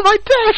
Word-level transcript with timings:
on 0.00 0.04
my 0.04 0.16
dick! 0.24 0.56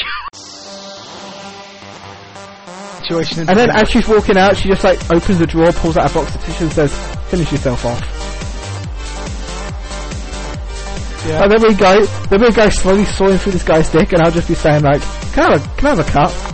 Situation. 3.03 3.49
And 3.49 3.59
then 3.59 3.71
as 3.71 3.89
she's 3.91 4.07
walking 4.07 4.37
out, 4.37 4.57
she 4.57 4.69
just 4.69 4.85
like 4.85 4.99
opens 5.11 5.39
the 5.39 5.47
drawer, 5.47 5.73
pulls 5.73 5.97
out 5.97 6.11
a 6.11 6.15
box 6.15 6.35
of 6.35 6.45
tissue 6.45 6.65
and 6.65 6.73
says, 6.73 6.95
finish 7.29 7.51
yourself 7.51 7.85
off. 7.85 8.01
yeah. 11.27 11.43
And 11.43 11.53
then 11.53 11.63
we 11.63 11.75
go, 11.75 12.05
then 12.05 12.41
we 12.41 12.53
go 12.53 12.69
slowly 12.69 13.05
sawing 13.05 13.39
through 13.39 13.53
this 13.53 13.65
guy's 13.65 13.91
dick 13.91 14.13
and 14.13 14.23
I'll 14.23 14.31
just 14.31 14.49
be 14.49 14.55
saying 14.55 14.83
like, 14.85 15.03
can 15.33 15.45
I 15.45 15.53
have 15.53 15.67
a, 15.67 15.77
can 15.77 15.87
I 15.87 15.91
have 15.91 15.99
a 15.99 16.05
cut? 16.11 16.49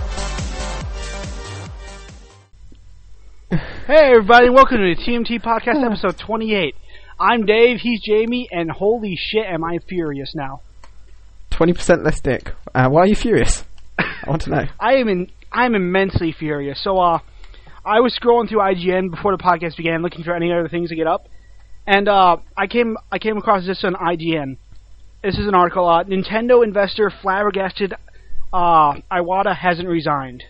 Hey 3.86 4.11
everybody, 4.12 4.50
welcome 4.50 4.79
to 4.79 4.95
the 4.95 5.02
TMT 5.02 5.41
Podcast 5.43 5.82
episode 5.84 6.18
28. 6.18 6.75
I'm 7.18 7.46
Dave, 7.46 7.80
he's 7.80 8.02
Jamie, 8.02 8.46
and 8.52 8.70
holy 8.70 9.16
shit 9.16 9.46
am 9.46 9.64
I 9.64 9.79
furious 9.89 10.34
now. 10.34 10.61
20% 11.59 12.05
less 12.05 12.21
dick. 12.21 12.53
Uh, 12.75 12.89
why 12.89 13.03
are 13.03 13.07
you 13.07 13.17
furious? 13.17 13.65
I 13.99 14.29
want 14.29 14.43
to 14.43 14.51
know. 14.51 14.65
I 14.80 14.95
am 14.95 15.09
in, 15.09 15.30
I'm 15.51 15.75
immensely 15.75 16.33
furious. 16.33 16.83
So, 16.83 16.99
uh, 16.99 17.19
I 17.85 18.01
was 18.01 18.16
scrolling 18.21 18.49
through 18.49 18.59
IGN 18.59 19.11
before 19.11 19.35
the 19.37 19.43
podcast 19.43 19.77
began, 19.77 20.02
looking 20.02 20.23
for 20.23 20.35
any 20.35 20.52
other 20.52 20.69
things 20.69 20.91
to 20.91 20.97
get 20.97 21.07
up, 21.07 21.27
and 21.87 22.07
uh, 22.07 22.37
I 22.55 22.66
came 22.66 22.99
I 23.11 23.19
came 23.19 23.39
across 23.39 23.65
this 23.66 23.83
on 23.83 23.95
IGN. 23.95 24.59
This 25.23 25.39
is 25.39 25.47
an 25.47 25.55
article. 25.55 25.89
Uh, 25.89 26.05
Nintendo 26.05 26.63
investor 26.63 27.11
flabbergasted. 27.23 27.95
Uh, 28.52 28.95
Iwata 29.11 29.57
hasn't 29.57 29.88
resigned. 29.88 30.45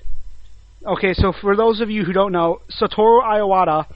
Okay, 0.84 1.14
so 1.14 1.32
for 1.32 1.54
those 1.54 1.80
of 1.80 1.90
you 1.90 2.04
who 2.04 2.12
don't 2.12 2.32
know, 2.32 2.60
Satoru 2.70 3.22
Iwata 3.22 3.86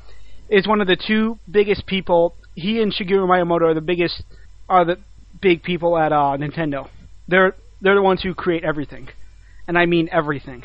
is 0.49 0.67
one 0.69 0.81
of 0.81 0.87
the 0.87 0.97
two 0.97 1.39
biggest 1.51 1.87
people. 1.87 2.35
He 2.55 2.81
and 2.81 2.93
Shigeru 2.93 3.27
Miyamoto 3.27 3.71
are 3.71 3.75
the 3.75 3.81
biggest, 3.81 4.23
are 4.69 4.85
the 4.85 4.99
big 5.41 5.63
people 5.63 5.99
at 5.99 6.13
uh, 6.13 6.37
Nintendo. 6.39 6.89
They're 7.29 7.55
they're 7.81 7.95
the 7.95 8.03
ones 8.03 8.23
who 8.23 8.35
create 8.35 8.65
everything, 8.65 9.09
and 9.67 9.79
I 9.79 9.87
mean 9.87 10.09
everything. 10.13 10.65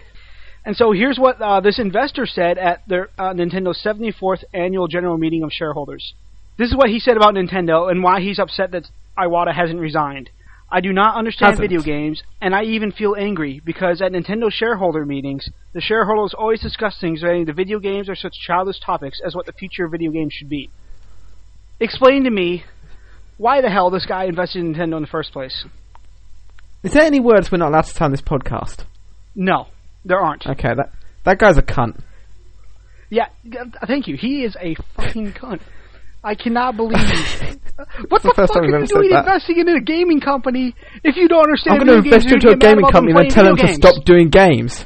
And 0.65 0.75
so 0.75 0.91
here's 0.91 1.17
what 1.17 1.41
uh, 1.41 1.61
this 1.61 1.79
investor 1.79 2.25
said 2.25 2.57
at 2.57 2.87
their 2.87 3.09
uh, 3.17 3.33
Nintendo's 3.33 3.81
74th 3.83 4.43
annual 4.53 4.87
general 4.87 5.17
meeting 5.17 5.43
of 5.43 5.51
shareholders. 5.51 6.13
This 6.57 6.69
is 6.69 6.75
what 6.75 6.89
he 6.89 6.99
said 6.99 7.15
about 7.15 7.35
Nintendo 7.35 7.89
and 7.89 8.03
why 8.03 8.19
he's 8.19 8.37
upset 8.37 8.71
that 8.71 8.87
Iwata 9.17 9.55
hasn't 9.55 9.79
resigned. 9.79 10.29
I 10.69 10.81
do 10.81 10.91
not 10.91 11.15
understand 11.15 11.51
Hasn't. 11.51 11.69
video 11.69 11.81
games, 11.81 12.21
and 12.41 12.53
I 12.53 12.63
even 12.63 12.91
feel 12.91 13.15
angry 13.17 13.61
because 13.63 14.01
at 14.01 14.11
Nintendo 14.11 14.51
shareholder 14.51 15.05
meetings, 15.05 15.49
the 15.73 15.79
shareholders 15.79 16.33
always 16.37 16.59
discuss 16.59 16.99
things 16.99 17.23
relating 17.23 17.45
to 17.45 17.53
video 17.53 17.79
games 17.79 18.09
or 18.09 18.15
such 18.15 18.33
childish 18.45 18.79
topics 18.85 19.21
as 19.25 19.33
what 19.33 19.45
the 19.45 19.53
future 19.53 19.85
of 19.85 19.91
video 19.91 20.11
games 20.11 20.33
should 20.33 20.49
be. 20.49 20.69
Explain 21.79 22.25
to 22.25 22.29
me 22.29 22.65
why 23.37 23.61
the 23.61 23.69
hell 23.69 23.89
this 23.89 24.05
guy 24.05 24.25
invested 24.25 24.59
in 24.59 24.73
Nintendo 24.73 24.97
in 24.97 25.03
the 25.03 25.07
first 25.07 25.31
place. 25.31 25.63
Is 26.83 26.93
there 26.93 27.03
any 27.03 27.19
words 27.19 27.51
we're 27.51 27.57
not 27.57 27.69
allowed 27.69 27.85
to 27.85 27.93
say 27.93 28.05
on 28.05 28.11
this 28.11 28.21
podcast? 28.21 28.85
No, 29.35 29.67
there 30.05 30.19
aren't. 30.19 30.45
Okay, 30.47 30.69
that 30.75 30.91
that 31.23 31.37
guy's 31.39 31.57
a 31.57 31.61
cunt. 31.61 31.99
Yeah, 33.09 33.27
g- 33.47 33.57
uh, 33.57 33.85
thank 33.87 34.07
you. 34.07 34.17
He 34.17 34.43
is 34.43 34.55
a 34.59 34.75
fucking 34.95 35.33
cunt. 35.33 35.61
I 36.23 36.35
cannot 36.35 36.75
believe. 36.75 36.97
what 38.09 38.21
the 38.21 38.29
the, 38.29 38.33
fuck 38.35 38.55
are 38.55 38.63
you 38.65 38.71
doing 38.85 39.09
that. 39.11 39.19
investing 39.25 39.59
in 39.59 39.69
a 39.69 39.79
gaming 39.81 40.19
company 40.19 40.75
if 41.03 41.15
you 41.15 41.27
don't 41.27 41.43
understand? 41.43 41.79
I'm 41.79 41.87
going 41.87 42.01
to 42.01 42.05
invest 42.05 42.27
into 42.31 42.49
a 42.49 42.55
gonna 42.55 42.57
get 42.57 42.65
mad 42.67 42.75
gaming 42.75 42.91
company 42.91 43.11
and 43.13 43.19
then 43.21 43.29
tell 43.29 43.45
them 43.45 43.55
to 43.57 43.63
games. 43.67 43.75
stop 43.77 44.03
doing 44.03 44.29
games. 44.29 44.85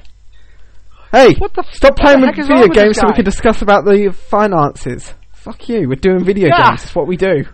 Hey, 1.12 1.34
What 1.40 1.54
the 1.54 1.64
stop 1.72 1.96
the 1.96 2.02
playing 2.04 2.20
heck 2.24 2.36
video 2.36 2.54
wrong 2.56 2.62
with 2.62 2.74
this 2.74 2.84
games 2.84 2.98
so 3.00 3.08
we 3.08 3.14
can 3.14 3.26
discuss 3.26 3.62
about 3.62 3.86
the 3.86 4.14
finances. 4.30 5.14
Fuck 5.34 5.68
you, 5.70 5.90
we're 5.90 5.96
doing 5.96 6.24
video 6.24 6.48
Yeah. 6.50 6.70
games. 6.70 6.84
It's 6.84 6.96
what 6.96 7.08
we 7.08 7.18
do. 7.18 7.46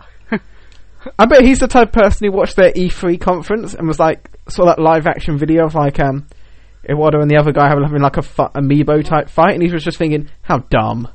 I 1.18 1.26
bet 1.26 1.42
he's 1.42 1.60
the 1.60 1.68
type 1.68 1.88
of 1.88 1.92
person 2.02 2.26
who 2.26 2.32
watched 2.32 2.56
their 2.56 2.72
E3 2.72 3.20
conference 3.20 3.74
and 3.74 3.86
was 3.86 3.98
like, 3.98 4.30
saw 4.48 4.64
that 4.66 4.78
live 4.78 5.06
action 5.06 5.38
video 5.38 5.66
of 5.66 5.74
like, 5.74 6.00
um, 6.00 6.26
Iwata 6.88 7.20
and 7.20 7.30
the 7.30 7.36
other 7.36 7.52
guy 7.52 7.68
having, 7.68 8.00
like 8.00 8.16
a 8.16 8.22
fu- 8.22 8.42
amiibo 8.54 9.04
type 9.04 9.28
fight, 9.28 9.54
and 9.54 9.62
he 9.62 9.70
was 9.70 9.84
just 9.84 9.98
thinking, 9.98 10.28
how 10.42 10.58
dumb. 10.70 11.08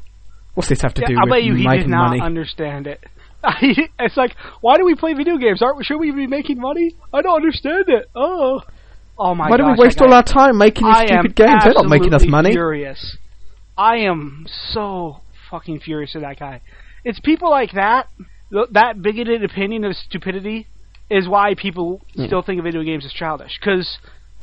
What's 0.53 0.69
this 0.69 0.81
have 0.81 0.93
to 0.95 1.01
Yeah, 1.01 1.07
do 1.07 1.15
I'll 1.17 1.25
with 1.25 1.31
bet 1.33 1.43
you 1.43 1.55
he 1.55 1.67
did 1.67 1.87
not 1.89 2.09
money? 2.09 2.21
understand 2.21 2.87
it. 2.87 3.03
it's 3.99 4.15
like, 4.15 4.35
why 4.61 4.77
do 4.77 4.85
we 4.85 4.95
play 4.95 5.13
video 5.13 5.37
games? 5.37 5.61
Aren't 5.61 5.77
we, 5.77 5.83
should 5.83 5.97
we 5.97 6.11
be 6.11 6.27
making 6.27 6.59
money? 6.59 6.95
I 7.11 7.21
don't 7.21 7.35
understand 7.35 7.85
it. 7.87 8.09
Oh, 8.15 8.61
oh 9.17 9.35
my 9.35 9.45
god. 9.45 9.51
Why 9.51 9.57
do 9.57 9.63
we 9.63 9.69
gosh, 9.71 9.79
waste 9.79 10.01
all 10.01 10.13
our 10.13 10.23
time 10.23 10.57
making 10.57 10.85
these 10.87 10.95
I 10.95 11.05
stupid 11.07 11.35
games? 11.35 11.63
They're 11.63 11.73
not 11.73 11.87
making 11.89 12.13
us 12.13 12.25
money. 12.25 12.51
Furious. 12.51 13.17
I 13.77 13.97
am 13.97 14.45
so 14.71 15.17
fucking 15.49 15.79
furious 15.79 16.15
at 16.15 16.21
that 16.21 16.39
guy. 16.39 16.61
It's 17.03 17.19
people 17.19 17.49
like 17.49 17.71
that, 17.73 18.07
th- 18.17 18.29
that 18.71 19.01
bigoted 19.01 19.43
opinion 19.43 19.83
of 19.85 19.95
stupidity, 19.95 20.67
is 21.09 21.27
why 21.27 21.53
people 21.55 22.01
Yeah. 22.13 22.27
still 22.27 22.41
think 22.41 22.59
of 22.59 22.63
video 22.65 22.83
games 22.83 23.05
as 23.05 23.11
childish 23.13 23.57
because 23.59 23.97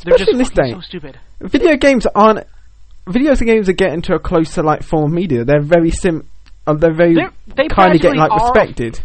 they're 0.05 0.19
just 0.19 0.37
this 0.37 0.51
day. 0.51 0.73
so 0.73 0.81
stupid. 0.81 1.19
Video 1.41 1.77
games 1.77 2.07
aren't. 2.15 2.47
Video 3.09 3.35
games 3.35 3.69
are 3.69 3.73
getting 3.75 4.03
to 4.03 4.15
a 4.15 4.19
closer 4.19 4.63
like 4.63 4.83
form 4.83 5.05
of 5.05 5.13
media. 5.13 5.45
They're 5.45 5.63
very 5.63 5.91
sim. 5.91 6.29
Uh, 6.67 6.75
they're 6.75 6.93
very 6.95 7.15
They're- 7.15 7.33
kind 7.69 7.95
of 7.95 8.01
getting 8.01 8.19
like 8.19 8.33
respected. 8.33 9.01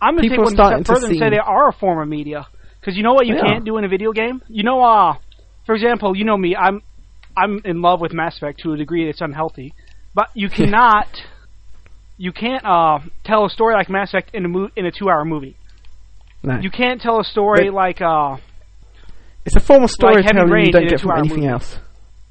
I'm 0.00 0.16
gonna 0.16 0.22
People 0.28 0.46
take 0.50 0.58
one 0.58 0.68
step 0.68 0.78
to 0.78 0.92
further 0.94 1.06
and 1.08 1.18
say 1.18 1.30
they 1.30 1.38
are 1.38 1.68
a 1.68 1.72
form 1.72 2.00
of 2.00 2.08
media. 2.08 2.46
Because 2.80 2.96
you 2.96 3.02
know 3.02 3.14
what 3.14 3.26
you 3.26 3.34
They 3.34 3.40
can't 3.40 3.62
are. 3.62 3.64
do 3.64 3.76
in 3.78 3.84
a 3.84 3.88
video 3.88 4.12
game. 4.12 4.42
You 4.48 4.62
know, 4.64 4.82
uh, 4.82 5.14
for 5.66 5.74
example, 5.74 6.16
you 6.16 6.24
know 6.24 6.36
me. 6.36 6.54
I'm 6.56 6.82
I'm 7.36 7.60
in 7.64 7.80
love 7.82 8.00
with 8.00 8.12
Mass 8.12 8.36
Effect 8.36 8.60
to 8.60 8.72
a 8.72 8.76
degree 8.76 9.06
that's 9.06 9.20
unhealthy, 9.20 9.74
but 10.14 10.28
you 10.34 10.48
cannot. 10.58 11.08
You 12.16 12.32
can't 12.32 12.64
uh, 12.64 13.00
tell 13.24 13.44
a 13.44 13.50
story 13.50 13.74
like 13.74 13.88
Mass 13.88 14.10
Effect 14.10 14.30
in 14.34 14.44
a 14.44 14.48
mo- 14.48 14.70
in 14.76 14.86
a 14.86 14.92
two-hour 14.92 15.24
movie. 15.24 15.56
No, 16.42 16.58
You 16.60 16.70
can't 16.70 17.00
tell 17.00 17.18
a 17.20 17.24
story 17.24 17.66
But- 17.70 17.74
like 17.74 18.00
uh, 18.00 18.36
it's 19.44 19.56
a 19.56 19.60
form 19.60 19.82
of 19.84 19.90
Heavy 19.90 20.22
storytelling 20.22 20.50
Rain 20.50 20.66
you 20.66 20.72
don't 20.72 20.82
in 20.82 20.88
a 20.88 20.90
get 20.90 21.00
from 21.00 21.18
anything 21.18 21.38
movie. 21.40 21.48
else. 21.48 21.78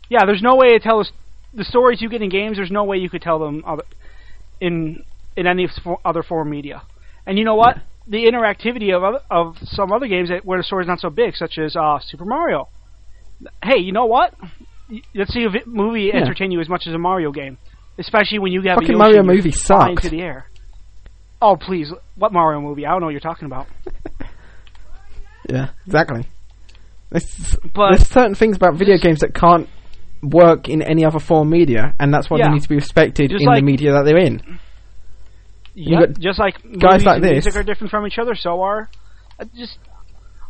yeah. 0.10 0.26
There's 0.26 0.42
no 0.42 0.56
way 0.56 0.70
to 0.74 0.80
tell 0.80 1.00
us 1.00 1.12
the 1.54 1.64
stories 1.64 2.02
you 2.02 2.10
get 2.10 2.22
in 2.22 2.30
games. 2.30 2.58
There's 2.58 2.72
no 2.72 2.84
way 2.86 2.98
you 2.98 3.10
could 3.10 3.22
tell 3.22 3.40
them 3.40 3.64
other, 3.68 3.84
in 4.62 5.04
in 5.36 5.48
any 5.48 5.68
other 6.06 6.24
form 6.24 6.48
of 6.48 6.52
media. 6.52 6.84
And 7.26 7.38
you 7.38 7.46
know 7.46 7.56
what? 7.56 7.78
The 8.08 8.26
interactivity 8.26 8.96
of 8.96 9.04
other, 9.04 9.20
of 9.32 9.58
some 9.64 9.92
other 9.92 10.08
games 10.08 10.30
that, 10.30 10.44
where 10.46 10.58
the 10.60 10.64
story's 10.64 10.88
not 10.88 11.00
so 11.00 11.10
big, 11.10 11.36
such 11.36 11.58
as 11.58 11.76
uh, 11.76 12.00
Super 12.00 12.26
Mario. 12.26 12.68
Hey, 13.64 13.80
you 13.80 13.92
know 13.94 14.06
what? 14.06 14.34
Let's 15.16 15.34
see 15.34 15.44
if 15.44 15.54
a 15.66 15.68
movie 15.70 16.12
Yeah. 16.14 16.18
entertain 16.22 16.52
you 16.52 16.60
as 16.62 16.70
much 16.70 16.86
as 16.88 16.94
a 16.94 16.98
Mario 16.98 17.32
game, 17.32 17.58
especially 17.98 18.40
when 18.40 18.52
you 18.52 18.62
a 18.62 18.76
Fucking 18.76 18.90
Yoshi 18.90 18.98
Mario 18.98 19.24
movie 19.24 19.52
flying 19.52 19.98
sucks. 19.98 20.04
to 20.04 20.10
the 20.10 20.22
air. 20.22 20.50
Oh 21.42 21.56
please, 21.58 21.92
what 22.16 22.32
Mario 22.34 22.62
movie? 22.62 22.86
I 22.86 22.92
don't 22.92 23.00
know 23.02 23.08
what 23.08 23.12
you're 23.12 23.20
talking 23.20 23.46
about. 23.46 23.68
Yeah, 25.50 25.72
exactly. 25.86 26.26
There's, 27.10 27.58
But 27.74 27.90
there's 27.98 28.08
certain 28.08 28.34
things 28.36 28.56
about 28.56 28.76
video 28.76 28.98
games 28.98 29.20
that 29.20 29.34
can't 29.36 29.68
work 30.22 30.70
in 30.70 30.82
any 30.82 31.04
other 31.06 31.20
form 31.20 31.50
of 31.50 31.52
media, 31.52 31.94
and 32.00 32.14
that's 32.14 32.30
why 32.30 32.38
Yeah. 32.38 32.48
they 32.48 32.54
need 32.54 32.64
to 32.64 32.70
be 32.70 32.76
respected 32.76 33.30
Just 33.30 33.42
in 33.42 33.48
like- 33.48 33.58
the 33.60 33.66
media 33.66 33.92
that 33.92 34.04
they're 34.06 34.18
in. 34.18 34.60
Yeah, 35.76 36.02
got 36.06 36.20
just 36.20 36.40
like 36.40 36.56
guys 36.80 37.04
like 37.04 37.16
and 37.18 37.24
this. 37.26 37.32
music 37.46 37.56
are 37.56 37.64
different 37.64 37.92
from 37.92 38.06
each 38.08 38.18
other, 38.20 38.36
so 38.36 38.62
are 38.62 38.90
uh, 39.40 39.46
just. 39.56 39.78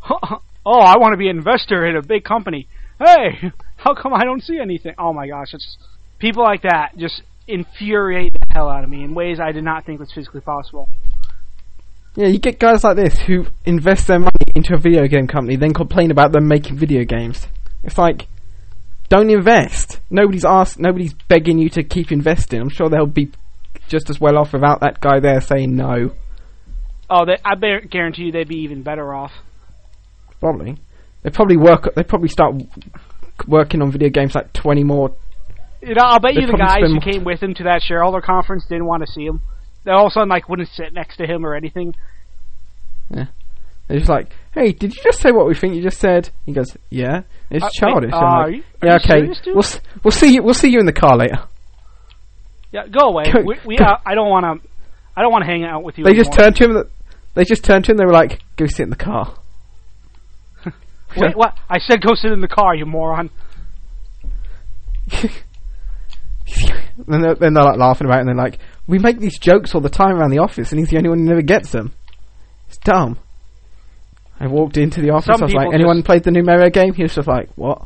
Oh, 0.66 0.80
I 0.80 0.98
want 0.98 1.12
to 1.12 1.18
be 1.18 1.28
an 1.28 1.38
investor 1.38 1.86
in 1.86 1.98
a 1.98 2.02
big 2.02 2.24
company. 2.24 2.70
Hey, 2.98 3.52
how 3.76 3.94
come 3.96 4.14
I 4.14 4.24
don't 4.24 4.42
see 4.42 4.60
anything? 4.62 4.94
Oh 4.98 5.12
my 5.12 5.28
gosh, 5.28 5.54
it's 5.54 5.78
people 6.20 6.44
like 6.44 6.62
that 6.62 6.96
just 6.98 7.22
infuriate 7.48 8.34
the 8.34 8.46
hell 8.52 8.70
out 8.70 8.84
of 8.84 8.90
me 8.90 9.04
in 9.04 9.14
ways 9.14 9.40
I 9.40 9.52
did 9.52 9.64
not 9.64 9.86
think 9.86 10.00
was 10.00 10.12
physically 10.14 10.42
possible. 10.42 10.90
Yeah, 12.16 12.28
you 12.28 12.40
get 12.40 12.60
guys 12.60 12.84
like 12.84 12.96
this 12.96 13.18
who 13.20 13.46
invest 13.66 14.08
their 14.08 14.20
money 14.20 14.32
into 14.56 14.76
a 14.76 14.78
video 14.78 15.08
game 15.08 15.28
company, 15.28 15.56
then 15.56 15.74
complain 15.74 16.12
about 16.12 16.32
them 16.32 16.48
making 16.48 16.78
video 16.78 17.04
games. 17.06 17.48
It's 17.84 17.98
like, 17.98 18.28
don't 19.10 19.30
invest. 19.30 20.00
Nobody's 20.10 20.46
asked. 20.46 20.80
Nobody's 20.80 21.14
begging 21.28 21.58
you 21.58 21.70
to 21.70 21.84
keep 21.84 22.12
investing. 22.12 22.62
I'm 22.62 22.70
sure 22.70 22.90
they'll 22.90 23.06
be 23.08 23.32
just 23.88 24.10
as 24.10 24.20
well 24.20 24.38
off 24.38 24.54
without 24.54 24.82
that 24.82 25.02
guy 25.02 25.20
there 25.20 25.42
saying 25.42 25.76
no. 25.76 26.12
Oh, 27.10 27.26
they, 27.26 27.38
I 27.44 27.56
guarantee 27.90 28.24
you 28.24 28.32
they'd 28.32 28.48
be 28.48 28.62
even 28.62 28.84
better 28.84 29.14
off. 29.14 29.32
Probably. 30.40 30.78
They 31.24 31.30
probably 31.30 31.58
work. 31.58 31.94
They 31.96 32.04
probably 32.04 32.30
start 32.30 32.56
working 33.48 33.82
on 33.82 33.92
video 33.92 34.10
games 34.10 34.36
like 34.36 34.54
20 34.54 34.84
more. 34.84 35.16
You 35.86 35.96
know, 35.96 36.04
I'll 36.06 36.20
bet 36.20 36.34
you 36.36 36.48
the 36.48 36.54
guys 36.58 36.82
who 36.86 37.00
came 37.02 37.24
with 37.24 37.42
him 37.42 37.54
to 37.56 37.64
that 37.64 37.82
shareholder 37.82 38.22
conference 38.22 38.66
didn't 38.68 38.86
want 38.86 39.06
to 39.06 39.12
see 39.12 39.26
him. 39.26 39.42
They 39.84 39.92
all 39.92 40.06
of 40.08 40.12
a 40.12 40.14
sudden 40.14 40.30
like 40.30 40.48
wouldn't 40.48 40.70
sit 40.70 40.94
next 40.94 41.18
to 41.18 41.26
him 41.28 41.46
or 41.46 41.56
anything. 41.56 41.94
They're 43.10 43.28
just 43.98 44.10
like, 44.10 44.32
hey, 44.54 44.72
did 44.72 44.96
you 44.96 45.02
just 45.04 45.20
say 45.20 45.32
what 45.32 45.46
we 45.46 45.56
think 45.56 45.76
you 45.76 45.82
just 45.82 46.00
said? 46.00 46.30
He 46.46 46.54
goes, 46.54 46.76
yeah. 46.90 47.24
It's 47.50 47.66
Uh, 47.66 47.70
childish. 47.74 48.14
uh, 48.14 48.18
I'm 48.18 48.24
are 48.24 48.50
you- 48.50 48.64
are 48.82 48.88
yeah, 48.88 48.96
okay. 48.96 49.20
serious? 49.20 49.42
We'll 49.46 49.64
we'll 50.04 50.12
see 50.12 50.34
you. 50.34 50.42
We'll 50.42 50.54
see 50.54 50.70
you 50.70 50.80
in 50.80 50.86
the 50.86 50.94
car 50.94 51.18
later. 51.18 51.40
Yeah, 52.72 52.88
go 52.88 53.10
away. 53.10 53.26
Go- 53.32 53.42
we, 53.46 53.60
we 53.66 53.76
go- 53.78 53.86
uh, 53.86 53.98
I 54.06 54.16
don't 54.16 54.30
want 54.30 54.46
to. 54.64 54.68
I 55.16 55.22
don't 55.22 55.32
want 55.32 55.44
to 55.44 55.52
hang 55.52 55.64
out 55.66 55.84
with 55.84 55.98
you. 55.98 56.06
They 56.06 56.14
just 56.14 56.32
turned 56.34 56.56
to 56.56 56.64
him. 56.64 56.84
They 57.36 57.44
just 57.44 57.64
turned 57.64 57.86
to 57.86 57.92
him. 57.92 57.98
They 57.98 58.06
were 58.06 58.14
like, 58.14 58.40
go 58.56 58.66
sit 58.68 58.82
in 58.84 58.90
the 58.90 58.96
car. 58.96 59.36
Wait, 61.18 61.36
what? 61.36 61.56
I 61.70 61.78
said 61.80 62.02
go 62.02 62.16
sit 62.16 62.32
in 62.32 62.40
the 62.42 62.48
car, 62.48 62.74
you 62.74 62.86
moron. 62.86 63.30
then 67.08 67.22
they're, 67.22 67.36
then 67.36 67.54
they're 67.54 67.64
like 67.64 67.78
laughing 67.78 68.06
about 68.06 68.18
it 68.18 68.22
and 68.22 68.30
they're 68.30 68.36
like, 68.36 68.60
we 68.88 69.00
make 69.00 69.20
these 69.20 69.38
jokes 69.40 69.74
all 69.74 69.82
the 69.82 69.90
time 69.90 70.16
around 70.16 70.32
the 70.32 70.40
office 70.40 70.72
and 70.72 70.80
he's 70.80 70.90
the 70.90 70.98
only 70.98 71.10
one 71.10 71.20
who 71.20 71.26
never 71.26 71.42
gets 71.42 71.72
them. 71.72 71.94
It's 72.68 72.78
dumb. 72.78 73.20
I 74.40 74.48
walked 74.48 74.78
into 74.78 75.02
the 75.02 75.12
office. 75.12 75.28
Some 75.28 75.44
I 75.44 75.46
was 75.46 75.54
like, 75.54 75.74
"Anyone 75.74 76.04
played 76.04 76.24
the 76.24 76.32
new 76.32 76.44
Mario 76.44 76.70
game?" 76.70 76.94
He 76.94 77.04
was 77.04 77.16
just 77.16 77.28
like, 77.28 77.50
"What?" 77.56 77.86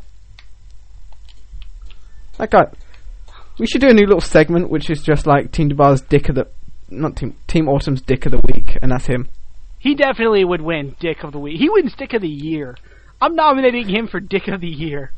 That 2.38 2.50
guy. 2.50 2.66
We 3.60 3.68
should 3.68 3.82
do 3.82 3.90
a 3.90 3.94
new 3.94 4.06
little 4.06 4.22
segment, 4.22 4.70
which 4.70 4.90
is 4.90 5.02
just 5.02 5.28
like 5.28 5.52
Team 5.52 5.70
DeBar's 5.70 6.02
Dick 6.02 6.30
of 6.30 6.36
the, 6.36 6.48
not 6.90 7.16
Team 7.16 7.36
Team 7.48 7.68
Autumn's 7.68 8.02
Dick 8.02 8.26
of 8.26 8.32
the 8.32 8.42
Week, 8.48 8.78
and 8.82 8.92
that's 8.92 9.06
him. 9.06 9.28
He 9.78 9.94
definitely 9.94 10.44
would 10.46 10.62
win 10.62 10.96
Dick 11.00 11.24
of 11.24 11.32
the 11.32 11.40
Week. 11.40 11.60
He 11.60 11.70
wins 11.70 11.94
Dick 11.96 12.14
of 12.14 12.22
the 12.22 12.28
Year. 12.28 12.76
I'm 13.22 13.36
nominating 13.36 13.88
him 13.88 14.08
for 14.08 14.20
Dick 14.20 14.48
of 14.48 14.62
the 14.62 14.68
Year. 14.68 15.12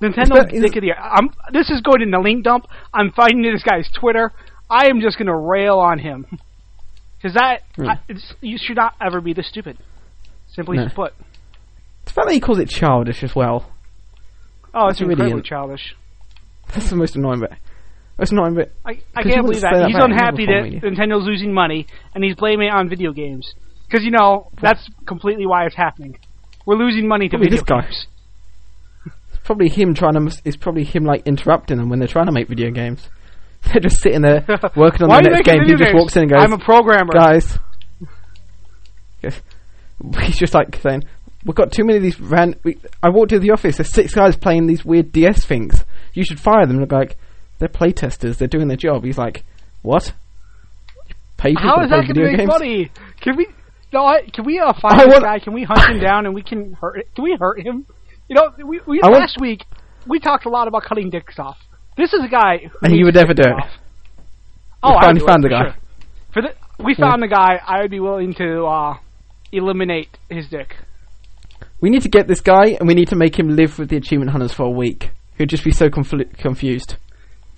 Nintendo 0.00 0.52
is- 0.52 0.62
Dick 0.62 0.76
of 0.76 0.80
the 0.82 0.86
Year. 0.88 0.96
I'm, 0.98 1.30
this 1.52 1.70
is 1.70 1.80
going 1.80 2.02
in 2.02 2.10
the 2.10 2.18
link 2.18 2.44
dump. 2.44 2.66
I'm 2.92 3.12
finding 3.12 3.42
this 3.42 3.62
guy's 3.62 3.88
Twitter. 3.98 4.32
I 4.68 4.86
am 4.88 5.00
just 5.00 5.16
going 5.16 5.28
to 5.28 5.36
rail 5.36 5.78
on 5.78 5.98
him. 5.98 6.26
Because 7.18 7.34
that. 7.34 7.62
I, 7.78 7.98
it's, 8.10 8.34
you 8.42 8.58
should 8.60 8.76
not 8.76 8.92
ever 9.00 9.22
be 9.22 9.32
this 9.32 9.48
stupid. 9.48 9.78
Simply 10.48 10.76
No. 10.76 10.88
put. 10.94 11.14
The 12.04 12.12
fact 12.12 12.28
that 12.28 12.34
he 12.34 12.40
calls 12.40 12.58
it 12.58 12.68
childish 12.68 13.22
as 13.24 13.34
well. 13.34 13.72
Oh, 14.74 14.88
it's 14.88 14.98
That's 14.98 15.00
really 15.00 15.12
incredibly 15.12 15.38
in- 15.38 15.44
childish. 15.44 15.96
That's 16.74 16.90
the 16.90 16.96
most 16.96 17.16
annoying 17.16 17.40
bit. 17.40 17.52
Most 18.18 18.32
annoying 18.32 18.54
bit. 18.54 18.70
I, 18.84 19.00
I 19.16 19.22
can't 19.22 19.46
believe 19.46 19.62
that. 19.62 19.72
that 19.72 19.86
He's 19.88 19.96
unhappy 19.98 20.44
that 20.44 20.80
form 20.82 20.94
Nintendo's 20.94 21.24
losing 21.26 21.54
money, 21.54 21.86
and 22.14 22.22
he's 22.22 22.34
blaming 22.34 22.68
it 22.68 22.74
on 22.74 22.90
video 22.90 23.12
games. 23.12 23.54
Because, 23.88 24.04
you 24.04 24.10
know, 24.10 24.50
that's 24.60 24.86
completely 25.06 25.46
why 25.46 25.64
it's 25.64 25.74
happening. 25.74 26.18
We're 26.66 26.76
losing 26.76 27.08
money 27.08 27.28
to 27.30 27.38
Probably 27.38 27.48
video 27.56 27.64
games. 27.80 28.06
Probably 29.46 29.68
him 29.68 29.94
trying 29.94 30.14
to. 30.14 30.36
It's 30.44 30.56
probably 30.56 30.82
him 30.82 31.04
like 31.04 31.24
interrupting 31.24 31.76
them 31.76 31.88
when 31.88 32.00
they're 32.00 32.08
trying 32.08 32.26
to 32.26 32.32
make 32.32 32.48
video 32.48 32.72
games. 32.72 33.08
They're 33.62 33.80
just 33.80 34.02
sitting 34.02 34.22
there 34.22 34.44
working 34.76 35.02
on 35.04 35.22
the 35.22 35.30
next 35.30 35.46
game. 35.46 35.62
He 35.64 35.74
just 35.76 35.94
walks 35.94 36.16
in 36.16 36.22
and 36.22 36.30
goes, 36.32 36.40
I'm 36.42 36.52
a 36.52 36.58
programmer. 36.58 37.12
guys. 37.12 37.56
He's 40.22 40.36
just 40.36 40.52
like 40.52 40.74
saying, 40.82 41.04
"We've 41.44 41.54
got 41.54 41.70
too 41.70 41.84
many 41.84 41.96
of 41.98 42.02
these 42.02 42.20
ran." 42.20 42.56
We, 42.64 42.78
I 43.04 43.10
walked 43.10 43.30
into 43.30 43.40
the 43.42 43.52
office. 43.52 43.76
There's 43.76 43.88
six 43.88 44.12
guys 44.12 44.36
playing 44.36 44.66
these 44.66 44.84
weird 44.84 45.12
DS 45.12 45.44
things. 45.44 45.84
You 46.12 46.24
should 46.24 46.40
fire 46.40 46.66
them. 46.66 46.80
Look 46.80 46.90
like 46.90 47.16
they're 47.60 47.68
playtesters. 47.68 48.38
They're 48.38 48.48
doing 48.48 48.66
their 48.66 48.76
job. 48.76 49.04
He's 49.04 49.18
like, 49.18 49.44
"What? 49.82 50.12
You 51.08 51.14
pay 51.36 51.50
people 51.50 51.62
How 51.62 51.82
is 51.84 51.90
that 51.90 52.02
going 52.02 52.14
to 52.14 52.22
make 52.24 52.36
games?" 52.38 52.48
money? 52.48 52.90
Can 53.20 53.36
we? 53.36 53.46
No, 53.92 54.04
I, 54.04 54.22
can 54.32 54.44
we 54.44 54.58
uh, 54.58 54.72
I 54.84 55.06
this 55.06 55.20
guy? 55.20 55.38
Can 55.38 55.54
we 55.54 55.62
hunt 55.62 55.88
him 55.88 56.00
down 56.00 56.26
and 56.26 56.34
we 56.34 56.42
can 56.42 56.72
hurt? 56.72 57.06
Can 57.14 57.24
we 57.24 57.36
hurt 57.38 57.60
him? 57.60 57.86
You 58.28 58.36
know, 58.36 58.50
we, 58.66 58.80
we 58.86 59.00
I 59.02 59.08
last 59.08 59.36
week 59.40 59.64
we 60.06 60.18
talked 60.18 60.46
a 60.46 60.48
lot 60.50 60.68
about 60.68 60.84
cutting 60.84 61.10
dicks 61.10 61.38
off. 61.38 61.58
This 61.96 62.12
is 62.12 62.20
a 62.24 62.28
guy. 62.28 62.58
Who 62.70 62.78
And 62.82 62.92
he 62.92 63.04
would 63.04 63.14
never 63.14 63.34
do 63.34 63.42
it. 63.42 63.52
off. 63.52 63.70
Oh, 64.82 64.90
We 64.90 64.96
I 64.96 65.00
finally 65.00 65.26
found 65.26 65.44
the 65.44 65.48
guy. 65.48 65.62
sure. 65.62 65.74
For 66.32 66.42
the, 66.42 66.54
we 66.84 66.94
found 66.94 67.22
the 67.22 67.28
guy. 67.28 67.60
I 67.66 67.80
would 67.82 67.90
be 67.90 68.00
willing 68.00 68.34
to 68.34 68.66
uh, 68.66 68.94
eliminate 69.52 70.08
his 70.28 70.46
dick. 70.48 70.76
We 71.80 71.88
need 71.90 72.02
to 72.02 72.08
get 72.08 72.26
this 72.28 72.40
guy, 72.40 72.76
and 72.78 72.86
we 72.86 72.94
need 72.94 73.08
to 73.08 73.16
make 73.16 73.38
him 73.38 73.48
live 73.56 73.78
with 73.78 73.88
the 73.88 73.96
achievement 73.96 74.30
hunters 74.30 74.52
for 74.52 74.64
a 74.64 74.70
week. 74.70 75.10
He'd 75.38 75.48
just 75.48 75.64
be 75.64 75.72
so 75.72 75.88
confl- 75.88 76.36
confused. 76.36 76.96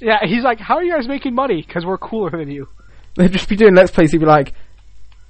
Yeah, 0.00 0.18
he's 0.24 0.42
like, 0.44 0.60
"How 0.60 0.76
are 0.76 0.84
you 0.84 0.92
guys 0.94 1.08
making 1.08 1.34
money? 1.34 1.62
Because 1.66 1.84
we're 1.84 1.98
cooler 1.98 2.30
than 2.30 2.50
you." 2.50 2.68
They'd 3.16 3.32
just 3.32 3.48
be 3.48 3.56
doing 3.56 3.74
let's 3.74 3.90
plays. 3.90 4.12
He'd 4.12 4.18
be 4.18 4.26
like, 4.26 4.52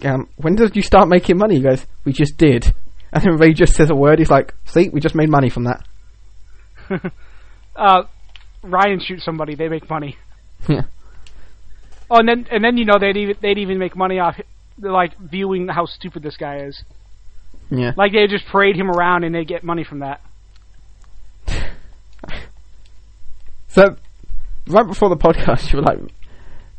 um, 0.05 0.29
"When 0.37 0.55
did 0.57 0.77
you 0.77 0.83
start 0.83 1.09
making 1.09 1.39
money?" 1.39 1.57
He 1.57 1.63
goes, 1.63 1.87
"We 2.05 2.13
just 2.13 2.37
did." 2.37 2.75
And 3.13 3.23
then 3.23 3.37
Ray 3.37 3.53
just 3.53 3.75
says 3.75 3.91
a 3.91 3.95
word. 3.95 4.19
He's 4.19 4.31
like, 4.31 4.55
"See, 4.67 4.89
we 4.91 5.01
just 5.01 5.15
made 5.15 5.31
money 5.31 5.51
from 5.51 5.65
that." 5.65 5.87
uh, 7.77 8.03
Ryan 8.63 9.01
shoots 9.01 9.25
somebody, 9.25 9.55
they 9.55 9.69
make 9.69 9.89
money. 9.89 10.17
Yeah. 10.69 10.83
Oh, 12.11 12.19
and 12.19 12.29
then 12.29 12.47
and 12.51 12.65
then 12.65 12.77
you 12.77 12.85
know 12.85 12.99
they'd 12.99 13.17
even 13.17 13.37
they'd 13.41 13.59
even 13.59 13.79
make 13.79 13.95
money 13.95 14.19
off 14.19 14.41
like 14.81 15.17
viewing 15.19 15.69
how 15.69 15.85
stupid 15.87 16.23
this 16.23 16.37
guy 16.37 16.65
is. 16.65 16.83
Yeah. 17.71 17.93
Like 17.97 18.13
they 18.13 18.27
just 18.27 18.47
parade 18.47 18.77
him 18.77 18.91
around 18.91 19.25
and 19.25 19.35
they 19.35 19.45
get 19.45 19.63
money 19.63 19.85
from 19.85 20.01
that. 20.01 20.21
So, 23.71 23.97
right 24.67 24.87
before 24.87 25.11
the 25.11 25.17
podcast, 25.17 25.71
you 25.73 25.79
were 25.79 25.85
like, 25.85 25.99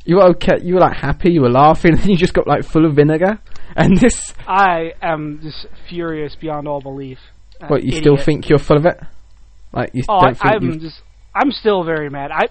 you 0.04 0.16
were 0.16 0.30
okay, 0.32 0.58
you 0.62 0.74
were 0.74 0.82
like 0.82 0.98
happy, 0.98 1.32
you 1.32 1.42
were 1.42 1.50
laughing, 1.50 1.92
and 1.92 2.02
then 2.02 2.10
you 2.10 2.18
just 2.18 2.34
got 2.34 2.48
like 2.48 2.66
full 2.66 2.86
of 2.86 2.96
vinegar. 2.96 3.40
And 3.80 3.98
this, 3.98 4.34
I 4.46 4.92
am 5.02 5.40
just 5.42 5.66
furious 5.88 6.36
beyond 6.36 6.68
all 6.68 6.82
belief. 6.82 7.18
What 7.68 7.84
you 7.84 7.94
still 7.94 8.18
think 8.18 8.50
you're 8.50 8.60
full 8.60 8.78
of 8.78 8.86
it? 8.86 9.00
Like 9.72 9.92
you 9.94 10.04
Oh, 10.10 10.22
don't 10.22 10.30
I, 10.30 10.34
think 10.34 10.64
I'm 10.64 10.64
you've 10.64 10.82
just 10.82 11.02
I'm 11.34 11.52
still 11.52 11.84
very 11.86 12.10
mad. 12.10 12.32
I 12.32 12.48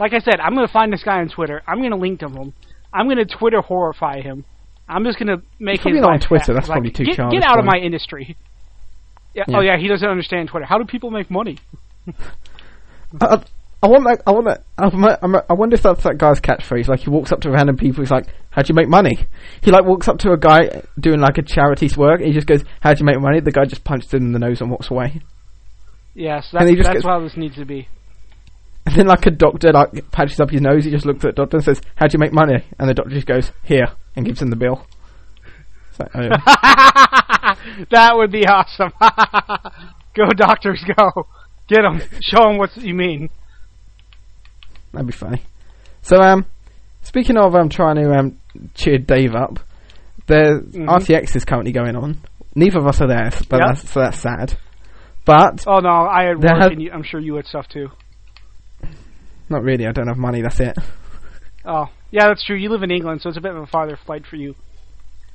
like 0.00 0.12
I 0.12 0.18
said, 0.18 0.40
I'm 0.40 0.54
gonna 0.54 0.66
find 0.66 0.92
this 0.92 1.04
guy 1.04 1.20
on 1.20 1.28
Twitter. 1.28 1.62
I'm 1.66 1.80
gonna 1.80 1.96
link 1.96 2.20
to 2.20 2.28
him. 2.28 2.52
I'm 2.92 3.08
gonna 3.08 3.24
Twitter 3.24 3.60
horrify 3.60 4.20
him. 4.20 4.44
I'm 4.88 5.04
just 5.04 5.18
gonna 5.18 5.42
make 5.60 5.80
probably 5.80 5.98
his 5.98 6.02
not 6.02 6.12
on 6.14 6.20
Twitter, 6.20 6.54
that's 6.54 6.68
Like, 6.68 6.76
probably 6.76 6.90
too 6.90 7.04
get, 7.04 7.16
childish 7.16 7.40
Get 7.40 7.48
out 7.48 7.58
of 7.58 7.64
my 7.64 7.78
industry. 7.78 8.36
Yeah. 9.32 9.44
Yeah. 9.48 9.58
Oh 9.58 9.60
yeah, 9.62 9.76
he 9.78 9.88
doesn't 9.88 10.08
understand 10.08 10.48
Twitter. 10.48 10.66
How 10.66 10.78
do 10.78 10.84
people 10.84 11.10
make 11.10 11.30
money? 11.30 11.58
I, 13.20 13.44
I 13.82 13.86
want 13.86 14.04
that. 14.04 14.22
I 14.26 14.30
want 14.30 14.46
that. 14.46 14.64
I'm, 15.22 15.34
I 15.34 15.52
wonder 15.52 15.74
if 15.74 15.82
that's 15.82 16.04
that 16.04 16.18
guy's 16.18 16.40
catchphrase. 16.40 16.88
Like 16.88 17.00
he 17.00 17.10
walks 17.10 17.32
up 17.32 17.40
to 17.42 17.50
random 17.50 17.76
people. 17.76 18.02
He's 18.02 18.10
like, 18.10 18.26
"How'd 18.54 18.68
you 18.68 18.74
make 18.74 18.88
money?" 18.88 19.26
He 19.62 19.70
like 19.70 19.84
walks 19.84 20.08
up 20.08 20.18
to 20.20 20.30
a 20.32 20.38
guy 20.38 20.82
doing 20.98 21.20
like 21.20 21.38
a 21.38 21.42
charity's 21.42 21.96
work. 21.96 22.20
And 22.20 22.28
he 22.28 22.32
just 22.34 22.46
goes, 22.46 22.64
"How'd 22.80 22.98
you 23.00 23.06
make 23.06 23.20
money?" 23.20 23.40
The 23.40 23.52
guy 23.52 23.64
just 23.64 23.84
punches 23.84 24.12
him 24.14 24.26
in 24.26 24.32
the 24.32 24.38
nose 24.38 24.60
and 24.60 24.70
walks 24.70 24.90
away. 24.90 25.20
Yeah, 26.14 26.36
And 26.52 26.68
that's, 26.68 26.82
that's 26.82 26.92
gets- 26.94 27.04
how 27.04 27.20
this 27.20 27.36
needs 27.36 27.56
to 27.56 27.64
be. 27.64 27.88
And 28.86 28.94
then 28.96 29.06
like 29.06 29.24
a 29.26 29.30
doctor 29.30 29.72
like 29.72 30.10
patches 30.12 30.40
up 30.40 30.50
his 30.50 30.60
nose. 30.60 30.84
He 30.84 30.90
just 30.90 31.06
looks 31.06 31.24
at 31.24 31.34
the 31.34 31.42
doctor 31.42 31.56
and 31.56 31.64
says, 31.64 31.80
"How'd 31.96 32.12
you 32.12 32.18
make 32.18 32.32
money?" 32.34 32.62
And 32.78 32.86
the 32.88 32.92
doctor 32.94 33.12
just 33.14 33.26
goes, 33.26 33.50
"Here," 33.62 33.86
and 34.14 34.26
gives 34.26 34.42
him 34.42 34.50
the 34.50 34.56
bill. 34.56 34.86
Oh, 36.00 36.06
that 37.90 38.12
would 38.14 38.30
be 38.30 38.46
awesome. 38.46 38.90
go 40.14 40.24
doctors, 40.36 40.84
go. 40.96 41.26
Get 41.68 41.82
them. 41.82 42.00
Show 42.20 42.42
them 42.44 42.58
what 42.58 42.76
you 42.76 42.94
mean. 42.94 43.30
that'd 44.92 45.06
be 45.06 45.12
funny. 45.12 45.42
So 46.02 46.18
um, 46.20 46.44
speaking 47.02 47.36
of 47.38 47.54
um 47.54 47.68
trying 47.70 47.96
to 47.96 48.12
um 48.12 48.38
cheer 48.74 48.98
Dave 48.98 49.34
up, 49.34 49.58
the 50.26 50.64
Mhm. 50.72 50.86
RTX 50.88 51.36
is 51.36 51.44
currently 51.44 51.72
going 51.72 51.96
on. 51.96 52.18
Neither 52.54 52.78
of 52.78 52.86
us 52.86 53.00
are 53.00 53.08
there, 53.08 53.30
but 53.48 53.58
Yep. 53.58 53.66
that's, 53.66 53.90
so 53.90 54.00
that's 54.00 54.18
sad. 54.20 54.56
But 55.24 55.64
Oh 55.66 55.78
no, 55.80 55.88
I 56.06 56.24
had 56.24 56.42
work, 56.42 56.62
have... 56.62 56.72
and 56.72 56.82
you, 56.82 56.90
I'm 56.92 57.02
sure 57.02 57.18
you 57.20 57.34
had 57.36 57.46
stuff 57.46 57.66
too. 57.68 57.90
Not 59.48 59.62
really. 59.62 59.86
I 59.86 59.92
don't 59.92 60.08
have 60.08 60.16
money. 60.16 60.40
That's 60.42 60.60
it. 60.60 60.76
Oh, 61.64 61.86
yeah, 62.10 62.28
that's 62.28 62.44
true. 62.44 62.56
You 62.56 62.70
live 62.70 62.82
in 62.82 62.90
England, 62.90 63.22
so 63.22 63.28
it's 63.28 63.38
a 63.38 63.40
bit 63.42 63.52
of 63.54 63.62
a 63.62 63.66
farther 63.66 63.96
flight 64.06 64.26
for 64.26 64.36
you. 64.36 64.54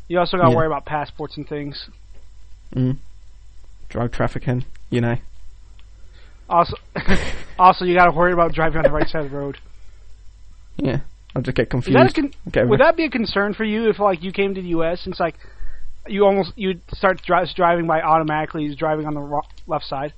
You 0.08 0.20
also 0.20 0.38
got 0.38 0.46
to 0.46 0.50
Yeah. 0.52 0.56
worry 0.58 0.68
about 0.68 0.86
passports 0.86 1.38
and 1.38 1.48
things. 1.48 1.90
Mm. 2.76 2.98
Drug 3.90 4.12
trafficking. 4.12 4.66
You 4.90 5.02
know. 5.02 5.16
Also, 6.50 6.76
also 7.60 7.86
you 7.86 7.96
got 7.96 8.06
to 8.06 8.12
worry 8.12 8.34
about 8.34 8.54
driving 8.54 8.78
on 8.78 8.84
the 8.84 8.92
right 8.92 9.08
side 9.08 9.26
of 9.26 9.32
the 9.32 9.38
road. 9.38 9.58
Yeah. 10.78 11.00
I'll 11.36 11.42
just 11.42 11.56
get 11.56 11.70
confused. 11.70 11.98
that 11.98 12.14
con- 12.16 12.34
Get 12.52 12.68
would 12.68 12.80
that 12.80 12.98
be 12.98 13.06
a 13.06 13.10
concern 13.10 13.54
for 13.54 13.64
you 13.64 13.90
if 13.90 14.00
like 14.00 14.24
you 14.24 14.32
came 14.32 14.56
to 14.56 14.62
the 14.62 14.70
U.S. 14.70 15.06
and 15.06 15.14
it's 15.14 15.20
like 15.20 15.36
you 16.08 16.26
almost 16.26 16.54
you 16.56 16.80
start 16.94 17.22
dri- 17.22 17.52
driving 17.56 17.86
by 17.88 18.02
automatically 18.02 18.66
he's 18.68 18.76
driving 18.76 19.06
on 19.06 19.14
the 19.14 19.22
ro- 19.22 19.42
left 19.68 19.86
side? 19.86 20.14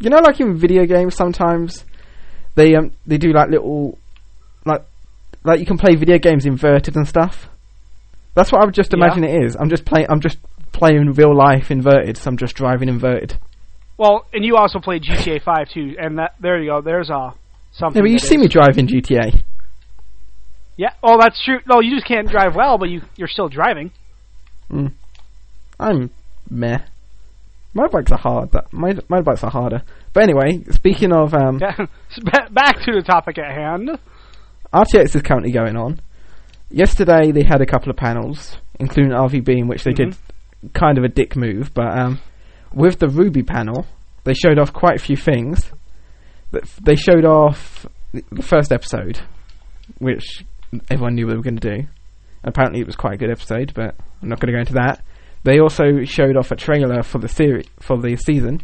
you 0.00 0.10
know, 0.10 0.18
like 0.18 0.40
in 0.40 0.56
video 0.58 0.84
games, 0.84 1.14
sometimes 1.14 1.84
they 2.56 2.74
um 2.74 2.90
they 3.06 3.16
do 3.18 3.32
like 3.32 3.48
little 3.50 3.98
like 4.66 4.82
like 5.44 5.60
you 5.60 5.66
can 5.66 5.78
play 5.78 5.94
video 5.94 6.18
games 6.18 6.44
inverted 6.44 6.96
and 6.96 7.06
stuff. 7.08 7.48
That's 8.34 8.50
what 8.52 8.62
I 8.62 8.64
would 8.64 8.74
just 8.74 8.92
Yeah. 8.92 8.98
imagine 9.04 9.24
it 9.24 9.44
is. 9.44 9.56
I'm 9.56 9.70
just 9.70 9.84
playing. 9.84 10.06
I'm 10.10 10.20
just 10.20 10.38
playing 10.72 11.12
real 11.12 11.34
life 11.36 11.70
inverted. 11.70 12.16
So 12.16 12.28
I'm 12.30 12.36
just 12.36 12.54
driving 12.56 12.88
inverted. 12.88 13.36
Well, 13.96 14.26
and 14.32 14.44
you 14.44 14.56
also 14.56 14.78
played 14.80 15.02
GTA 15.04 15.42
5 15.42 15.68
too, 15.68 15.94
and 15.98 16.18
that 16.18 16.34
there 16.40 16.60
you 16.60 16.70
go. 16.70 16.80
There's 16.80 17.08
uh 17.10 17.30
something. 17.72 18.00
Yeah, 18.00 18.04
but 18.04 18.10
you 18.10 18.18
see 18.18 18.36
me 18.36 18.48
driving 18.48 18.86
GTA. 18.88 19.42
Yeah. 20.76 20.94
Oh, 21.02 21.18
that's 21.20 21.42
true. 21.44 21.58
No, 21.66 21.80
you 21.80 21.94
just 21.94 22.06
can't 22.06 22.28
drive 22.28 22.54
well, 22.54 22.78
but 22.78 22.88
you 22.88 23.02
you're 23.16 23.28
still 23.28 23.48
driving. 23.48 23.90
Mm. 24.70 24.92
I'm 25.78 26.10
meh. 26.50 26.78
Motorbikes 27.74 28.12
are 28.12 28.18
hard. 28.18 28.50
But 28.50 28.72
my 28.72 28.92
bikes 29.22 29.44
are 29.44 29.50
harder. 29.50 29.82
But 30.12 30.24
anyway, 30.24 30.64
speaking 30.70 31.12
of 31.12 31.34
um. 31.34 31.58
Back 32.50 32.84
to 32.84 32.92
the 32.92 33.02
topic 33.04 33.38
at 33.38 33.54
hand. 33.54 33.90
RTX 34.72 35.16
is 35.16 35.22
currently 35.22 35.52
going 35.52 35.76
on. 35.76 36.00
Yesterday 36.70 37.32
they 37.32 37.42
had 37.42 37.60
a 37.60 37.66
couple 37.66 37.90
of 37.90 37.96
panels, 37.96 38.56
including 38.80 39.12
RVB, 39.12 39.48
in 39.58 39.68
which 39.68 39.84
they 39.84 39.92
did 39.92 40.16
kind 40.72 40.96
of 40.96 41.04
a 41.04 41.08
dick 41.08 41.36
move. 41.36 41.72
But 41.74 41.98
um, 41.98 42.20
with 42.72 42.98
the 42.98 43.06
RWBY 43.06 43.46
panel, 43.46 43.86
they 44.24 44.32
showed 44.32 44.58
off 44.58 44.72
quite 44.72 44.96
a 44.96 45.02
few 45.02 45.16
things. 45.16 45.70
They 46.82 46.96
showed 46.96 47.24
off 47.24 47.86
the 48.12 48.42
first 48.42 48.72
episode, 48.72 49.20
which 49.98 50.44
everyone 50.90 51.14
knew 51.14 51.26
what 51.26 51.32
they 51.32 51.36
were 51.36 51.42
going 51.42 51.58
to 51.58 51.76
do. 51.76 51.86
Apparently, 52.44 52.80
it 52.80 52.86
was 52.86 52.96
quite 52.96 53.14
a 53.14 53.16
good 53.16 53.30
episode, 53.30 53.72
but 53.74 53.94
I'm 54.20 54.28
not 54.28 54.40
going 54.40 54.48
to 54.48 54.56
go 54.56 54.60
into 54.60 54.74
that. 54.74 55.02
They 55.44 55.58
also 55.58 56.04
showed 56.04 56.36
off 56.36 56.50
a 56.50 56.56
trailer 56.56 57.02
for 57.02 57.18
the 57.18 57.28
series 57.28 57.66
for 57.80 57.96
the 58.00 58.16
season, 58.16 58.62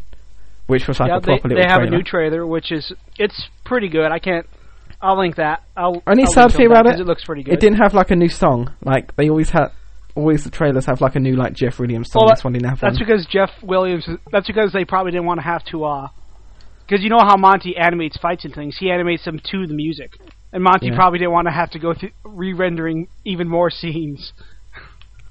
which 0.67 0.87
was 0.87 1.00
like 1.00 1.09
yeah, 1.09 1.17
a 1.17 1.21
they, 1.21 1.27
proper 1.27 1.49
they 1.49 1.55
little 1.57 1.71
have 1.71 1.79
trailer. 1.81 1.95
a 1.95 1.99
new 1.99 2.05
trailer, 2.05 2.47
which 2.47 2.73
is 2.73 2.93
it's 3.19 3.49
pretty 3.65 3.88
good. 3.88 4.11
I 4.12 4.19
can't. 4.19 4.47
I'll 5.00 5.19
link 5.19 5.37
that. 5.37 5.62
I'll. 5.77 6.03
Only 6.07 6.25
I'll 6.25 6.33
sad 6.33 6.53
thing 6.53 6.67
about 6.67 6.87
it, 6.87 7.00
it 7.00 7.07
looks 7.07 7.25
pretty 7.25 7.43
good. 7.43 7.55
It 7.55 7.61
didn't 7.61 7.79
have 7.79 7.95
like 7.95 8.11
a 8.11 8.17
new 8.17 8.29
song. 8.29 8.75
Like 8.85 9.15
they 9.17 9.29
always 9.29 9.50
had, 9.50 9.69
always 10.15 10.45
the 10.45 10.50
trailers 10.50 10.87
have 10.87 11.00
like 11.00 11.15
a 11.17 11.21
new 11.21 11.37
like 11.37 11.53
Jeff 11.53 11.79
Williams 11.79 12.11
song. 12.11 12.23
Well, 12.25 12.35
this 12.35 12.43
one 12.45 12.53
didn't 12.53 12.69
have 12.69 12.81
That's 12.81 12.99
one. 12.99 13.07
because 13.07 13.27
Jeff 13.27 13.50
Williams. 13.62 14.09
That's 14.33 14.47
because 14.47 14.73
they 14.73 14.85
probably 14.85 15.12
didn't 15.12 15.27
want 15.27 15.38
to 15.41 15.45
have 15.45 15.65
to. 15.67 15.85
uh 15.85 16.09
Because 16.87 17.03
you 17.03 17.11
know 17.11 17.19
how 17.21 17.37
Monty 17.37 17.77
animates 17.77 18.17
fights 18.19 18.45
and 18.45 18.55
things. 18.55 18.77
He 18.79 18.91
animates 18.91 19.25
them 19.25 19.38
to 19.50 19.67
the 19.67 19.75
music, 19.75 20.12
and 20.52 20.62
Monty 20.62 20.88
Yeah. 20.88 20.97
probably 20.97 21.19
didn't 21.19 21.33
want 21.33 21.47
to 21.47 21.52
have 21.52 21.71
to 21.71 21.78
go 21.78 21.95
through 21.95 22.11
re-rendering 22.25 23.09
even 23.25 23.49
more 23.49 23.71
scenes. 23.71 24.33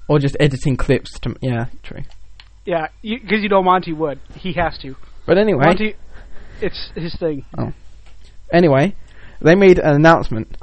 Or 0.08 0.18
just 0.18 0.36
editing 0.40 0.76
clips 0.76 1.18
to 1.20 1.34
yeah, 1.40 1.66
true. 1.82 2.02
Yeah, 2.64 2.88
because 3.02 3.42
you, 3.42 3.48
know 3.48 3.62
Monty 3.62 3.92
would. 3.92 4.20
He 4.34 4.52
has 4.54 4.78
to. 4.78 4.96
But 5.26 5.36
anyway, 5.38 5.64
Monty, 5.66 5.94
it's 6.60 6.90
his 6.94 7.14
thing. 7.16 7.44
anyway, 8.52 8.94
they 9.40 9.54
made 9.54 9.78
an 9.78 9.94
announcement. 9.94 10.56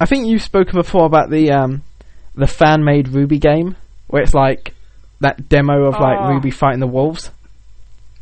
I 0.00 0.06
think 0.06 0.26
you've 0.26 0.42
spoken 0.42 0.74
before 0.74 1.04
about 1.06 1.30
the 1.30 1.50
um, 1.52 1.82
the 2.34 2.46
fan 2.46 2.84
made 2.84 3.06
RWBY 3.06 3.40
game, 3.40 3.76
where 4.08 4.22
it's 4.22 4.34
like 4.34 4.74
that 5.20 5.48
demo 5.48 5.84
of 5.84 5.94
like 6.00 6.18
Oh. 6.20 6.28
Ruby 6.30 6.50
fighting 6.50 6.80
the 6.80 6.86
wolves. 6.86 7.30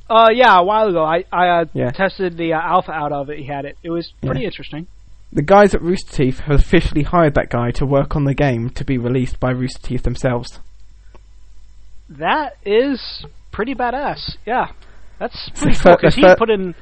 Uh, 0.09 0.29
yeah, 0.33 0.59
a 0.59 0.65
while 0.65 0.89
ago, 0.89 1.05
I 1.05 1.25
I 1.33 1.49
uh, 1.61 1.65
Yeah. 1.73 1.91
tested 1.91 2.37
the 2.37 2.53
uh, 2.55 2.61
alpha 2.61 2.91
out 2.93 3.13
of 3.13 3.31
it. 3.31 3.39
He 3.39 3.45
had 3.47 3.65
it. 3.65 3.79
It 3.85 3.91
was 3.91 4.13
pretty 4.25 4.41
Yeah. 4.41 4.47
interesting. 4.49 4.89
The 5.33 5.43
guys 5.43 5.75
at 5.75 5.83
Rooster 5.83 6.13
Teeth 6.25 6.41
have 6.41 6.59
officially 6.61 7.03
hired 7.05 7.35
that 7.35 7.51
guy 7.51 7.71
to 7.73 7.87
work 7.87 8.17
on 8.17 8.25
the 8.25 8.35
game 8.35 8.71
to 8.71 8.85
be 8.85 8.99
released 8.99 9.39
by 9.39 9.51
Rooster 9.51 9.81
Teeth 9.81 10.03
themselves. 10.03 10.59
That 12.09 12.57
is 12.65 13.25
pretty 13.53 13.75
badass. 13.75 14.37
Yeah, 14.45 14.73
that's 15.19 15.51
pretty 15.55 15.77
fir- 15.79 15.91
cool 15.91 15.97
because 15.97 16.15
he 16.17 16.25
put 16.37 16.51
in 16.51 16.75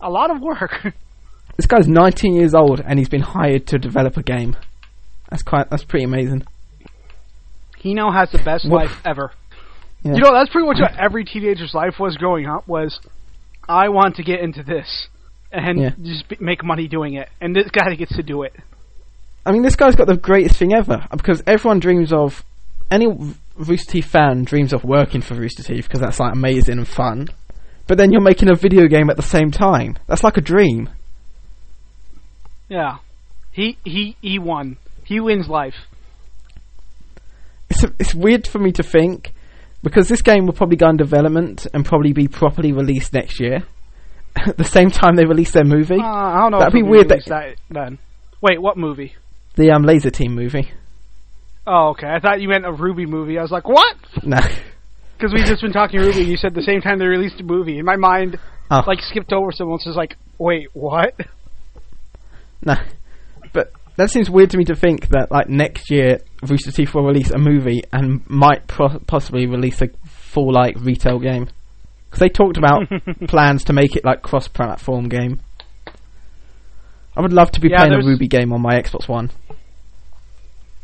a 0.00 0.08
lot 0.10 0.30
of 0.30 0.40
work. 0.40 0.86
This 1.56 1.66
guy's 1.66 1.86
19 1.86 2.34
years 2.34 2.52
old 2.52 2.80
and 2.84 2.98
he's 2.98 3.08
been 3.08 3.20
hired 3.20 3.68
to 3.68 3.78
develop 3.78 4.16
a 4.16 4.24
game. 4.24 4.56
That's 5.30 5.44
quite. 5.44 5.70
That's 5.70 5.84
pretty 5.84 6.04
amazing. 6.04 6.42
he 7.78 7.94
now 7.94 8.10
has 8.10 8.28
the 8.32 8.38
best 8.38 8.64
life 8.64 9.00
ever. 9.04 9.30
Yeah. 10.02 10.14
You 10.14 10.22
know, 10.22 10.32
that's 10.32 10.50
pretty 10.50 10.66
much 10.66 10.78
what 10.80 10.98
every 10.98 11.24
teenager's 11.24 11.72
life 11.72 12.00
was 12.00 12.16
growing 12.16 12.46
up. 12.46 12.66
Was 12.66 12.98
I 13.68 13.88
want 13.90 14.16
to 14.16 14.24
get 14.24 14.40
into 14.40 14.64
this 14.64 15.06
and 15.54 15.80
Yeah. 15.80 15.90
just 16.02 16.24
make 16.40 16.64
money 16.64 16.88
doing 16.88 17.14
it, 17.14 17.28
and 17.40 17.54
this 17.54 17.70
guy 17.70 17.94
gets 17.94 18.14
to 18.16 18.22
do 18.22 18.42
it. 18.42 18.54
I 19.46 19.52
mean, 19.52 19.62
this 19.62 19.76
guy's 19.76 19.94
got 19.94 20.06
the 20.06 20.16
greatest 20.16 20.56
thing 20.56 20.74
ever 20.74 21.06
because 21.10 21.42
everyone 21.46 21.78
dreams 21.78 22.12
of 22.12 22.44
any 22.90 23.06
Rooster 23.56 23.92
Teeth 23.92 24.06
fan 24.06 24.44
dreams 24.44 24.72
of 24.72 24.84
working 24.84 25.20
for 25.20 25.34
Rooster 25.34 25.62
Teeth 25.62 25.84
because 25.84 26.00
that's 26.00 26.18
like 26.20 26.32
amazing 26.32 26.78
and 26.78 26.88
fun. 26.88 27.28
But 27.86 27.98
then 27.98 28.10
you're 28.12 28.22
making 28.22 28.50
a 28.50 28.54
video 28.54 28.86
game 28.88 29.10
at 29.10 29.16
the 29.16 29.22
same 29.22 29.50
time. 29.50 29.96
That's 30.06 30.24
like 30.24 30.36
a 30.38 30.40
dream. 30.40 30.88
Yeah, 32.68 32.96
he 33.52 33.76
he 33.84 34.16
he 34.22 34.38
won. 34.38 34.78
He 35.04 35.20
wins 35.20 35.48
life. 35.48 35.74
It's 37.70 37.84
it's 37.98 38.14
weird 38.14 38.46
for 38.46 38.58
me 38.58 38.72
to 38.72 38.82
think 38.82 39.32
because 39.82 40.08
this 40.08 40.22
game 40.22 40.46
will 40.46 40.54
probably 40.54 40.76
go 40.76 40.88
in 40.88 40.96
development 40.96 41.66
and 41.74 41.84
probably 41.84 42.12
be 42.12 42.26
properly 42.28 42.72
released 42.72 43.12
next 43.12 43.38
year. 43.40 43.64
At 44.36 44.56
the 44.58 44.64
same 44.64 44.90
time 44.90 45.16
they 45.16 45.24
release 45.24 45.52
their 45.52 45.64
movie, 45.64 45.98
Uh, 45.98 46.04
I 46.04 46.40
don't 46.42 46.50
know. 46.52 46.58
That'd 46.58 46.74
be 46.74 46.82
weird 46.82 47.08
released 47.10 47.28
that 47.28 47.56
then. 47.70 47.98
Wait, 48.40 48.60
what 48.60 48.76
movie? 48.76 49.14
the 49.56 49.70
um, 49.70 49.84
Lazer 49.84 50.10
Team 50.12 50.34
movie. 50.34 50.70
Oh, 51.66 51.90
okay. 51.90 52.08
I 52.08 52.18
thought 52.18 52.40
you 52.40 52.48
meant 52.48 52.66
a 52.66 52.72
RWBY 52.72 53.06
movie. 53.08 53.38
I 53.38 53.42
was 53.42 53.50
like, 53.52 53.68
what? 53.68 53.96
No, 54.22 54.36
Because 55.16 55.32
we've 55.32 55.46
just 55.46 55.62
been 55.62 55.72
talking 55.72 56.00
RWBY. 56.00 56.16
and 56.18 56.26
You 56.26 56.36
said 56.36 56.54
the 56.54 56.62
same 56.62 56.80
time 56.80 56.98
they 56.98 57.06
released 57.06 57.40
a 57.40 57.44
movie. 57.44 57.78
In 57.78 57.84
my 57.86 57.96
mind, 57.96 58.38
oh, 58.70 58.82
like 58.86 58.98
skipped 59.00 59.32
over 59.32 59.52
someone. 59.52 59.78
So 59.78 59.90
it's 59.90 59.96
like, 59.96 60.16
wait, 60.38 60.68
what? 60.74 61.14
no. 62.64 62.74
But 63.52 63.72
that 63.96 64.10
seems 64.10 64.28
weird 64.28 64.50
to 64.50 64.58
me 64.58 64.64
to 64.64 64.74
think 64.74 65.08
that 65.10 65.30
like 65.30 65.48
next 65.48 65.90
year 65.90 66.18
Rooster 66.42 66.72
Teeth 66.72 66.92
will 66.94 67.04
release 67.06 67.30
a 67.30 67.38
movie 67.38 67.82
and 67.92 68.28
might 68.28 68.66
pro- 68.66 68.98
possibly 69.06 69.46
release 69.46 69.80
a 69.80 69.88
full 70.06 70.52
like 70.52 70.76
retail 70.80 71.20
game 71.20 71.48
because 72.14 72.20
they 72.20 72.28
talked 72.28 72.56
about 72.56 72.82
plans 73.28 73.64
to 73.64 73.72
make 73.72 73.96
it 73.96 74.04
like 74.04 74.22
cross-platform 74.22 75.08
game. 75.08 75.40
I 77.16 77.20
would 77.22 77.32
love 77.32 77.50
to 77.52 77.60
be 77.60 77.68
Yeah, 77.70 77.78
playing 77.78 77.92
a 77.92 77.96
RWBY 77.96 78.30
game 78.30 78.52
on 78.52 78.60
my 78.62 78.74
Xbox 78.80 79.08
One. 79.08 79.30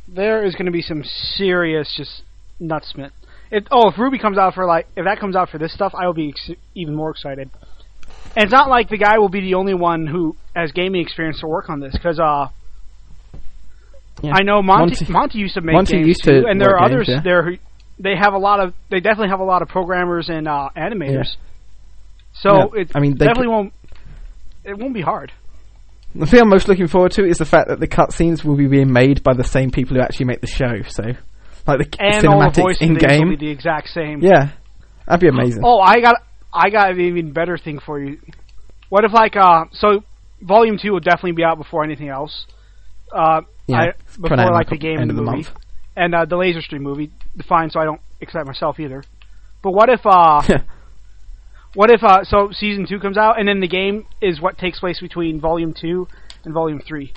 there 0.09 0.45
is 0.45 0.55
going 0.55 0.67
to 0.67 0.73
be 0.73 0.83
some 0.83 1.05
serious 1.05 1.95
just 1.97 2.23
nutsmith. 2.61 3.13
It, 3.53 3.69
oh, 3.71 3.89
if 3.91 3.95
RWBY 3.95 4.21
comes 4.21 4.39
out 4.39 4.55
for 4.55 4.67
like, 4.67 4.87
if 4.97 5.05
that 5.05 5.21
comes 5.21 5.37
out 5.37 5.51
for 5.51 5.59
this 5.59 5.73
stuff, 5.73 5.93
I 5.97 6.07
will 6.07 6.15
be 6.15 6.31
ex- 6.31 6.51
even 6.75 6.95
more 6.95 7.11
excited. 7.11 7.49
And 8.35 8.45
it's 8.45 8.53
not 8.53 8.69
like 8.69 8.89
the 8.89 8.99
guy 8.99 9.19
will 9.19 9.29
be 9.29 9.41
the 9.41 9.55
only 9.55 9.75
one 9.75 10.07
who 10.09 10.35
has 10.57 10.73
gaming 10.73 11.01
experience 11.01 11.41
to 11.41 11.47
work 11.47 11.69
on 11.71 11.79
this, 11.81 11.93
because 11.93 12.19
uh, 12.19 12.49
Yeah. 14.23 14.33
I 14.35 14.43
know 14.43 14.63
Monty, 14.63 14.97
Monty- 15.05 15.13
Monty 15.13 15.39
used 15.39 15.55
to 15.55 15.61
make 15.61 15.75
Monty 15.75 15.95
games 15.97 16.07
used 16.09 16.25
too, 16.25 16.45
and 16.49 16.61
there 16.61 16.77
are 16.77 16.89
games, 16.89 16.93
others 16.93 17.09
yeah. 17.09 17.21
there 17.23 17.43
who 17.45 17.57
they 18.03 18.15
have 18.19 18.33
a 18.33 18.39
lot 18.39 18.61
of, 18.61 18.75
they 18.91 19.01
definitely 19.01 19.29
have 19.29 19.41
a 19.41 19.45
lot 19.45 19.63
of 19.63 19.69
programmers 19.69 20.29
and 20.29 20.49
uh, 20.49 20.71
animators. 20.77 21.37
So 22.33 22.51
Yeah, 22.75 22.83
it 22.83 22.93
I 22.95 23.01
mean, 23.01 23.13
definitely 23.17 23.49
won't, 23.49 23.73
it 24.65 24.79
won't 24.79 24.95
be 24.95 25.03
hard. 25.03 25.33
The 26.15 26.27
thing 26.27 26.41
I'm 26.41 26.49
most 26.49 26.67
looking 26.69 26.89
forward 26.89 27.13
to 27.13 27.25
is 27.25 27.39
the 27.39 27.45
fact 27.45 27.69
that 27.69 27.79
the 27.79 27.87
cutscenes 27.87 28.45
will 28.45 28.57
be 28.57 28.67
being 28.67 28.93
made 28.93 29.23
by 29.23 29.35
the 29.35 29.45
same 29.45 29.71
people 29.71 29.97
who 29.97 30.03
actually 30.03 30.27
make 30.27 30.41
the 30.41 30.49
show. 30.49 30.83
So, 30.89 31.03
like 31.67 31.91
the 31.91 31.97
And 32.01 32.27
all 32.27 32.51
the 32.51 32.61
voice 32.61 32.79
in 32.81 32.95
game. 32.95 33.29
be 33.31 33.37
the 33.37 33.51
exact 33.51 33.89
same. 33.89 34.21
Yeah, 34.21 34.51
that'd 35.07 35.21
be 35.21 35.29
amazing. 35.29 35.63
Oh, 35.65 35.79
I 35.79 36.01
got 36.01 36.17
I 36.53 36.71
got 36.71 36.91
an 36.91 37.01
even 37.01 37.33
better 37.33 37.57
thing 37.59 37.79
for 37.79 38.01
you. 38.01 38.19
What 38.89 39.05
if 39.05 39.13
like 39.13 39.37
uh 39.37 39.67
so 39.73 40.03
volume 40.43 40.79
two 40.83 40.93
will 40.93 41.01
definitely 41.01 41.33
be 41.33 41.45
out 41.45 41.59
before 41.59 41.85
anything 41.85 42.09
else. 42.09 42.45
Uh 43.15 43.43
yeah, 43.69 43.77
I, 43.77 43.87
before 44.21 44.37
like 44.37 44.69
the 44.69 44.79
game 44.79 44.99
end 44.99 45.03
and 45.03 45.11
of 45.11 45.17
the 45.17 45.23
the 45.23 45.31
movie. 45.31 45.45
month. 45.45 45.53
And 45.97 46.15
uh 46.15 46.25
the 46.25 46.37
Lazer 46.37 46.67
Team 46.69 46.83
movie, 46.83 47.11
fine 47.49 47.71
so 47.71 47.81
I 47.81 47.85
don't 47.85 48.01
excite 48.21 48.47
myself 48.47 48.79
either. 48.81 49.03
But 49.63 49.73
what 49.73 49.89
if 49.91 50.01
uh 50.07 50.43
what 51.75 51.91
if 51.91 52.03
uh 52.03 52.25
so 52.25 52.51
season 52.53 52.87
two 52.89 52.99
comes 53.01 53.17
out 53.19 53.39
and 53.39 53.47
then 53.49 53.61
the 53.61 53.69
game 53.69 54.07
is 54.21 54.41
what 54.41 54.59
takes 54.59 54.81
place 54.81 55.01
between 55.01 55.41
volume 55.41 55.75
two 55.79 56.09
and 56.45 56.55
volume 56.55 56.81
three? 56.81 57.13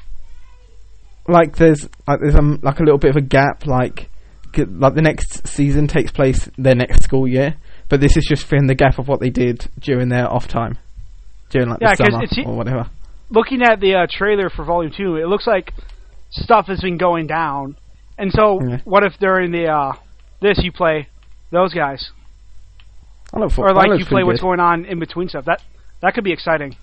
like 1.27 1.55
there's 1.55 1.87
like 2.07 2.19
there's 2.19 2.35
um 2.35 2.59
like 2.61 2.79
a 2.79 2.83
little 2.83 2.97
bit 2.97 3.11
of 3.11 3.15
a 3.15 3.21
gap. 3.21 3.65
Like 3.65 4.09
like 4.57 4.93
the 4.93 5.01
next 5.01 5.47
season 5.47 5.87
takes 5.87 6.11
place 6.11 6.49
their 6.57 6.75
next 6.75 7.03
school 7.03 7.27
year, 7.27 7.55
but 7.89 8.01
this 8.01 8.17
is 8.17 8.25
just 8.27 8.45
filling 8.45 8.67
the 8.67 8.75
gap 8.75 8.99
of 8.99 9.07
what 9.07 9.19
they 9.19 9.29
did 9.29 9.67
during 9.79 10.09
their 10.09 10.31
off 10.31 10.47
time, 10.47 10.77
during 11.49 11.69
like 11.69 11.79
Yeah, 11.81 11.95
the 11.97 12.05
summer 12.05 12.23
it's- 12.23 12.45
or 12.45 12.55
whatever. 12.55 12.89
looking 13.29 13.61
at 13.63 13.79
the 13.79 13.95
uh, 13.95 14.07
trailer 14.09 14.49
for 14.49 14.63
Volume 14.65 14.91
Two, 14.95 15.15
it 15.15 15.27
looks 15.27 15.47
like 15.47 15.73
stuff 16.29 16.67
has 16.67 16.81
been 16.81 16.97
going 16.97 17.25
down. 17.27 17.77
And 18.17 18.31
so, 18.31 18.59
Yeah. 18.61 18.77
what 18.85 19.03
if 19.03 19.17
during 19.19 19.51
the 19.51 19.67
uh, 19.67 19.93
this 20.41 20.59
you 20.63 20.71
play 20.71 21.07
those 21.51 21.73
guys, 21.73 22.11
I 23.33 23.39
look 23.39 23.51
for 23.51 23.65
or 23.69 23.73
like 23.73 23.87
you 23.99 24.05
play 24.05 24.21
pretty 24.21 24.23
what's 24.25 24.39
good. 24.39 24.47
going 24.47 24.59
on 24.59 24.85
in 24.85 24.99
between 24.99 25.29
stuff? 25.29 25.45
That 25.45 25.61
that 26.01 26.13
could 26.13 26.23
be 26.23 26.31
exciting. 26.33 26.75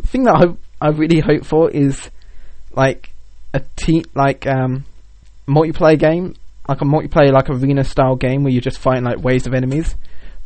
The 0.00 0.06
thing 0.08 0.24
that 0.24 0.34
I 0.34 0.38
hope, 0.40 0.58
I 0.80 0.88
really 0.88 1.20
hope 1.20 1.44
for 1.44 1.70
is 1.70 2.10
like 2.72 3.10
a 3.52 3.60
team 3.76 4.02
like 4.14 4.46
um 4.46 4.84
multiplayer 5.46 5.98
game, 5.98 6.34
like 6.68 6.80
a 6.80 6.84
multiplayer 6.84 7.32
like 7.32 7.48
arena 7.48 7.84
style 7.84 8.16
game 8.16 8.42
where 8.42 8.52
you're 8.52 8.60
just 8.60 8.78
fighting 8.78 9.04
like 9.04 9.22
waves 9.22 9.46
of 9.46 9.54
enemies. 9.54 9.94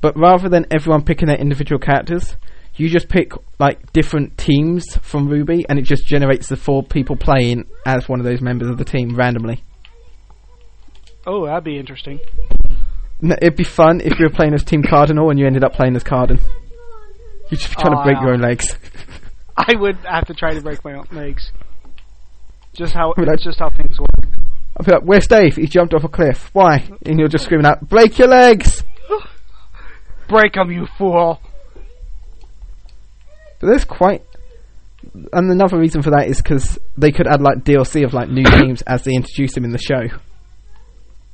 But 0.00 0.16
rather 0.16 0.48
than 0.48 0.66
everyone 0.70 1.02
picking 1.04 1.26
their 1.28 1.38
individual 1.38 1.78
characters, 1.80 2.36
you 2.76 2.88
just 2.88 3.08
pick 3.08 3.32
like 3.58 3.92
different 3.92 4.36
teams 4.38 4.84
from 5.02 5.28
RWBY, 5.28 5.64
and 5.68 5.78
it 5.78 5.82
just 5.82 6.06
generates 6.06 6.48
the 6.48 6.56
four 6.56 6.82
people 6.84 7.16
playing 7.16 7.64
as 7.86 8.08
one 8.08 8.20
of 8.20 8.24
those 8.26 8.40
members 8.40 8.68
of 8.68 8.76
the 8.78 8.84
team 8.84 9.16
randomly. 9.16 9.64
Oh, 11.30 11.44
that'd 11.46 11.62
be 11.64 11.78
interesting. 11.78 12.20
N- 13.22 13.36
It'd 13.42 13.56
be 13.56 13.64
fun 13.64 14.00
if 14.00 14.18
you 14.18 14.24
were 14.26 14.34
playing 14.34 14.54
as 14.54 14.64
Team 14.64 14.82
Cardinal 14.82 15.28
and 15.30 15.38
you 15.38 15.46
ended 15.46 15.62
up 15.62 15.74
playing 15.74 15.94
as 15.94 16.02
Cardin. 16.02 16.40
You'd 17.50 17.58
just 17.60 17.68
be 17.76 17.82
trying 17.82 17.94
Oh, 17.94 17.98
to 17.98 18.04
break 18.04 18.20
your 18.22 18.32
own 18.32 18.42
ah. 18.44 18.48
legs. 18.48 18.76
I 19.56 19.74
would 19.76 19.96
have 20.04 20.26
to 20.28 20.34
try 20.34 20.54
to 20.54 20.60
break 20.62 20.82
my 20.84 20.94
own 20.94 21.06
legs. 21.12 21.50
Just 22.72 22.94
how 22.94 23.12
Would 23.16 23.28
I- 23.28 23.36
just 23.36 23.58
how 23.58 23.68
things 23.70 23.98
work. 24.00 24.08
I'd 24.78 24.86
be 24.86 24.92
like, 24.92 25.02
"Where's 25.02 25.26
Dave? 25.26 25.56
He 25.56 25.66
jumped 25.66 25.92
off 25.92 26.04
a 26.04 26.08
cliff. 26.08 26.48
Why?" 26.54 26.88
And 27.04 27.18
you're 27.18 27.28
just 27.28 27.44
screaming 27.44 27.66
out, 27.66 27.88
"Break 27.88 28.18
your 28.18 28.28
legs!" 28.28 28.84
Break 30.28 30.56
'em, 30.56 30.70
you 30.70 30.86
fool! 30.96 31.40
But 33.60 33.66
there's 33.66 33.84
quite, 33.84 34.22
and 35.32 35.50
another 35.50 35.78
reason 35.78 36.02
for 36.02 36.10
that 36.10 36.28
is 36.28 36.40
because 36.40 36.78
they 36.96 37.10
could 37.10 37.26
add 37.26 37.40
like 37.40 37.64
DLC 37.64 38.04
of 38.04 38.14
like 38.14 38.28
new 38.28 38.44
teams 38.62 38.82
as 38.82 39.02
they 39.02 39.12
introduce 39.14 39.54
them 39.54 39.64
in 39.64 39.72
the 39.72 39.78
show. 39.78 40.06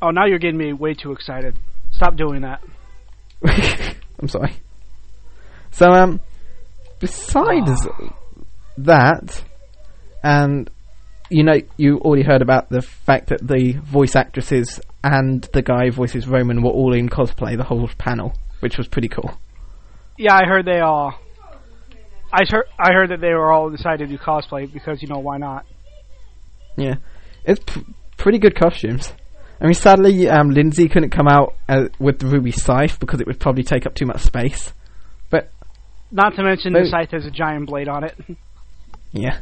Oh, 0.04 0.10
now 0.10 0.26
you're 0.26 0.38
getting 0.38 0.58
me 0.58 0.74
way 0.74 0.92
too 0.92 1.12
excited. 1.12 1.58
Stop 1.92 2.16
doing 2.16 2.42
that. 2.42 2.62
I'm 4.20 4.28
sorry. 4.28 4.52
So 5.70 5.86
um, 5.86 6.20
besides 7.00 7.88
that, 8.76 9.42
and 10.22 10.68
you 11.30 11.42
know, 11.42 11.54
you 11.78 12.00
already 12.00 12.22
heard 12.22 12.42
about 12.42 12.68
the 12.68 12.82
fact 12.82 13.28
that 13.28 13.48
the 13.48 13.80
voice 13.82 14.14
actresses 14.14 14.78
and 15.02 15.42
the 15.54 15.62
guy 15.62 15.86
who 15.86 15.92
voices 15.92 16.28
Roman 16.28 16.62
were 16.62 16.70
all 16.70 16.92
in 16.92 17.08
cosplay, 17.08 17.56
the 17.56 17.64
whole 17.64 17.88
panel, 17.96 18.34
which 18.60 18.76
was 18.76 18.86
pretty 18.86 19.08
cool. 19.08 19.34
Yeah, 20.18 20.34
I 20.34 20.44
heard 20.44 20.66
they 20.66 20.80
all. 20.80 21.18
I 22.30 22.42
heard 22.50 22.66
I 22.78 22.92
heard 22.92 23.10
that 23.10 23.22
they 23.22 23.32
were 23.32 23.50
all 23.50 23.70
decided 23.70 24.10
to 24.10 24.18
do 24.18 24.22
cosplay 24.22 24.70
because 24.70 25.00
you 25.00 25.08
know 25.08 25.20
why 25.20 25.38
not? 25.38 25.64
Yeah, 26.76 26.96
it's 27.46 27.64
p- 27.64 27.86
pretty 28.18 28.38
good 28.38 28.54
costumes. 28.54 29.14
I 29.64 29.66
mean, 29.66 29.74
sadly, 29.74 30.28
um, 30.28 30.50
Lindsay 30.50 30.90
couldn't 30.90 31.08
come 31.08 31.26
out 31.26 31.54
uh, 31.70 31.88
with 31.98 32.18
the 32.18 32.26
ruby 32.26 32.50
scythe 32.50 33.00
because 33.00 33.22
it 33.22 33.26
would 33.26 33.40
probably 33.40 33.62
take 33.62 33.86
up 33.86 33.94
too 33.94 34.04
much 34.04 34.20
space. 34.20 34.74
But 35.30 35.50
Not 36.10 36.36
to 36.36 36.42
mention 36.42 36.74
the 36.74 36.84
scythe 36.84 37.12
has 37.12 37.24
a 37.24 37.30
giant 37.30 37.68
blade 37.68 37.88
on 37.88 38.04
it. 38.04 38.14
yeah, 39.12 39.38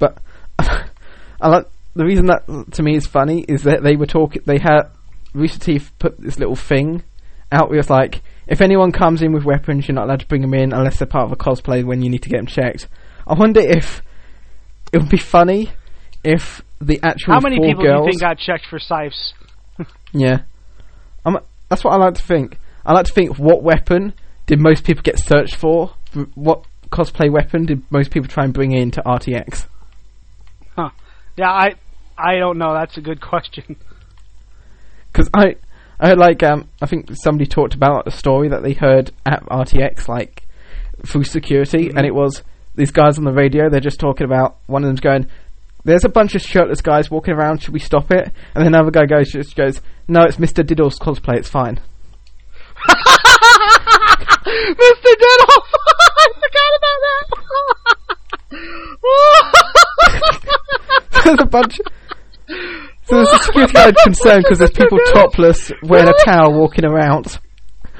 but 0.00 0.18
I 0.58 1.48
like 1.48 1.66
the 1.94 2.04
reason 2.04 2.26
that 2.26 2.72
to 2.72 2.82
me 2.82 2.96
is 2.96 3.06
funny 3.06 3.44
is 3.46 3.62
that 3.62 3.84
they 3.84 3.94
were 3.94 4.06
talking. 4.06 4.42
They 4.46 4.58
had 4.58 4.90
Rooster 5.32 5.60
Teeth 5.60 5.92
put 6.00 6.20
this 6.20 6.40
little 6.40 6.56
thing 6.56 7.04
out 7.52 7.70
where 7.70 7.78
it's 7.78 7.88
like, 7.88 8.22
if 8.48 8.60
anyone 8.60 8.90
comes 8.90 9.22
in 9.22 9.32
with 9.32 9.44
weapons, 9.44 9.86
you're 9.86 9.94
not 9.94 10.06
allowed 10.06 10.20
to 10.20 10.26
bring 10.26 10.42
them 10.42 10.54
in 10.54 10.72
unless 10.72 10.98
they're 10.98 11.06
part 11.06 11.26
of 11.26 11.32
a 11.32 11.36
cosplay 11.36 11.84
when 11.84 12.02
you 12.02 12.10
need 12.10 12.24
to 12.24 12.28
get 12.28 12.38
them 12.38 12.46
checked. 12.46 12.88
I 13.28 13.34
wonder 13.34 13.60
if 13.60 14.02
it 14.92 14.98
would 14.98 15.08
be 15.08 15.18
funny 15.18 15.70
if 16.24 16.62
the 16.80 17.00
actual 17.02 17.34
How 17.34 17.40
many 17.40 17.56
four 17.56 17.66
people 17.66 17.84
girls 17.84 18.02
do 18.04 18.06
you 18.06 18.12
think 18.12 18.20
got 18.20 18.38
checked 18.38 18.66
for 18.66 18.78
scythes? 18.78 19.34
Yeah, 20.12 20.38
I'm, 21.24 21.38
that's 21.68 21.84
what 21.84 21.92
I 21.92 21.96
like 21.96 22.14
to 22.14 22.22
think. 22.22 22.58
I 22.84 22.92
like 22.92 23.06
to 23.06 23.12
think 23.12 23.38
what 23.38 23.62
weapon 23.62 24.12
did 24.46 24.58
most 24.60 24.84
people 24.84 25.02
get 25.02 25.18
searched 25.20 25.54
for? 25.54 25.94
What 26.34 26.64
cosplay 26.90 27.30
weapon 27.32 27.66
did 27.66 27.82
most 27.92 28.10
people 28.10 28.28
try 28.28 28.42
and 28.44 28.52
bring 28.52 28.72
in 28.72 28.90
to 28.92 29.02
RTX? 29.02 29.66
Yeah, 31.36 31.48
I 31.50 31.74
I 32.18 32.36
don't 32.38 32.58
know. 32.58 32.74
That's 32.74 32.96
a 32.96 33.00
good 33.00 33.20
question. 33.30 33.76
Because 35.12 35.30
I, 35.32 35.54
I 36.00 36.08
heard 36.08 36.18
like 36.18 36.42
um, 36.42 36.68
I 36.82 36.86
think 36.86 37.10
somebody 37.14 37.46
talked 37.48 37.74
about 37.74 38.06
a 38.06 38.10
story 38.10 38.48
that 38.48 38.62
they 38.62 38.72
heard 38.72 39.12
at 39.24 39.44
RTX 39.46 40.08
like 40.08 40.42
through 41.06 41.24
security, 41.24 41.88
Mhm. 41.88 41.96
and 41.96 42.06
it 42.06 42.14
was 42.14 42.42
these 42.74 42.90
guys 42.90 43.16
on 43.18 43.24
the 43.24 43.32
radio. 43.32 43.70
They're 43.70 43.80
just 43.80 44.00
talking 44.00 44.24
about 44.24 44.56
one 44.66 44.82
of 44.82 44.88
them's 44.88 45.00
going. 45.00 45.28
There's 45.84 46.04
a 46.04 46.08
bunch 46.08 46.34
of 46.34 46.42
shirtless 46.42 46.82
guys 46.82 47.10
walking 47.10 47.34
around. 47.34 47.62
Should 47.62 47.72
we 47.74 47.80
stop 47.80 48.10
it? 48.10 48.32
And 48.54 48.64
then 48.64 48.74
another 48.74 48.90
guy 48.90 49.06
goes, 49.06 49.32
just 49.32 49.56
goes, 49.56 49.80
"No, 50.08 50.22
it's 50.22 50.36
Mr. 50.36 50.64
Diddle's 50.64 50.98
cosplay. 50.98 51.36
It's 51.36 51.48
fine." 51.48 51.80
Mr. 54.46 55.10
Diddle! 55.18 55.56
I 56.16 56.26
forgot 56.34 56.72
about 56.76 56.98
that! 57.04 57.20
there's 61.24 61.40
a 61.40 61.46
bunch. 61.46 61.78
So 63.04 63.16
there's 63.16 63.32
a 63.32 63.38
security 63.38 63.72
guard 63.72 63.96
concerned 64.02 64.44
because 64.44 64.58
there's 64.58 64.72
people 64.72 64.98
topless 65.12 65.72
wearing 65.82 66.08
a 66.08 66.24
towel 66.24 66.52
walking 66.58 66.84
around 66.84 67.38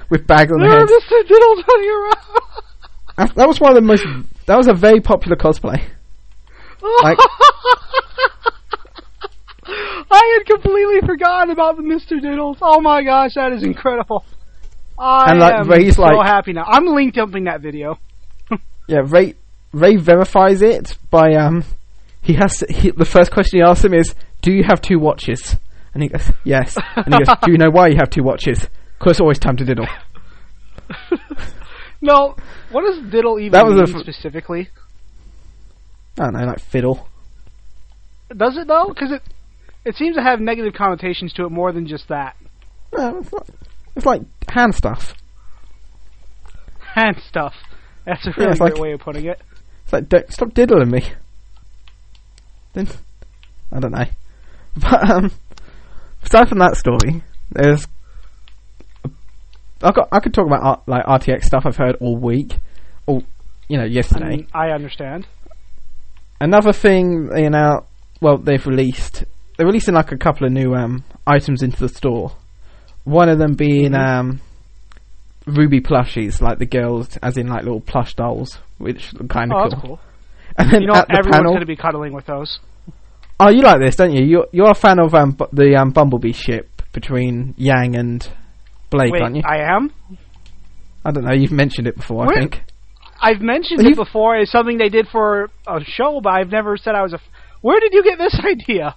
with 0.08 0.26
bags 0.26 0.52
on 0.52 0.60
their 0.60 0.70
heads. 0.70 0.90
Mr. 0.90 1.22
Diddles 1.22 1.64
running 1.68 1.90
around! 1.90 3.34
That 3.36 3.48
was 3.48 3.60
one 3.60 3.70
of 3.70 3.76
the 3.76 3.82
most. 3.82 4.04
That 4.46 4.56
was 4.56 4.66
a 4.68 4.74
very 4.74 5.00
popular 5.00 5.36
cosplay. 5.36 5.82
Like- 7.02 7.18
I 10.12 10.38
had 10.38 10.46
completely 10.46 11.00
forgotten 11.06 11.50
about 11.50 11.76
the 11.76 11.82
Mr. 11.82 12.20
Diddles. 12.20 12.58
Oh 12.60 12.80
my 12.80 13.02
gosh, 13.04 13.34
that 13.34 13.52
is 13.52 13.62
incredible. 13.62 14.24
I 14.98 15.30
And, 15.30 15.40
like, 15.40 15.54
am 15.60 15.68
Ray's 15.68 15.96
so 15.96 16.02
like- 16.02 16.26
happy 16.26 16.52
now. 16.52 16.64
I'm 16.66 16.86
link 16.86 17.14
dumping 17.14 17.44
that 17.44 17.60
video. 17.60 17.98
Yeah, 18.88 19.02
Ray 19.06 19.34
Ray 19.72 19.94
verifies 19.94 20.62
it 20.62 20.98
by 21.10 21.34
um. 21.34 21.62
He 22.22 22.34
has 22.34 22.56
to, 22.58 22.66
he, 22.72 22.90
the 22.90 23.04
first 23.04 23.30
question 23.30 23.60
he 23.60 23.62
asks 23.62 23.84
him 23.84 23.94
is, 23.94 24.16
"Do 24.42 24.52
you 24.52 24.64
have 24.64 24.80
two 24.80 24.98
watches?" 24.98 25.54
And 25.94 26.02
he 26.02 26.08
goes, 26.08 26.28
"Yes." 26.44 26.76
And 26.96 27.14
he 27.14 27.20
goes, 27.24 27.36
"Do 27.44 27.52
you 27.52 27.58
know 27.58 27.70
why 27.70 27.86
you 27.86 27.96
have 27.98 28.10
two 28.10 28.24
watches?" 28.24 28.66
Because 28.98 29.12
it's 29.12 29.20
always 29.20 29.38
time 29.38 29.56
to 29.58 29.64
diddle. 29.64 29.86
No, 32.02 32.34
what 32.72 32.82
does 32.86 32.98
diddle 33.12 33.38
even 33.38 33.52
That 33.52 33.66
was 33.66 33.76
mean 33.76 33.94
f- 33.96 34.02
specifically? 34.02 34.70
I 36.18 36.24
don't 36.24 36.32
know, 36.34 36.44
like 36.44 36.60
fiddle. 36.60 37.08
Does 38.36 38.56
it 38.56 38.66
though? 38.68 38.86
Because 38.88 39.12
it 39.12 39.22
it 39.84 39.96
seems 39.96 40.16
to 40.16 40.22
have 40.22 40.40
negative 40.40 40.74
connotations 40.74 41.32
to 41.34 41.44
it 41.44 41.50
more 41.50 41.72
than 41.72 41.86
just 41.86 42.08
that. 42.08 42.36
No, 42.96 43.18
it's, 43.18 43.32
not, 43.32 43.48
it's 43.96 44.06
like 44.06 44.22
hand 44.48 44.74
stuff. 44.74 45.14
Hand 46.94 47.16
stuff. 47.28 47.54
That's 48.04 48.26
a 48.26 48.32
really 48.36 48.50
it's 48.50 48.58
great 48.60 48.72
like- 48.74 48.82
way 48.82 48.92
of 48.92 49.00
putting 49.00 49.26
it. 49.26 49.40
It's 49.84 49.92
like, 49.92 50.08
don't, 50.08 50.30
stop 50.32 50.54
diddling 50.54 50.90
me. 50.90 51.04
Then, 52.74 52.88
I 53.72 53.80
don't 53.80 53.92
know. 53.92 54.04
But, 54.76 55.10
um, 55.10 55.32
aside 56.22 56.48
from 56.48 56.58
that 56.58 56.76
story, 56.76 57.24
there's, 57.50 57.88
I 59.82 59.90
got, 59.90 60.08
I 60.12 60.20
could 60.20 60.32
talk 60.32 60.46
about 60.46 60.86
like 60.86 61.04
RTX 61.06 61.42
stuff 61.44 61.64
I've 61.66 61.76
heard 61.76 61.96
all 61.96 62.16
week, 62.16 62.56
or, 63.06 63.22
you 63.68 63.78
know, 63.78 63.82
I, 63.82 63.86
yesterday. 63.86 64.28
mean, 64.28 64.46
I 64.54 64.68
understand. 64.70 65.26
Another 66.40 66.72
thing 66.72 67.26
they 67.28 67.44
announced, 67.44 67.86
well, 68.20 68.38
they've 68.38 68.66
released, 68.66 69.24
they're 69.56 69.66
releasing 69.66 69.94
like 69.94 70.12
a 70.12 70.16
couple 70.16 70.46
of 70.46 70.52
new, 70.52 70.74
um, 70.74 71.04
items 71.26 71.62
into 71.62 71.78
the 71.78 71.88
store. 71.88 72.32
One 73.04 73.28
of 73.28 73.38
them 73.38 73.54
being, 73.54 73.92
Mhm. 73.92 74.06
um, 74.06 74.40
RWBY 75.46 75.80
plushies, 75.82 76.40
like 76.40 76.58
the 76.58 76.66
girls, 76.66 77.16
as 77.18 77.36
in 77.36 77.48
like 77.48 77.64
little 77.64 77.80
plush 77.80 78.14
dolls, 78.14 78.58
which 78.78 79.12
look 79.14 79.28
kind 79.28 79.52
of 79.52 79.56
Oh, 79.56 79.60
cool. 79.62 79.70
that's 79.70 79.82
cool. 79.82 80.00
And 80.58 80.70
then 80.70 80.82
You 80.82 80.88
know, 80.88 80.94
at 80.94 81.08
the 81.08 81.16
everyone's 81.18 81.46
going 81.46 81.60
to 81.60 81.66
be 81.66 81.76
cuddling 81.76 82.12
with 82.12 82.26
those. 82.26 82.58
Oh, 83.38 83.48
you 83.48 83.62
like 83.62 83.80
this, 83.80 83.96
don't 83.96 84.12
you? 84.12 84.24
You're 84.24 84.46
you're 84.52 84.70
a 84.70 84.74
fan 84.74 84.98
of 84.98 85.14
um 85.14 85.30
bu- 85.30 85.46
the 85.52 85.76
um 85.76 85.90
Bumblebee 85.90 86.32
ship 86.32 86.68
between 86.92 87.54
Yang 87.56 87.96
and 87.96 88.28
Blake, 88.90 89.12
Wait, 89.12 89.22
aren't 89.22 89.36
you? 89.36 89.42
I 89.46 89.74
am. 89.74 89.90
I 91.04 91.10
don't 91.12 91.24
know. 91.24 91.32
You've 91.32 91.52
mentioned 91.52 91.86
it 91.86 91.96
before, 91.96 92.26
Where- 92.26 92.36
I 92.36 92.40
think. 92.40 92.62
I've 93.20 93.40
mentioned 93.40 93.86
it 93.86 93.96
before 93.96 94.36
as 94.36 94.50
something 94.50 94.78
they 94.78 94.88
did 94.88 95.06
for 95.08 95.48
a 95.66 95.84
show, 95.84 96.20
but 96.22 96.30
I've 96.32 96.50
never 96.50 96.76
said 96.76 96.94
I 96.94 97.02
was 97.02 97.12
a. 97.12 97.16
F- 97.16 97.28
Where 97.60 97.78
did 97.80 97.92
you 97.92 98.02
get 98.02 98.18
this 98.18 98.38
idea? 98.44 98.96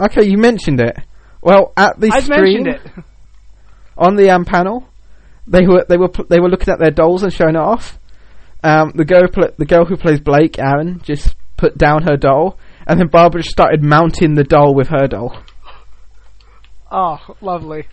Okay, 0.00 0.24
you 0.26 0.38
mentioned 0.38 0.80
it. 0.80 0.96
Well, 1.42 1.72
at 1.76 2.00
the 2.00 2.10
I've 2.12 2.24
stream 2.24 2.64
mentioned 2.64 2.68
it. 2.96 3.04
on 3.98 4.16
the 4.16 4.30
um 4.30 4.44
panel, 4.44 4.88
they 5.46 5.66
were 5.66 5.84
they 5.88 5.96
were 5.98 6.08
pl- 6.08 6.26
they 6.28 6.40
were 6.40 6.48
looking 6.48 6.72
at 6.72 6.78
their 6.78 6.90
dolls 6.90 7.22
and 7.22 7.32
showing 7.32 7.54
it 7.56 7.60
off. 7.60 7.98
Um, 8.62 8.92
the 8.94 9.04
girl 9.04 9.26
pl- 9.28 9.52
the 9.58 9.64
girl 9.66 9.84
who 9.84 9.96
plays 9.96 10.20
Blake, 10.20 10.52
Arryn, 10.54 11.02
just 11.02 11.34
put 11.56 11.76
down 11.76 12.02
her 12.02 12.16
doll, 12.16 12.58
and 12.86 12.98
then 12.98 13.08
Barbara 13.08 13.42
just 13.42 13.52
started 13.52 13.82
mounting 13.82 14.34
the 14.34 14.44
doll 14.44 14.74
with 14.74 14.88
her 14.88 15.06
doll. 15.06 15.36
Oh, 16.90 17.18
lovely. 17.40 17.86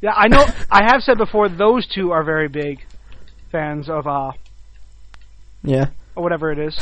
Yeah, 0.00 0.12
I 0.16 0.28
know. 0.28 0.44
I 0.70 0.84
have 0.92 1.02
said 1.02 1.18
before 1.18 1.48
those 1.48 1.86
two 1.86 2.10
are 2.12 2.24
very 2.24 2.48
big 2.48 2.80
fans 3.52 3.88
of 3.88 4.06
uh 4.06 4.32
Yeah. 5.62 5.86
or 6.16 6.22
whatever 6.22 6.50
it 6.52 6.58
is. 6.58 6.76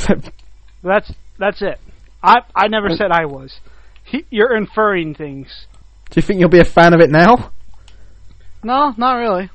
That's 0.83 1.11
that's 1.37 1.61
it. 1.61 1.77
I 2.23 2.37
I 2.55 2.67
never 2.69 2.89
said 2.89 3.11
I 3.11 3.25
was. 3.25 3.59
He, 4.05 4.25
you're 4.29 4.55
inferring 4.55 5.13
things. 5.13 5.65
do 6.09 6.15
you 6.15 6.21
think 6.25 6.39
you'll 6.39 6.49
be 6.49 6.59
a 6.59 6.65
fan 6.65 6.93
of 6.93 7.01
it 7.01 7.09
now? 7.09 7.51
No, 8.63 8.93
not 8.97 9.13
really. 9.15 9.49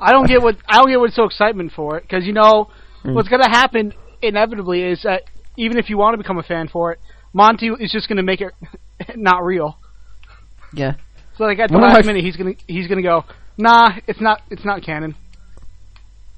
I 0.00 0.12
don't 0.12 0.26
get 0.26 0.42
what 0.42 0.56
I 0.68 0.78
don't 0.78 0.88
get 0.88 1.00
what's 1.00 1.16
so 1.16 1.24
excitement 1.24 1.72
for 1.72 1.96
it 1.98 2.02
because 2.02 2.24
you 2.24 2.32
know 2.32 2.70
Mm. 3.04 3.14
what's 3.14 3.28
gonna 3.28 3.48
happen 3.48 3.92
inevitably 4.22 4.82
is 4.82 5.02
that 5.04 5.22
even 5.56 5.78
if 5.78 5.88
you 5.88 5.96
want 5.96 6.14
to 6.14 6.18
become 6.18 6.36
a 6.38 6.42
fan 6.42 6.66
for 6.66 6.90
it, 6.92 6.98
Monty 7.32 7.68
is 7.68 7.92
just 7.92 8.08
gonna 8.08 8.24
make 8.24 8.40
it 8.40 8.52
not 9.16 9.44
real. 9.44 9.78
Yeah. 10.72 10.94
So 11.36 11.44
like 11.44 11.58
at 11.60 11.70
the 11.70 11.78
last 11.78 12.04
minute 12.06 12.24
he's 12.24 12.36
gonna 12.36 12.54
he's 12.66 12.88
gonna 12.88 13.02
go 13.02 13.24
nah 13.56 13.90
it's 14.08 14.20
not 14.20 14.40
it's 14.50 14.64
not 14.64 14.82
canon. 14.82 15.14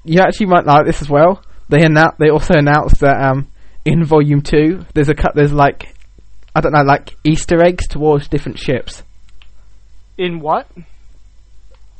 You 0.03 0.21
actually 0.21 0.47
might 0.47 0.65
like 0.65 0.85
this 0.85 1.01
as 1.01 1.09
well. 1.09 1.43
They 1.69 1.77
annou- 1.79 2.17
They 2.17 2.29
also 2.29 2.53
announced 2.55 2.99
that 3.01 3.21
um, 3.21 3.47
in 3.85 4.03
Volume 4.03 4.41
Two, 4.41 4.85
there's 4.93 5.09
a 5.09 5.13
cut. 5.15 5.33
There's 5.35 5.53
like, 5.53 5.95
I 6.55 6.61
don't 6.61 6.73
know, 6.73 6.83
like 6.83 7.15
Easter 7.23 7.63
eggs 7.63 7.87
towards 7.87 8.27
different 8.27 8.57
ships. 8.59 9.03
In 10.17 10.39
what? 10.39 10.67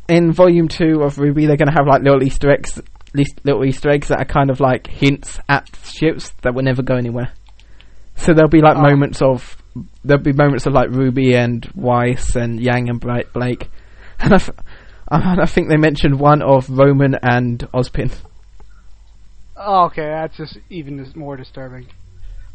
In 0.07 0.31
Volume 0.33 0.67
Two 0.67 1.01
of 1.03 1.15
RWBY, 1.15 1.47
they're 1.47 1.57
going 1.57 1.69
to 1.69 1.73
have 1.77 1.87
like 1.87 2.01
little 2.03 2.21
Easter 2.23 2.51
eggs, 2.51 2.81
little 3.43 3.63
Easter 3.63 3.89
eggs 3.89 4.09
that 4.09 4.19
are 4.19 4.25
kind 4.25 4.49
of 4.49 4.59
like 4.59 4.87
hints 4.87 5.39
at 5.47 5.67
ships 5.83 6.31
that 6.41 6.53
will 6.53 6.63
never 6.63 6.81
go 6.81 6.95
anywhere. 6.95 7.31
So 8.15 8.33
there'll 8.33 8.49
be 8.49 8.61
like 8.61 8.75
Oh. 8.77 8.81
moments 8.81 9.21
of 9.21 9.57
there'll 10.03 10.21
be 10.23 10.33
moments 10.33 10.65
of 10.65 10.73
like 10.73 10.89
Ruby 10.89 11.33
and 11.35 11.65
Weiss 11.75 12.35
and 12.35 12.59
Yang 12.59 12.89
and 12.89 12.99
Blake, 12.99 13.29
and 14.19 14.33
I, 14.33 14.35
f- 14.35 14.49
and 14.49 14.65
I 15.11 15.45
think 15.45 15.69
they 15.69 15.77
mentioned 15.77 16.19
one 16.19 16.41
of 16.41 16.69
Roman 16.69 17.15
and 17.21 17.59
Ozpin. 17.73 18.11
Oh, 19.57 19.85
okay, 19.85 20.05
that's 20.07 20.37
just 20.37 20.57
even 20.69 21.05
more 21.15 21.35
disturbing. 21.37 21.87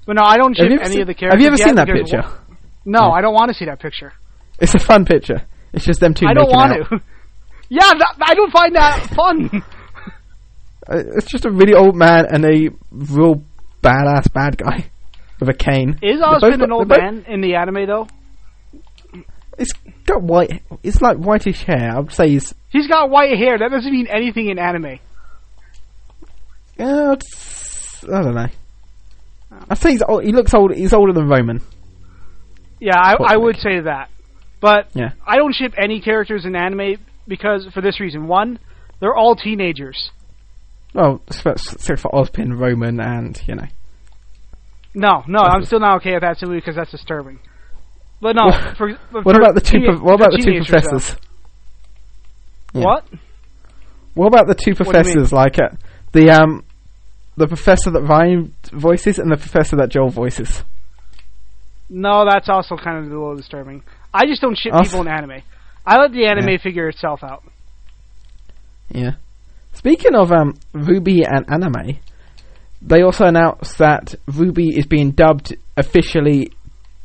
But 0.07 0.14
no, 0.16 0.23
I 0.25 0.37
don't 0.38 0.57
ship 0.57 0.66
any 0.81 0.87
seen- 0.92 1.01
of 1.03 1.07
the 1.07 1.14
characters. 1.14 1.35
Have 1.35 1.40
you 1.40 1.47
ever 1.49 1.57
seen 1.57 1.75
that 1.77 1.87
picture? 1.88 2.23
No, 2.85 3.01
Yeah. 3.03 3.11
I 3.11 3.21
don't 3.21 3.35
want 3.35 3.49
to 3.51 3.55
see 3.55 3.66
that 3.66 3.81
picture. 3.81 4.12
It's 4.59 4.75
a 4.75 4.79
fun 4.79 5.05
picture. 5.05 5.42
It's 5.73 5.85
just 5.85 6.01
them 6.01 6.14
two. 6.14 6.27
I 6.27 6.33
don't 6.35 6.51
want 6.51 6.73
out. 6.73 6.88
to. 6.88 7.01
yeah, 7.69 7.92
that, 7.92 8.14
I 8.23 8.35
don't 8.35 8.51
find 8.53 8.75
that 8.77 9.11
fun. 9.14 9.62
It's 10.88 11.27
just 11.27 11.45
a 11.45 11.51
really 11.51 11.75
old 11.75 11.97
man 11.97 12.27
and 12.33 12.45
a 12.45 12.71
real 12.92 13.42
badass 13.83 14.33
bad 14.33 14.57
guy 14.57 14.87
with 15.40 15.49
a 15.49 15.55
cane. 15.55 15.99
Is 16.01 16.21
both 16.21 16.42
Ozpin 16.42 16.62
an 16.62 16.71
old 16.73 16.88
both- 16.88 16.99
man 16.99 17.25
in 17.29 17.40
the 17.40 17.57
anime 17.57 17.87
though? 17.87 18.07
It's 19.59 19.73
got 20.05 20.23
white. 20.23 20.62
It's 20.83 21.01
like 21.01 21.16
whitish 21.16 21.62
hair. 21.64 21.92
I 21.97 22.01
would 22.01 22.12
say 22.12 22.29
he's. 22.31 22.55
He's 22.71 22.87
got 22.88 23.11
white 23.11 23.37
hair. 23.38 23.59
That 23.59 23.71
doesn't 23.71 23.90
mean 23.90 24.07
anything 24.07 24.49
in 24.51 24.59
anime. 24.59 24.99
Uh, 26.79 27.12
it's, 27.12 28.05
I 28.05 28.23
don't 28.23 28.35
know. 28.35 28.49
I 29.71 29.75
say 29.75 29.92
he's. 29.92 30.03
Old, 30.07 30.25
he 30.25 30.33
looks 30.33 30.53
old. 30.53 30.75
He's 30.75 30.92
older 30.92 31.12
than 31.12 31.29
Roman. 31.29 31.62
Yeah, 32.81 32.99
I, 32.99 33.16
I 33.27 33.37
would 33.37 33.57
say 33.57 33.81
that. 33.81 34.11
But 34.61 34.88
Yeah. 34.95 35.12
I 35.27 35.37
don't 35.37 35.55
ship 35.55 35.75
any 35.79 36.01
characters 36.01 36.45
in 36.45 36.55
anime 36.55 36.97
because 37.27 37.66
for 37.73 37.81
this 37.81 38.01
reason. 38.01 38.27
One, 38.27 38.59
they're 39.01 39.14
all 39.14 39.37
teenagers. 39.37 40.11
Well, 40.95 41.23
except 41.27 41.61
except 41.73 42.01
for 42.01 42.11
Ozpin, 42.11 42.59
Roman, 42.59 43.01
and 43.01 43.40
you 43.47 43.55
know. 43.55 43.66
No, 44.95 45.23
no, 45.27 45.40
I'm 45.40 45.64
still 45.64 45.81
not 45.81 45.97
okay 45.99 46.14
with 46.14 46.23
that 46.23 46.38
simply 46.38 46.57
because 46.57 46.75
that's 46.77 46.90
disturbing. 46.90 47.38
But 48.20 48.35
no, 48.37 48.46
What- 48.46 48.76
for, 48.76 48.98
but 49.12 49.24
What 49.24 49.37
about 49.37 49.55
the 49.55 49.61
two? 49.61 49.79
what 50.02 50.14
about 50.14 50.33
for 50.33 50.38
the 50.38 50.42
two 50.42 50.64
professors? 50.64 51.16
Yeah. 52.72 52.85
What? 52.85 53.05
What 54.14 54.26
about 54.29 54.46
the 54.46 54.55
two 54.55 54.72
do 54.72 54.85
you 54.85 54.85
mean? 54.85 54.92
professors? 54.92 55.33
Like 55.33 55.59
uh, 55.59 55.68
the 56.12 56.31
um, 56.31 56.64
the 57.37 57.46
professor 57.46 57.90
that 57.90 58.02
Ryan 58.02 58.55
voices 58.72 59.18
and 59.18 59.31
the 59.31 59.37
professor 59.37 59.76
that 59.76 59.90
Joel 59.90 60.09
voices. 60.11 60.62
No, 61.88 62.24
that's 62.29 62.48
also 62.48 62.76
kind 62.76 62.98
of 62.98 63.05
a 63.05 63.09
little 63.09 63.37
disturbing. 63.37 63.83
I 64.12 64.26
just 64.26 64.40
don't 64.40 64.57
ship 64.59 64.72
Us- 64.74 64.88
people 64.88 65.02
in 65.02 65.09
anime. 65.09 65.42
I 65.87 65.98
let 66.00 66.12
the 66.12 66.26
anime 66.26 66.48
Yeah. 66.48 66.57
figure 66.59 66.88
itself 66.88 67.22
out. 67.22 67.44
Yeah. 68.90 69.12
Speaking 69.74 70.14
of 70.14 70.33
um, 70.33 70.55
RWBY 70.74 71.24
and 71.29 71.44
anime, 71.50 71.98
they 72.83 73.02
also 73.02 73.26
announced 73.26 73.79
that 73.79 74.14
RWBY 74.26 74.76
is 74.79 74.87
being 74.87 75.11
dubbed 75.12 75.55
officially 75.76 76.50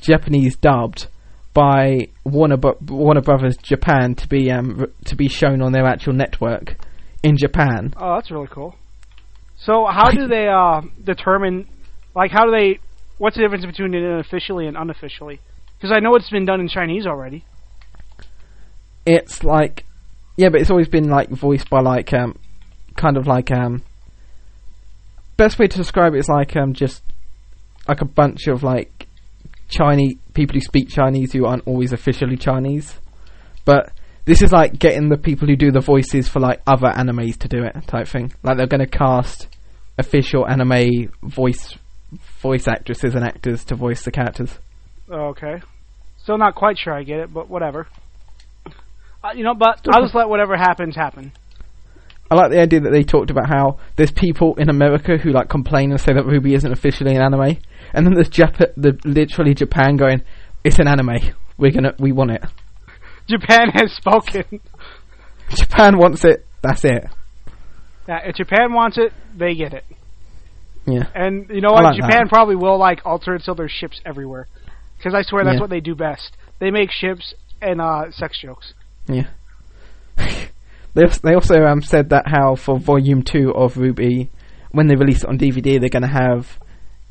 Japanese 0.01 0.55
dubbed 0.55 1.07
by 1.53 2.07
Warner 2.23 2.57
Bro- 2.57 2.77
Warner 2.87 3.21
Brothers 3.21 3.57
Japan 3.57 4.15
to 4.15 4.27
be 4.27 4.51
um 4.51 4.77
r- 4.81 4.87
to 5.05 5.15
be 5.15 5.27
shown 5.27 5.61
on 5.61 5.71
their 5.71 5.85
actual 5.85 6.13
network 6.13 6.75
in 7.23 7.37
Japan. 7.37 7.93
Oh, 7.97 8.15
that's 8.15 8.31
really 8.31 8.47
cool. 8.51 8.75
So, 9.57 9.85
how 9.87 10.09
do 10.09 10.27
they 10.27 10.47
uh, 10.47 10.81
determine, 11.03 11.67
like, 12.15 12.31
how 12.31 12.45
do 12.45 12.51
they? 12.51 12.79
What's 13.19 13.35
the 13.35 13.43
difference 13.43 13.65
between 13.65 13.93
it 13.93 14.19
officially 14.19 14.65
and 14.65 14.75
unofficially? 14.75 15.39
Because 15.77 15.91
I 15.95 15.99
know 15.99 16.15
it's 16.15 16.29
been 16.29 16.45
done 16.45 16.59
in 16.59 16.67
Chinese 16.67 17.05
already. 17.05 17.45
It's 19.05 19.43
like 19.43 19.85
yeah, 20.37 20.49
but 20.49 20.61
it's 20.61 20.71
always 20.71 20.87
been 20.87 21.09
like 21.09 21.29
voiced 21.29 21.69
by 21.69 21.81
like 21.81 22.13
um 22.13 22.37
kind 22.95 23.17
of 23.17 23.27
like 23.27 23.51
um 23.51 23.83
best 25.37 25.59
way 25.59 25.67
to 25.67 25.77
describe 25.77 26.13
it 26.13 26.19
is 26.19 26.29
like 26.29 26.55
um 26.55 26.73
just 26.73 27.03
like 27.87 28.01
a 28.01 28.05
bunch 28.05 28.47
of 28.47 28.63
like 28.63 29.07
Chinese 29.71 30.15
people 30.33 30.53
who 30.53 30.61
speak 30.61 30.89
Chinese 30.89 31.31
who 31.31 31.45
aren't 31.45 31.65
always 31.65 31.93
officially 31.93 32.37
Chinese. 32.37 32.99
But 33.65 33.91
this 34.25 34.41
is 34.41 34.51
like 34.51 34.77
getting 34.77 35.09
the 35.09 35.17
people 35.17 35.47
who 35.47 35.55
do 35.55 35.71
the 35.71 35.79
voices 35.79 36.27
for 36.27 36.39
like 36.39 36.61
other 36.67 36.89
animes 36.89 37.37
to 37.39 37.47
do 37.47 37.63
it 37.63 37.75
type 37.87 38.07
thing. 38.07 38.31
Like 38.43 38.57
they're 38.57 38.67
going 38.67 38.85
to 38.85 38.97
cast 38.97 39.47
official 39.97 40.47
anime 40.47 41.11
voice 41.23 41.75
voice 42.41 42.67
actresses 42.67 43.15
and 43.15 43.23
actors 43.23 43.63
to 43.65 43.75
voice 43.75 44.03
the 44.03 44.11
characters. 44.11 44.59
Okay. 45.09 45.61
Still 46.21 46.37
not 46.37 46.55
quite 46.55 46.77
sure 46.77 46.93
I 46.93 47.03
get 47.03 47.19
it, 47.19 47.33
but 47.33 47.49
whatever. 47.49 47.87
Uh, 49.23 49.33
you 49.35 49.43
know, 49.43 49.53
but 49.53 49.79
I'll 49.93 50.01
just 50.01 50.15
let 50.19 50.29
whatever 50.29 50.57
happens 50.57 50.95
happen. 50.95 51.31
I 52.31 52.33
like 52.33 52.49
the 52.49 52.59
idea 52.59 52.79
that 52.79 52.89
they 52.89 53.03
talked 53.03 53.29
about 53.29 53.47
how 53.47 53.77
there's 53.97 54.09
people 54.09 54.55
in 54.55 54.67
America 54.67 55.17
who 55.17 55.31
like 55.31 55.47
complain 55.47 55.91
and 55.91 56.01
say 56.01 56.11
that 56.13 56.23
RWBY 56.23 56.55
isn't 56.55 56.71
officially 56.71 57.13
an 57.13 57.21
anime, 57.21 57.57
and 57.93 58.05
then 58.05 58.13
there's 58.13 58.29
Jap- 58.29 58.73
the 58.77 58.97
literally 59.03 59.53
Japan 59.53 59.95
going, 59.97 60.21
"It's 60.63 60.79
an 60.79 60.87
anime. 60.87 61.17
We're 61.57 61.71
gonna, 61.71 61.93
we 61.99 62.11
want 62.11 62.31
it. 62.31 62.43
Japan 63.29 63.69
has 63.73 63.91
spoken. 63.93 64.59
Japan 65.53 65.97
wants 65.97 66.23
it. 66.25 66.45
That's 66.61 66.83
it." 66.85 67.05
Yeah, 68.07 68.19
if 68.25 68.35
Japan 68.35 68.73
wants 68.73 68.97
it, 68.97 69.13
they 69.37 69.53
get 69.55 69.73
it. 69.73 69.85
Yeah, 70.87 71.03
And 71.13 71.47
you 71.49 71.61
know 71.61 71.71
what? 71.71 71.83
like 71.83 71.95
Japan 71.95 72.23
that. 72.23 72.29
probably 72.29 72.55
will 72.55 72.79
like 72.79 73.01
alter 73.05 73.35
it 73.35 73.43
so 73.43 73.53
there's 73.53 73.71
ships 73.71 74.01
everywhere. 74.03 74.47
Because 74.97 75.13
I 75.13 75.21
swear 75.21 75.43
that's 75.43 75.55
Yeah. 75.55 75.61
what 75.61 75.69
they 75.69 75.79
do 75.79 75.93
best. 75.95 76.35
They 76.59 76.71
make 76.71 76.89
ships 76.91 77.35
and 77.61 77.79
uh, 77.79 78.09
sex 78.11 78.39
jokes. 78.41 78.73
yeah. 79.07 79.27
they 80.93 81.03
als- 81.03 81.19
they 81.19 81.33
also 81.35 81.55
um 81.65 81.81
said 81.81 82.09
that 82.09 82.25
how 82.27 82.55
for 82.55 82.79
Volume 82.79 83.21
Two 83.23 83.53
of 83.55 83.75
RWBY, 83.75 84.29
when 84.71 84.87
they 84.87 84.95
release 84.95 85.23
it 85.23 85.29
on 85.29 85.37
DVD, 85.37 85.79
they're 85.79 85.89
gonna 85.89 86.07
have 86.11 86.59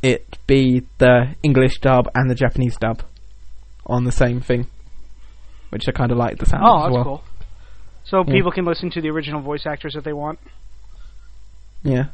it 0.02 0.38
be 0.46 0.82
the 0.98 1.34
English 1.42 1.80
dub 1.80 2.08
and 2.14 2.30
the 2.30 2.34
Japanese 2.34 2.76
dub 2.76 3.02
on 3.86 4.04
the 4.04 4.12
same 4.12 4.40
thing, 4.40 4.66
which 5.70 5.88
I 5.88 5.92
kind 5.92 6.10
of 6.12 6.18
like 6.18 6.38
the 6.38 6.46
sound 6.46 6.62
Oh, 6.66 6.76
as 6.78 6.82
that's 6.84 6.94
well. 6.94 7.04
cool. 7.04 7.22
So 8.04 8.24
Yeah. 8.26 8.32
people 8.34 8.50
can 8.50 8.64
listen 8.64 8.90
to 8.92 9.00
the 9.00 9.10
original 9.10 9.40
voice 9.42 9.66
actors 9.66 9.94
if 9.96 10.04
they 10.04 10.12
want. 10.12 10.38
Yeah. 11.82 12.06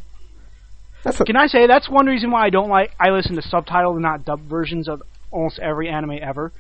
That's 1.04 1.18
Can 1.22 1.36
I 1.36 1.46
say 1.46 1.66
that's 1.66 1.88
one 1.88 2.06
reason 2.06 2.30
why 2.30 2.44
I 2.44 2.50
don't 2.50 2.68
like 2.68 2.92
I 2.98 3.10
listen 3.10 3.36
to 3.36 3.42
subtitled 3.42 3.92
and 3.94 4.02
not 4.02 4.24
dubbed 4.24 4.44
versions 4.48 4.88
of 4.88 5.02
almost 5.30 5.58
every 5.60 5.88
anime 5.88 6.18
ever, 6.20 6.52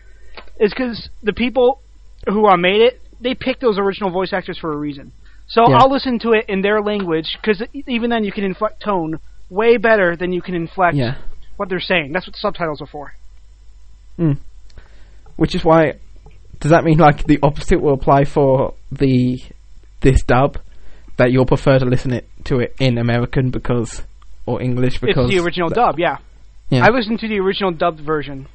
is 0.60 0.70
because 0.72 1.08
the 1.22 1.32
people 1.32 1.80
who 2.28 2.46
uh, 2.46 2.56
made 2.56 2.80
it 2.82 3.00
they 3.20 3.34
picked 3.34 3.60
those 3.60 3.78
original 3.78 4.10
voice 4.10 4.32
actors 4.32 4.58
for 4.58 4.72
a 4.72 4.76
reason. 4.76 5.10
So 5.48 5.68
Yeah. 5.68 5.78
I'll 5.78 5.90
listen 5.90 6.18
to 6.20 6.32
it 6.32 6.44
in 6.48 6.60
their 6.62 6.80
language 6.82 7.36
because 7.40 7.62
even 7.72 8.10
then 8.10 8.24
you 8.24 8.32
can 8.32 8.44
inflect 8.44 8.82
tone 8.82 9.18
way 9.50 9.76
better 9.76 10.16
than 10.16 10.32
you 10.32 10.42
can 10.42 10.54
inflect 10.54 10.96
yeah. 10.96 11.16
what 11.56 11.68
they're 11.68 11.80
saying. 11.80 12.12
That's 12.12 12.26
what 12.26 12.36
subtitles 12.36 12.80
are 12.80 12.86
for. 12.86 13.14
Which 15.36 15.54
is 15.54 15.64
why, 15.64 15.94
does 16.60 16.70
that 16.70 16.84
mean 16.84 16.98
like 16.98 17.24
the 17.24 17.38
opposite 17.42 17.80
will 17.80 17.94
apply 17.94 18.24
for 18.24 18.74
the 18.90 19.42
this 20.00 20.22
dub? 20.22 20.58
That 21.18 21.32
you'll 21.32 21.46
prefer 21.46 21.78
to 21.78 21.86
listen 21.86 22.12
it 22.12 22.28
to 22.44 22.58
it 22.58 22.74
in 22.78 22.98
American 22.98 23.50
because 23.50 24.02
or 24.44 24.60
English 24.62 25.00
because 25.00 25.26
it's 25.26 25.34
the 25.34 25.42
original 25.42 25.70
dub, 25.70 25.98
yeah. 25.98 26.18
Yeah. 26.68 26.84
I 26.84 26.90
listened 26.90 27.20
to 27.20 27.28
the 27.28 27.38
original 27.40 27.72
dubbed 27.72 28.00
version. 28.00 28.48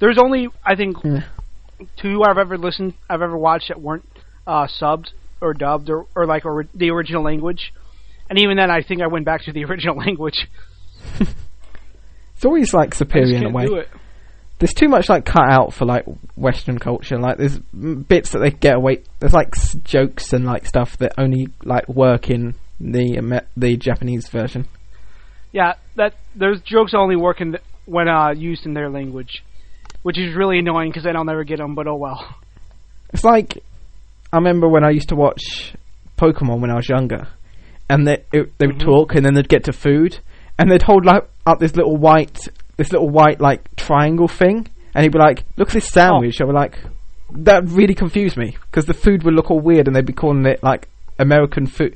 There's 0.00 0.18
only 0.18 0.48
I 0.64 0.74
think 0.74 0.96
Yeah. 1.04 1.24
two 1.96 2.22
I've 2.24 2.38
ever 2.38 2.58
listened, 2.58 2.94
I've 3.08 3.22
ever 3.22 3.36
watched 3.36 3.68
that 3.68 3.80
weren't 3.80 4.08
uh, 4.46 4.66
subbed 4.66 5.10
or 5.40 5.54
dubbed 5.54 5.88
or, 5.88 6.06
or 6.16 6.26
like 6.26 6.44
or 6.44 6.66
the 6.74 6.90
original 6.90 7.22
language. 7.22 7.72
And 8.30 8.38
even 8.40 8.56
then, 8.56 8.70
I 8.70 8.80
think 8.80 9.02
I 9.02 9.08
went 9.08 9.26
back 9.26 9.42
to 9.44 9.52
the 9.52 9.64
original 9.68 9.96
language. 9.96 10.46
It's 11.18 12.44
always 12.46 12.72
like 12.72 12.94
superior 12.94 13.36
in 13.36 13.44
a 13.44 13.50
way. 13.50 13.66
do 13.66 13.76
it. 13.76 13.88
There's 14.58 14.72
too 14.72 14.88
much 14.88 15.08
like 15.08 15.24
cut 15.24 15.50
out 15.50 15.74
for 15.74 15.84
like 15.84 16.04
Western 16.36 16.78
culture. 16.78 17.18
Like 17.18 17.36
there's 17.38 17.58
bits 17.58 18.30
that 18.32 18.38
they 18.38 18.50
get 18.50 18.76
away. 18.76 19.02
There's 19.18 19.32
like 19.32 19.56
s- 19.56 19.74
jokes 19.84 20.32
and 20.32 20.44
like 20.46 20.64
stuff 20.66 20.96
that 20.98 21.12
only 21.18 21.48
like 21.64 21.88
work 21.88 22.30
in 22.30 22.54
the 22.78 23.42
the 23.56 23.76
Japanese 23.76 24.28
version. 24.28 24.66
Yeah, 25.52 25.74
that 25.96 26.14
those 26.34 26.60
jokes 26.62 26.92
only 26.94 27.16
work 27.16 27.40
in 27.40 27.52
the, 27.52 27.60
when 27.86 28.08
uh, 28.08 28.32
used 28.36 28.64
in 28.66 28.72
their 28.74 28.88
language, 28.90 29.42
which 30.02 30.18
is 30.18 30.34
really 30.36 30.58
annoying 30.58 30.90
because 30.90 31.04
then 31.04 31.16
I'll 31.16 31.24
never 31.24 31.44
get 31.44 31.58
them. 31.58 31.74
But 31.74 31.88
oh 31.88 31.96
well. 31.96 32.36
It's 33.12 33.24
like 33.24 33.62
I 34.32 34.36
remember 34.36 34.68
when 34.68 34.84
I 34.84 34.90
used 34.90 35.08
to 35.08 35.16
watch 35.16 35.74
Pokemon 36.18 36.60
when 36.60 36.70
I 36.70 36.76
was 36.76 36.88
younger, 36.88 37.28
and 37.90 38.06
they 38.06 38.18
it, 38.32 38.56
they 38.58 38.66
would 38.66 38.76
Mhm. 38.78 38.84
talk, 38.84 39.14
and 39.14 39.24
then 39.26 39.34
they'd 39.34 39.48
get 39.48 39.64
to 39.64 39.72
food, 39.72 40.18
and 40.58 40.70
they'd 40.70 40.82
hold 40.82 41.04
like 41.04 41.24
up 41.46 41.58
this 41.58 41.76
little 41.76 41.96
white, 41.96 42.48
this 42.78 42.92
little 42.92 43.08
white 43.10 43.40
like 43.40 43.60
triangle 43.76 44.28
thing, 44.28 44.68
and 44.94 45.02
he'd 45.02 45.12
be 45.12 45.18
like, 45.18 45.44
"Look 45.56 45.68
at 45.68 45.74
this 45.74 45.88
sandwich." 45.88 46.40
I 46.40 46.44
was 46.44 46.54
like, 46.54 46.78
that 47.32 47.68
really 47.68 47.94
confused 47.94 48.36
me 48.36 48.56
because 48.70 48.86
the 48.86 48.94
food 48.94 49.22
would 49.24 49.34
look 49.34 49.50
all 49.50 49.60
weird, 49.60 49.86
and 49.86 49.94
they'd 49.94 50.06
be 50.06 50.12
calling 50.12 50.44
it 50.46 50.62
like 50.62 50.88
American 51.18 51.66
food, 51.66 51.94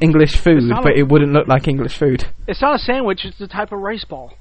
English 0.00 0.36
food, 0.36 0.62
but 0.82 0.92
a- 0.92 0.98
it 0.98 1.08
wouldn't 1.08 1.32
look 1.32 1.48
like 1.48 1.66
English 1.68 1.96
food. 1.96 2.24
It's 2.46 2.60
not 2.60 2.74
a 2.76 2.78
sandwich; 2.78 3.24
it's 3.24 3.40
a 3.40 3.48
type 3.48 3.72
of 3.72 3.80
rice 3.80 4.04
ball. 4.04 4.34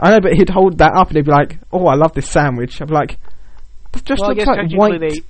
I 0.00 0.10
know, 0.10 0.20
but 0.20 0.32
he'd 0.32 0.48
hold 0.50 0.78
that 0.78 0.94
up, 0.94 1.08
and 1.08 1.16
he'd 1.16 1.26
be 1.26 1.30
like, 1.30 1.58
"Oh, 1.72 1.86
I 1.86 1.94
love 1.94 2.12
this 2.14 2.28
sandwich." 2.28 2.80
I'd 2.80 2.88
be 2.88 2.94
like, 2.94 3.18
"That 3.92 4.04
just 4.04 4.20
well, 4.20 4.30
looks 4.30 4.46
like 4.46 4.72
white." 4.72 4.98
they. 5.00 5.20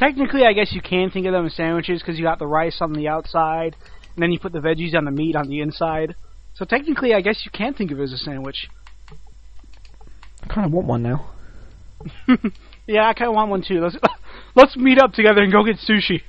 Technically, 0.00 0.44
I 0.44 0.52
guess 0.52 0.72
you 0.72 0.80
can 0.80 1.10
think 1.10 1.26
of 1.26 1.32
them 1.32 1.46
as 1.46 1.54
sandwiches 1.54 2.00
because 2.00 2.18
you 2.18 2.24
got 2.24 2.40
the 2.40 2.46
rice 2.46 2.78
on 2.80 2.92
the 2.92 3.06
outside, 3.06 3.76
and 4.14 4.22
then 4.22 4.32
you 4.32 4.40
put 4.40 4.52
the 4.52 4.58
veggies 4.58 4.96
on 4.96 5.04
the 5.04 5.10
meat 5.12 5.36
on 5.36 5.48
the 5.48 5.60
inside. 5.60 6.16
So 6.54 6.64
technically, 6.64 7.14
I 7.14 7.20
guess 7.20 7.42
you 7.44 7.52
can 7.52 7.74
think 7.74 7.92
of 7.92 8.00
it 8.00 8.02
as 8.02 8.12
a 8.12 8.18
sandwich. 8.18 8.68
I 10.42 10.46
kind 10.48 10.66
of 10.66 10.72
want 10.72 10.88
one 10.88 11.02
now. 11.04 11.30
Yeah, 12.90 13.08
I 13.08 13.14
kind 13.14 13.28
of 13.28 13.36
want 13.36 13.50
one 13.50 13.62
too. 13.62 13.80
Let's 13.80 13.96
let's 14.56 14.76
meet 14.76 14.98
up 14.98 15.12
together 15.12 15.42
and 15.42 15.52
go 15.52 15.64
get 15.64 15.76
sushi. 15.76 16.22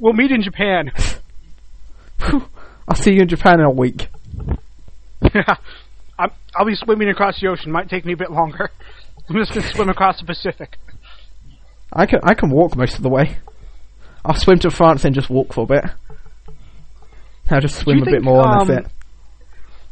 We'll 0.00 0.14
meet 0.14 0.32
in 0.32 0.42
Japan. 0.42 0.90
I'll 2.88 2.96
see 2.96 3.12
you 3.12 3.22
in 3.22 3.28
Japan 3.28 3.60
in 3.60 3.66
a 3.66 3.70
week. 3.70 4.08
I'm, 5.22 6.30
I'll 6.56 6.66
be 6.66 6.74
swimming 6.74 7.08
across 7.08 7.40
the 7.40 7.46
ocean. 7.46 7.70
Might 7.70 7.88
take 7.88 8.04
me 8.04 8.14
a 8.14 8.16
bit 8.16 8.32
longer. 8.32 8.70
I'm 9.28 9.36
just 9.36 9.54
gonna 9.54 9.72
swim 9.72 9.88
across 9.88 10.18
the 10.18 10.26
Pacific. 10.26 10.76
I 11.92 12.06
can 12.06 12.20
I 12.22 12.34
can 12.34 12.50
walk 12.50 12.76
most 12.76 12.96
of 12.96 13.02
the 13.02 13.08
way. 13.08 13.38
I'll 14.24 14.36
swim 14.36 14.58
to 14.60 14.70
France 14.70 15.04
and 15.04 15.14
just 15.14 15.28
walk 15.30 15.52
for 15.52 15.64
a 15.64 15.66
bit. 15.66 15.84
I'll 17.50 17.60
just 17.60 17.76
swim 17.76 18.02
a 18.02 18.04
bit 18.04 18.12
think, 18.12 18.24
more 18.24 18.42
and 18.46 18.62
um, 18.62 18.66
that's 18.68 18.86
it. 18.86 18.92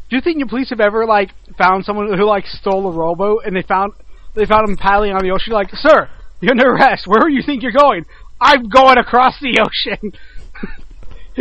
Do 0.08 0.16
you 0.16 0.22
think 0.22 0.38
your 0.38 0.48
police 0.48 0.70
have 0.70 0.80
ever 0.80 1.06
like 1.06 1.30
found 1.58 1.84
someone 1.84 2.16
who 2.16 2.26
like 2.26 2.46
stole 2.46 2.86
a 2.88 2.92
rowboat 2.92 3.42
and 3.44 3.54
they 3.54 3.62
found 3.62 3.92
they 4.34 4.46
found 4.46 4.68
him 4.68 4.76
paddling 4.76 5.12
on 5.12 5.22
the 5.22 5.30
ocean? 5.30 5.52
Like, 5.52 5.70
sir, 5.74 6.08
you're 6.40 6.52
under 6.52 6.70
arrest. 6.70 7.06
Where 7.06 7.28
do 7.28 7.32
you 7.32 7.42
think 7.44 7.62
you're 7.62 7.72
going? 7.72 8.06
I'm 8.40 8.68
going 8.68 8.98
across 8.98 9.38
the 9.40 9.58
ocean. 9.60 10.12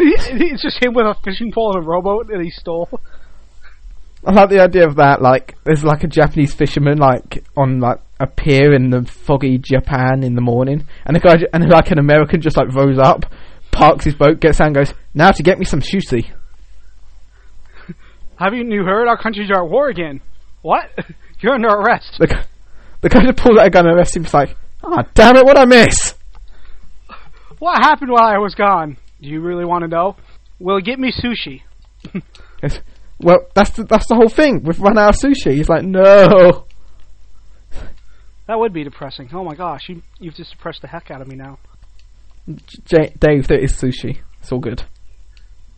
It's 0.02 0.62
just 0.62 0.82
him 0.82 0.94
with 0.94 1.08
a 1.08 1.16
fishing 1.24 1.52
pole 1.52 1.74
and 1.76 1.84
a 1.84 1.86
rowboat 1.86 2.28
that 2.28 2.40
he 2.40 2.52
stole. 2.52 2.88
I 4.24 4.32
like 4.32 4.50
the 4.50 4.62
idea 4.62 4.88
of 4.88 4.96
that. 4.98 5.22
Like, 5.22 5.56
there's 5.66 5.84
like 5.84 6.04
a 6.04 6.08
Japanese 6.08 6.54
fisherman 6.54 7.00
like 7.00 7.44
on 7.58 7.80
like 7.80 8.00
appear 8.20 8.74
in 8.74 8.90
the 8.90 9.04
foggy 9.04 9.58
Japan 9.58 10.24
in 10.24 10.36
the 10.36 10.42
morning, 10.42 10.86
and 11.06 11.16
the 11.16 11.20
guy 11.20 11.36
and 11.54 11.70
like 11.70 11.92
an 11.92 12.00
American 12.00 12.42
just 12.42 12.58
like 12.58 12.74
rows 12.74 13.00
up, 13.00 13.26
parks 13.72 14.06
his 14.06 14.16
boat, 14.16 14.40
gets 14.40 14.60
out, 14.60 14.68
and 14.68 14.76
goes, 14.76 14.94
"Now 15.14 15.32
to 15.32 15.44
get 15.44 15.60
me 15.60 15.66
some 15.66 15.82
sushi." 15.82 16.32
Haven't 18.36 18.72
you 18.72 18.84
heard? 18.84 19.08
Our 19.08 19.18
countries 19.18 19.50
are 19.52 19.64
at 19.64 19.70
war 19.70 19.90
again. 19.90 20.22
What? 20.62 20.90
You're 21.40 21.54
under 21.54 21.70
arrest. 21.70 22.16
The 22.20 22.28
guy, 22.28 22.44
the 23.02 23.10
guy 23.10 23.22
just 23.24 23.38
pulls 23.38 23.58
out 23.58 23.68
a 23.68 23.70
gun 23.70 23.88
and 23.88 23.96
arrests 23.96 24.16
him. 24.16 24.26
It's 24.26 24.34
like, 24.34 24.56
"Ah, 24.84 25.04
damn 25.14 25.38
it, 25.38 25.46
what 25.46 25.58
I 25.58 25.66
miss?" 25.66 26.16
What 27.60 27.82
happened 27.82 28.10
while 28.10 28.24
I 28.24 28.38
was 28.38 28.56
gone? 28.56 28.96
Do 29.22 29.28
you 29.28 29.42
really 29.42 29.66
want 29.66 29.82
to 29.82 29.90
know? 29.90 30.16
Well, 30.60 30.80
get 30.80 30.98
me 30.98 31.12
sushi. 31.12 31.62
Well, 33.22 33.48
that's 33.54 33.72
the, 33.72 33.84
that's 33.84 34.08
the 34.08 34.16
whole 34.16 34.30
thing. 34.30 34.64
We've 34.64 34.80
run 34.80 34.98
out 34.98 35.16
of 35.16 35.22
sushi. 35.22 35.56
He's 35.56 35.68
like, 35.68 35.84
"No." 35.84 36.68
That 38.50 38.58
would 38.58 38.74
be 38.74 38.84
depressing. 38.84 39.30
Oh 39.32 39.44
my 39.44 39.54
gosh, 39.54 39.88
you 39.90 40.02
you've 40.18 40.34
just 40.34 40.50
depressed 40.54 40.82
the 40.82 40.88
heck 40.88 41.12
out 41.12 41.22
of 41.22 41.28
me 41.28 41.36
now. 41.36 41.60
J- 42.86 43.14
Dave, 43.20 43.48
there 43.48 43.60
is 43.60 43.74
sushi. 43.74 44.22
It's 44.42 44.52
all 44.52 44.58
good. 44.60 44.82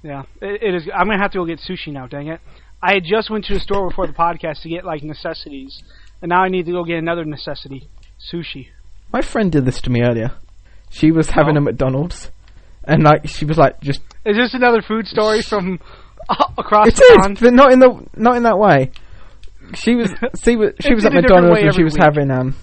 Yeah, 0.04 0.24
it, 0.42 0.64
it 0.64 0.76
is. 0.76 0.88
I'm 0.98 1.08
gonna 1.08 1.22
have 1.22 1.32
to 1.32 1.40
go 1.40 1.46
get 1.46 1.60
sushi 1.60 1.92
now. 1.92 2.08
Dang 2.08 2.28
it! 2.30 2.40
I 2.82 2.94
had 2.94 3.04
just 3.04 3.30
went 3.30 3.44
to 3.46 3.54
the 3.56 3.60
store 3.60 3.90
before 3.90 4.08
the 4.08 4.14
podcast 4.14 4.62
to 4.62 4.70
get 4.70 4.86
like 4.86 5.04
necessities, 5.04 5.84
and 6.22 6.30
now 6.30 6.42
I 6.44 6.48
need 6.48 6.66
to 6.68 6.72
go 6.72 6.86
get 6.86 6.98
another 6.98 7.26
necessity: 7.26 7.90
sushi. 8.32 8.68
My 9.12 9.22
friend 9.22 9.52
did 9.52 9.66
this 9.66 9.82
to 9.82 9.90
me 9.90 10.02
earlier. 10.02 10.32
She 10.90 11.12
was 11.12 11.30
having 11.32 11.56
Oh. 11.58 11.60
a 11.60 11.62
McDonald's, 11.62 12.32
and 12.86 13.04
like 13.04 13.28
she 13.28 13.44
was 13.44 13.58
like 13.58 13.82
just 13.82 14.00
Is 14.26 14.38
this 14.38 14.54
another 14.54 14.82
food 14.82 15.08
story 15.08 15.42
from 15.42 15.78
uh, 16.30 16.46
across 16.58 16.88
It 16.88 16.96
the 16.96 17.04
is, 17.04 17.18
pond? 17.22 17.40
but 17.42 17.54
not 17.54 17.74
in 17.74 17.80
the 17.80 18.08
not 18.16 18.38
in 18.38 18.44
that 18.44 18.58
way. 18.58 18.92
She 19.76 19.96
was 19.96 20.12
she 20.44 20.56
was 20.56 20.74
she 20.80 20.94
was 20.94 21.06
at 21.06 21.14
in 21.14 21.20
a 21.20 21.22
different 21.22 21.52
McDonald's 21.52 21.62
and 21.64 21.76
she 21.76 21.84
was 21.84 21.94
week. 21.94 22.04
having 22.04 22.32
um 22.32 22.56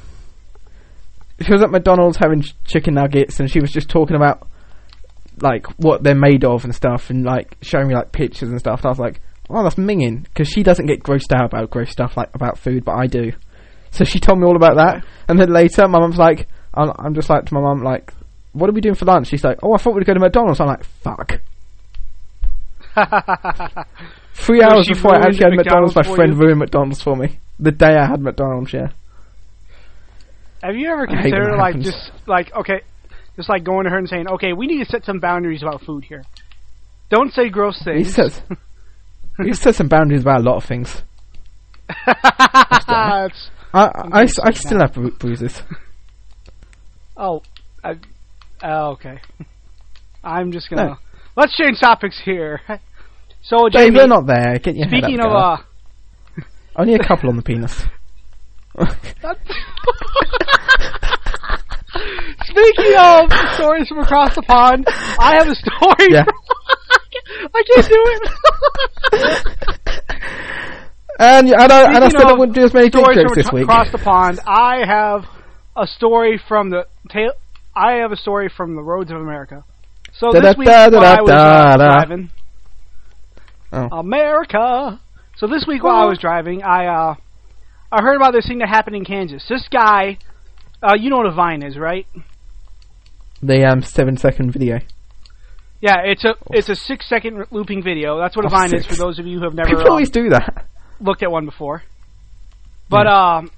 she 1.40 1.52
was 1.52 1.62
at 1.62 1.70
McDonald's 1.70 2.16
having 2.16 2.42
chicken 2.64 2.94
nuggets 2.94 3.38
and 3.40 3.50
she 3.50 3.60
was 3.60 3.70
just 3.70 3.88
talking 3.88 4.16
about 4.16 4.48
like 5.40 5.66
what 5.78 6.02
they're 6.02 6.14
made 6.14 6.44
of 6.44 6.64
and 6.64 6.74
stuff 6.74 7.10
and 7.10 7.24
like 7.24 7.56
showing 7.62 7.88
me 7.88 7.94
like 7.94 8.12
pictures 8.12 8.48
and 8.48 8.58
stuff. 8.58 8.80
And 8.80 8.86
I 8.86 8.90
was 8.90 8.98
like, 8.98 9.20
oh, 9.50 9.62
that's 9.62 9.76
minging 9.76 10.24
because 10.24 10.48
she 10.48 10.62
doesn't 10.62 10.86
get 10.86 11.02
grossed 11.02 11.32
out 11.34 11.46
about 11.46 11.70
gross 11.70 11.90
stuff 11.90 12.16
like 12.16 12.34
about 12.34 12.58
food, 12.58 12.84
but 12.84 12.96
I 12.96 13.06
do. 13.06 13.32
So 13.90 14.04
she 14.04 14.20
told 14.20 14.38
me 14.38 14.46
all 14.46 14.56
about 14.56 14.76
that, 14.76 15.04
and 15.28 15.40
then 15.40 15.50
later 15.50 15.88
my 15.88 15.98
mum's 15.98 16.18
like, 16.18 16.46
I'm, 16.74 16.92
I'm 16.98 17.14
just 17.14 17.30
like 17.30 17.46
to 17.46 17.54
my 17.54 17.60
mum 17.60 17.82
like, 17.82 18.12
what 18.52 18.68
are 18.68 18.72
we 18.72 18.80
doing 18.80 18.94
for 18.94 19.06
lunch? 19.06 19.28
She's 19.28 19.44
like, 19.44 19.58
oh, 19.62 19.72
I 19.72 19.78
thought 19.78 19.94
we'd 19.94 20.04
go 20.04 20.14
to 20.14 20.20
McDonald's. 20.20 20.60
I'm 20.60 20.66
like, 20.66 20.84
fuck. 20.84 21.40
Three 24.34 24.62
hours 24.62 24.86
she 24.86 24.94
before 24.94 25.14
I 25.16 25.26
actually 25.26 25.44
had 25.50 25.56
McDonald's, 25.56 25.94
McDonald's 25.94 25.96
my 25.96 26.02
friend 26.14 26.32
you? 26.34 26.38
ruined 26.38 26.58
McDonald's 26.60 27.02
for 27.02 27.16
me. 27.16 27.40
The 27.58 27.72
day 27.72 27.94
I 27.96 28.06
had 28.06 28.20
McDonald's, 28.20 28.72
yeah. 28.72 28.88
Have 30.62 30.76
you 30.76 30.88
ever 30.90 31.06
I 31.08 31.22
hate 31.22 31.32
when 31.34 31.46
considered 31.46 31.56
like 31.56 31.74
happens. 31.76 31.84
just 31.86 32.12
like 32.26 32.52
okay, 32.54 32.80
just 33.36 33.48
like 33.48 33.64
going 33.64 33.84
to 33.84 33.90
her 33.90 33.98
and 33.98 34.08
saying, 34.08 34.28
okay, 34.28 34.52
we 34.52 34.66
need 34.66 34.78
to 34.84 34.90
set 34.90 35.04
some 35.04 35.18
boundaries 35.20 35.62
about 35.62 35.82
food 35.82 36.04
here. 36.04 36.22
Don't 37.10 37.32
say 37.32 37.48
gross 37.48 37.78
He 37.78 37.84
things. 38.04 38.14
says, 38.14 38.42
he 39.44 39.52
says 39.54 39.76
some 39.76 39.88
boundaries 39.88 40.22
about 40.22 40.40
a 40.40 40.42
lot 40.44 40.56
of 40.56 40.64
things. 40.64 41.02
I, 42.06 43.28
I, 43.72 43.84
I, 44.12 44.26
I 44.44 44.50
still 44.52 44.80
have 44.80 44.92
bru- 44.94 45.12
bruises. 45.12 45.62
oh, 47.16 47.42
I, 47.82 47.96
oh, 48.62 48.90
okay. 48.92 49.20
I'm 50.24 50.52
just 50.52 50.68
gonna 50.70 50.84
No. 50.86 50.96
let's 51.36 51.56
change 51.56 51.80
topics 51.80 52.20
here. 52.24 52.60
So, 53.48 53.68
Dave, 53.70 53.86
Jamie, 53.86 53.98
they're 53.98 54.08
not 54.08 54.26
there. 54.26 54.58
Get 54.58 54.76
your 54.76 54.88
speaking 54.88 55.20
of 55.20 55.32
uh, 55.32 55.56
Only 56.76 56.92
a 56.94 56.98
couple 56.98 57.30
on 57.30 57.36
the 57.36 57.42
penis. 57.42 57.82
Speaking 62.44 62.94
of 62.98 63.32
stories 63.54 63.88
from 63.88 64.00
across 64.00 64.34
the 64.34 64.42
pond, 64.42 64.84
I 64.86 65.36
have 65.36 65.48
a 65.48 65.54
story. 65.54 66.08
Yeah. 66.10 66.24
From, 66.24 66.34
I 67.54 67.62
can't 67.62 67.88
do 67.88 68.04
it. 68.06 68.28
and, 71.18 71.48
and, 71.48 71.72
I, 71.72 71.94
and 71.94 72.04
I 72.04 72.08
said 72.10 72.26
I 72.26 72.34
wouldn't 72.34 72.54
do 72.54 72.64
as 72.64 72.74
many 72.74 72.90
dick 72.90 73.02
jokes 73.02 73.34
this 73.34 73.50
week. 73.50 73.62
across 73.62 73.90
the 73.90 73.98
pond. 73.98 74.40
I 74.46 74.84
have 74.86 75.24
a 75.74 75.86
story 75.86 76.38
from 76.46 76.68
the 76.68 76.86
tail. 77.08 77.32
I 77.74 77.94
have 78.02 78.12
a 78.12 78.16
story 78.16 78.50
from 78.54 78.76
the 78.76 78.82
roads 78.82 79.10
of 79.10 79.16
America. 79.16 79.64
So 80.12 80.32
this 80.32 80.54
week 80.56 80.68
I 80.68 80.88
was 80.88 81.30
uh, 81.30 81.76
driving, 81.76 82.30
Oh. 83.72 83.88
America. 83.98 85.00
So 85.36 85.46
this 85.46 85.66
week 85.66 85.82
while 85.84 85.96
I 85.96 86.06
was 86.06 86.18
driving, 86.18 86.62
I 86.62 86.86
uh, 86.86 87.14
I 87.92 88.02
heard 88.02 88.16
about 88.16 88.32
this 88.32 88.46
thing 88.46 88.58
that 88.58 88.68
happened 88.68 88.96
in 88.96 89.04
Kansas. 89.04 89.44
This 89.48 89.66
guy, 89.68 90.18
uh, 90.82 90.94
you 90.98 91.10
know 91.10 91.18
what 91.18 91.26
a 91.26 91.32
vine 91.32 91.62
is, 91.62 91.76
right? 91.76 92.06
The 93.42 93.64
um, 93.64 93.82
seven 93.82 94.16
second 94.16 94.52
video. 94.52 94.80
Yeah, 95.80 95.98
it's 96.04 96.24
a 96.24 96.34
it's 96.50 96.68
a 96.68 96.74
six 96.74 97.08
second 97.08 97.46
looping 97.50 97.82
video. 97.84 98.18
That's 98.18 98.34
what 98.34 98.44
a 98.44 98.48
Oh, 98.48 98.50
vine 98.50 98.74
is 98.74 98.84
for 98.84 98.96
those 98.96 99.18
of 99.18 99.26
you 99.26 99.38
who 99.38 99.44
have 99.44 99.54
never 99.54 99.68
People 99.68 99.88
always 99.90 100.10
do 100.10 100.28
that. 100.30 100.66
looked 101.00 101.22
at 101.22 101.30
one 101.30 101.44
before. 101.44 101.84
But 102.90 103.06
um, 103.06 103.50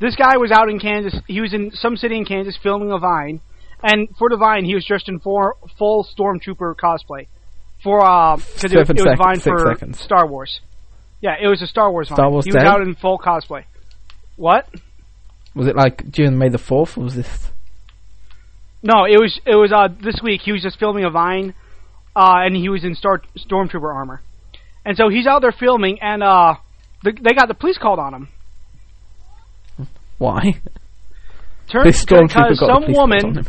this 0.00 0.16
guy 0.16 0.36
was 0.36 0.50
out 0.50 0.68
in 0.68 0.78
Kansas. 0.80 1.14
He 1.26 1.40
was 1.40 1.54
in 1.54 1.70
some 1.72 1.96
city 1.96 2.16
in 2.18 2.24
Kansas 2.24 2.58
filming 2.62 2.90
a 2.90 2.98
vine, 2.98 3.40
and 3.82 4.08
for 4.18 4.28
the 4.28 4.36
vine, 4.36 4.64
he 4.64 4.74
was 4.74 4.84
dressed 4.84 5.08
in 5.08 5.20
for, 5.20 5.56
full 5.78 6.04
stormtrooper 6.04 6.74
cosplay. 6.74 7.28
For 7.84 8.04
uh, 8.04 8.36
because 8.36 8.72
it, 8.72 8.78
was- 8.78 8.90
it 8.90 8.96
was 9.06 9.18
vine 9.18 9.38
for 9.40 9.58
seconds. 9.74 10.00
Star 10.00 10.26
Wars. 10.26 10.60
Yeah, 11.20 11.36
it 11.40 11.46
was 11.46 11.62
a 11.62 11.66
Star 11.68 11.90
Wars 11.92 12.08
vine. 12.08 12.16
Star 12.16 12.30
Wars 12.30 12.44
he 12.46 12.50
was 12.52 12.64
out 12.64 12.80
in 12.80 12.96
full 12.96 13.18
cosplay. 13.18 13.64
What? 14.36 14.68
Was 15.54 15.68
it 15.68 15.76
like 15.76 16.10
during 16.10 16.36
May 16.36 16.48
the 16.48 16.58
4th, 16.58 16.98
or 16.98 17.04
was 17.04 17.14
this. 17.14 17.50
No, 18.82 19.04
it 19.04 19.20
was 19.20 19.38
it 19.46 19.54
was 19.54 19.70
uh 19.72 19.88
this 20.02 20.16
week. 20.22 20.40
He 20.42 20.50
was 20.52 20.62
just 20.62 20.78
filming 20.78 21.04
a 21.04 21.10
vine, 21.10 21.54
uh, 22.16 22.40
and 22.44 22.56
he 22.56 22.68
was 22.68 22.84
in 22.84 22.94
star 22.94 23.22
stormtrooper 23.38 23.94
armor, 23.94 24.20
and 24.84 24.96
so 24.96 25.08
he's 25.08 25.26
out 25.26 25.40
there 25.42 25.52
filming, 25.52 26.00
and 26.02 26.22
uh, 26.22 26.54
the, 27.02 27.12
they 27.12 27.32
got 27.34 27.48
the 27.48 27.54
police 27.54 27.78
called 27.78 27.98
on 27.98 28.12
him. 28.14 28.28
Why? 30.18 30.60
Turns 31.70 31.84
because 32.50 32.58
some 32.58 32.84
woman. 32.92 33.46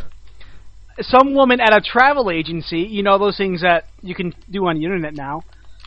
Some 1.00 1.34
woman 1.34 1.60
at 1.60 1.76
a 1.76 1.80
travel 1.80 2.30
agency, 2.30 2.80
you 2.80 3.02
know 3.02 3.18
those 3.18 3.36
things 3.36 3.62
that 3.62 3.84
you 4.02 4.14
can 4.14 4.34
do 4.50 4.66
on 4.66 4.76
the 4.76 4.84
internet 4.84 5.14
now. 5.14 5.42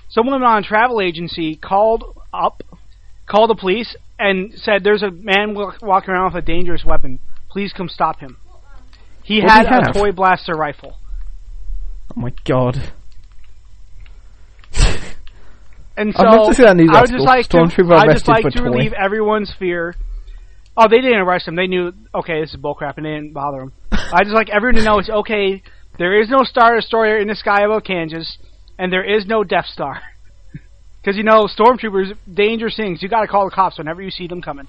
Some 0.09 0.25
woman 0.25 0.43
on 0.43 0.63
a 0.63 0.65
travel 0.65 1.01
agency 1.01 1.55
called 1.55 2.03
up, 2.33 2.63
called 3.27 3.49
the 3.49 3.55
police, 3.55 3.95
and 4.17 4.53
said, 4.55 4.83
"There's 4.83 5.03
a 5.03 5.11
man 5.11 5.53
walking 5.81 6.09
around 6.13 6.33
with 6.33 6.43
a 6.43 6.45
dangerous 6.45 6.83
weapon. 6.85 7.19
Please 7.49 7.73
come 7.73 7.89
stop 7.89 8.19
him." 8.19 8.37
He 9.23 9.41
What 9.41 9.51
had 9.51 9.65
a 9.67 9.69
have? 9.85 9.93
toy 9.93 10.11
blaster 10.11 10.53
rifle, 10.53 10.97
Oh 12.15 12.19
my 12.19 12.31
god. 12.43 12.91
and 15.97 16.13
so 16.15 16.23
I'd 16.25 16.35
love 16.35 16.49
to 16.49 16.53
see 16.55 16.63
that 16.63 16.75
news 16.75 16.89
I 16.91 17.01
would 17.01 17.09
just 17.11 17.25
like 17.25 17.47
to, 17.49 17.57
Stormtrooper 17.57 17.91
I 17.97 18.13
just 18.13 18.27
like 18.27 18.45
to 18.49 18.63
relieve 18.63 18.93
everyone's 18.93 19.53
fear. 19.59 19.95
Oh, 20.81 20.87
they 20.89 21.01
didn't 21.01 21.19
arrest 21.19 21.45
him. 21.45 21.57
They 21.57 21.67
knew, 21.67 21.91
okay, 22.15 22.39
this 22.39 22.51
is 22.51 22.55
bullcrap, 22.55 22.95
and 22.95 23.05
they 23.05 23.09
didn't 23.09 23.33
bother 23.33 23.59
him. 23.59 23.73
I 23.91 24.23
just 24.23 24.33
like 24.33 24.49
everyone 24.49 24.75
to 24.75 24.83
know 24.83 24.99
it's 24.99 25.09
okay. 25.09 25.61
There 25.97 26.21
is 26.21 26.29
no 26.29 26.43
Star 26.43 26.73
Destroyer 26.73 27.17
in 27.19 27.27
the 27.27 27.35
sky 27.35 27.65
above 27.65 27.83
Kansas, 27.83 28.37
and 28.77 28.91
there 28.91 29.03
is 29.03 29.25
no 29.25 29.43
Death 29.43 29.67
Star. 29.67 30.01
Because 31.01 31.15
you 31.15 31.23
know, 31.23 31.47
stormtroopers, 31.47 32.13
dangerous 32.31 32.75
things. 32.75 33.01
You 33.01 33.07
got 33.07 33.21
to 33.21 33.27
call 33.27 33.45
the 33.45 33.55
cops 33.55 33.77
whenever 33.77 34.01
you 34.01 34.11
see 34.11 34.27
them 34.27 34.41
coming. 34.41 34.67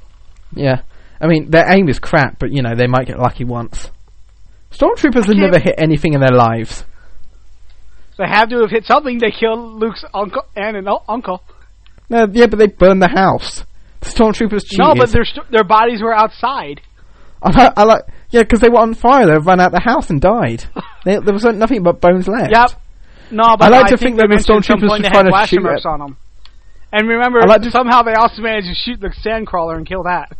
Yeah. 0.54 0.82
I 1.20 1.26
mean, 1.26 1.50
their 1.50 1.68
aim 1.68 1.88
is 1.88 1.98
crap, 1.98 2.38
but 2.38 2.52
you 2.52 2.62
know, 2.62 2.76
they 2.76 2.86
might 2.86 3.08
get 3.08 3.18
lucky 3.18 3.42
once. 3.42 3.90
Stormtroopers 4.70 5.26
have 5.26 5.36
never 5.36 5.58
hit 5.58 5.74
anything 5.76 6.12
in 6.14 6.20
their 6.20 6.30
lives. 6.30 6.84
They 8.16 8.28
have 8.28 8.48
to 8.50 8.60
have 8.60 8.70
hit 8.70 8.84
something. 8.84 9.18
They 9.18 9.32
killed 9.32 9.80
Luke's 9.80 10.04
uncle 10.14 10.44
and 10.54 10.76
an 10.76 10.86
uncle. 11.08 11.42
No, 12.08 12.28
yeah, 12.30 12.46
but 12.46 12.60
they 12.60 12.68
burned 12.68 13.02
the 13.02 13.08
house. 13.08 13.64
Stormtroopers 14.00 14.64
cheated. 14.64 14.78
No, 14.78 14.94
but 14.94 15.10
their 15.10 15.24
st- 15.24 15.50
their 15.50 15.64
bodies 15.64 16.02
were 16.02 16.14
outside. 16.14 16.80
I 17.42 17.50
like, 17.50 17.72
I 17.76 17.84
like, 17.84 18.02
yeah, 18.30 18.42
because 18.42 18.60
they 18.60 18.68
were 18.68 18.80
on 18.80 18.94
fire. 18.94 19.26
They 19.26 19.38
ran 19.38 19.60
out 19.60 19.72
the 19.72 19.80
house 19.80 20.10
and 20.10 20.20
died. 20.20 20.64
they, 21.04 21.18
there 21.18 21.32
was 21.32 21.44
nothing 21.44 21.82
but 21.82 22.00
bones 22.00 22.28
left. 22.28 22.52
Yep. 22.52 22.72
No, 23.30 23.56
but 23.56 23.66
I 23.66 23.68
like 23.68 23.86
I 23.86 23.90
to 23.90 23.96
think 23.96 24.00
think 24.00 24.16
that 24.18 24.22
the 24.24 24.28
mentioned 24.28 24.58
at 24.58 24.64
some 24.64 24.78
stormtroopers 24.78 25.02
were 25.02 25.08
trying 25.08 25.30
to 25.30 25.46
shoot 25.46 25.62
marks 25.62 25.86
on 25.86 26.00
them. 26.00 26.16
And 26.92 27.08
remember, 27.08 27.40
I 27.42 27.46
like 27.46 27.62
to- 27.62 27.70
somehow 27.70 28.02
they 28.02 28.14
also 28.14 28.42
managed 28.42 28.68
to 28.68 28.74
shoot 28.74 29.00
the 29.00 29.08
sandcrawler 29.08 29.76
and 29.76 29.86
kill 29.86 30.02
that. 30.04 30.36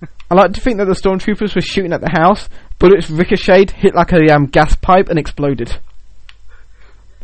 I 0.30 0.34
like 0.34 0.52
to 0.52 0.60
think 0.60 0.78
that 0.78 0.86
the 0.86 0.94
stormtroopers 0.94 1.54
were 1.54 1.60
shooting 1.60 1.92
at 1.92 2.00
the 2.00 2.10
house. 2.10 2.48
Bullets 2.78 3.10
ricocheted, 3.10 3.72
hit 3.72 3.94
like 3.94 4.12
a 4.12 4.34
um, 4.34 4.46
gas 4.46 4.74
pipe, 4.76 5.08
and 5.08 5.18
exploded. 5.18 5.76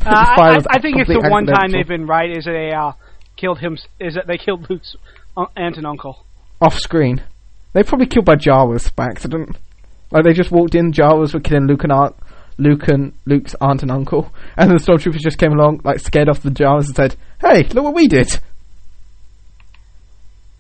Uh, 0.05 0.11
I, 0.11 0.59
I, 0.69 0.81
think 0.81 0.99
it's 0.99 1.09
the 1.09 1.29
one 1.29 1.47
time 1.47 1.71
they've 1.71 1.87
been 1.87 2.07
right 2.07 2.31
is 2.31 2.45
that 2.45 2.53
they 2.53 2.75
uh, 2.75 2.93
killed 3.37 3.59
him. 3.59 3.79
Is 3.99 4.15
that 4.15 4.27
they 4.27 4.39
killed 4.39 4.69
Luke's 4.69 4.95
uh, 4.95 4.99
aunt 5.57 5.77
and 5.77 5.87
uncle? 5.87 6.25
off 6.61 6.77
screen. 6.79 7.23
They 7.73 7.83
probably 7.85 8.07
killed 8.07 8.25
by 8.25 8.35
Jawas 8.35 8.93
by 8.97 9.05
accident. 9.05 9.57
Like 10.11 10.25
they 10.25 10.33
just 10.33 10.51
walked 10.51 10.75
in, 10.75 10.91
Jawas 10.93 11.33
were 11.35 11.41
killing 11.41 11.67
Luke 11.69 11.85
and 11.85 11.93
aunt, 11.93 12.17
Luke 12.57 12.89
and 12.89 13.13
Luke's 13.27 13.55
aunt 13.61 13.83
and 13.83 13.91
uncle, 13.93 14.33
and 14.57 14.71
the 14.71 14.75
stormtroopers 14.77 15.21
just 15.21 15.39
came 15.39 15.53
along, 15.53 15.83
like 15.85 16.01
scared 16.01 16.29
off 16.29 16.43
the 16.43 16.51
Jawas 16.51 16.87
and 16.87 16.97
said, 16.97 17.17
"Hey, 17.41 17.63
look 17.69 17.85
what 17.85 17.95
we 17.95 18.09
did." 18.09 18.41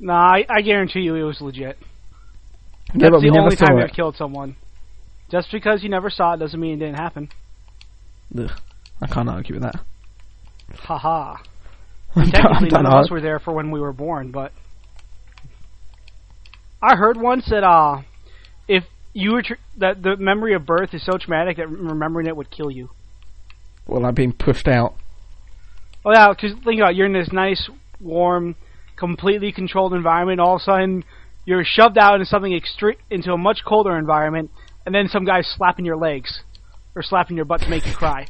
Nah, 0.01 0.15
I, 0.35 0.45
I 0.49 0.61
guarantee 0.63 1.01
you 1.01 1.17
it 1.17 1.23
was 1.23 1.41
legit. 1.41 1.77
Yeah, 2.95 3.09
That's 3.11 3.23
the 3.23 3.31
never 3.31 3.41
only 3.45 3.57
saw 3.57 3.67
time. 3.67 3.79
I've 3.79 3.93
killed 3.93 4.17
someone. 4.17 4.57
Just 5.31 5.51
because 5.51 5.83
you 5.83 5.89
never 5.91 6.09
saw 6.11 6.35
it 6.35 6.39
doesn't 6.39 6.59
mean 6.59 6.75
it 6.75 6.87
didn't 6.87 6.99
happen. 7.01 7.29
Ugh, 8.39 8.51
I 9.03 9.07
can't 9.09 9.29
argue 9.29 9.57
with 9.57 9.65
that. 9.65 9.81
Haha. 10.77 11.37
I 12.15 12.25
don't- 12.25 12.29
I 12.29 12.31
Technically, 12.31 12.69
none 12.71 12.87
of 12.87 12.95
us 12.95 13.11
were 13.11 13.21
there 13.21 13.39
for 13.39 13.53
when 13.53 13.71
we 13.71 13.81
were 13.81 13.93
born, 13.93 14.31
but 14.31 14.53
I 16.81 16.97
heard 16.97 17.21
once 17.21 17.47
that 17.51 17.65
uh, 17.65 18.03
if 18.69 18.85
you 19.13 19.33
were 19.33 19.43
tr- 19.43 19.55
that 19.79 20.03
the 20.03 20.17
memory 20.17 20.55
of 20.55 20.65
birth 20.65 20.95
is 20.95 21.05
so 21.05 21.19
traumatic 21.19 21.57
that 21.57 21.69
remembering 21.69 22.27
it 22.27 22.37
would 22.37 22.51
kill 22.51 22.71
you. 22.71 22.91
Well, 23.87 24.05
I'm 24.05 24.15
being 24.15 24.33
pushed 24.33 24.69
out. 24.69 24.95
Oh 26.05 26.13
yeah, 26.13 26.29
because 26.29 26.53
think 26.65 26.81
about 26.81 26.93
it, 26.93 26.97
you're 26.97 27.07
in 27.07 27.13
this 27.13 27.33
nice, 27.33 27.69
warm, 28.01 28.55
completely 28.97 29.51
controlled 29.51 29.95
environment. 29.95 30.41
All 30.41 30.57
of 30.57 30.61
a 30.61 30.65
sudden, 30.65 31.05
you're 31.45 31.65
shoved 31.65 31.99
out 31.99 32.15
into 32.15 32.27
something 32.27 32.53
extre- 32.53 32.99
into 33.11 33.33
a 33.33 33.39
much 33.39 33.61
colder 33.67 33.99
environment, 33.99 34.51
and 34.87 34.95
then 34.95 35.09
some 35.09 35.25
guy's 35.25 35.47
slapping 35.57 35.85
your 35.85 35.97
legs 35.97 36.43
or 36.95 37.03
slapping 37.03 37.37
your 37.37 37.47
butt 37.47 37.61
to 37.63 37.69
make 37.69 37.87
you 37.87 37.93
cry. 37.93 38.27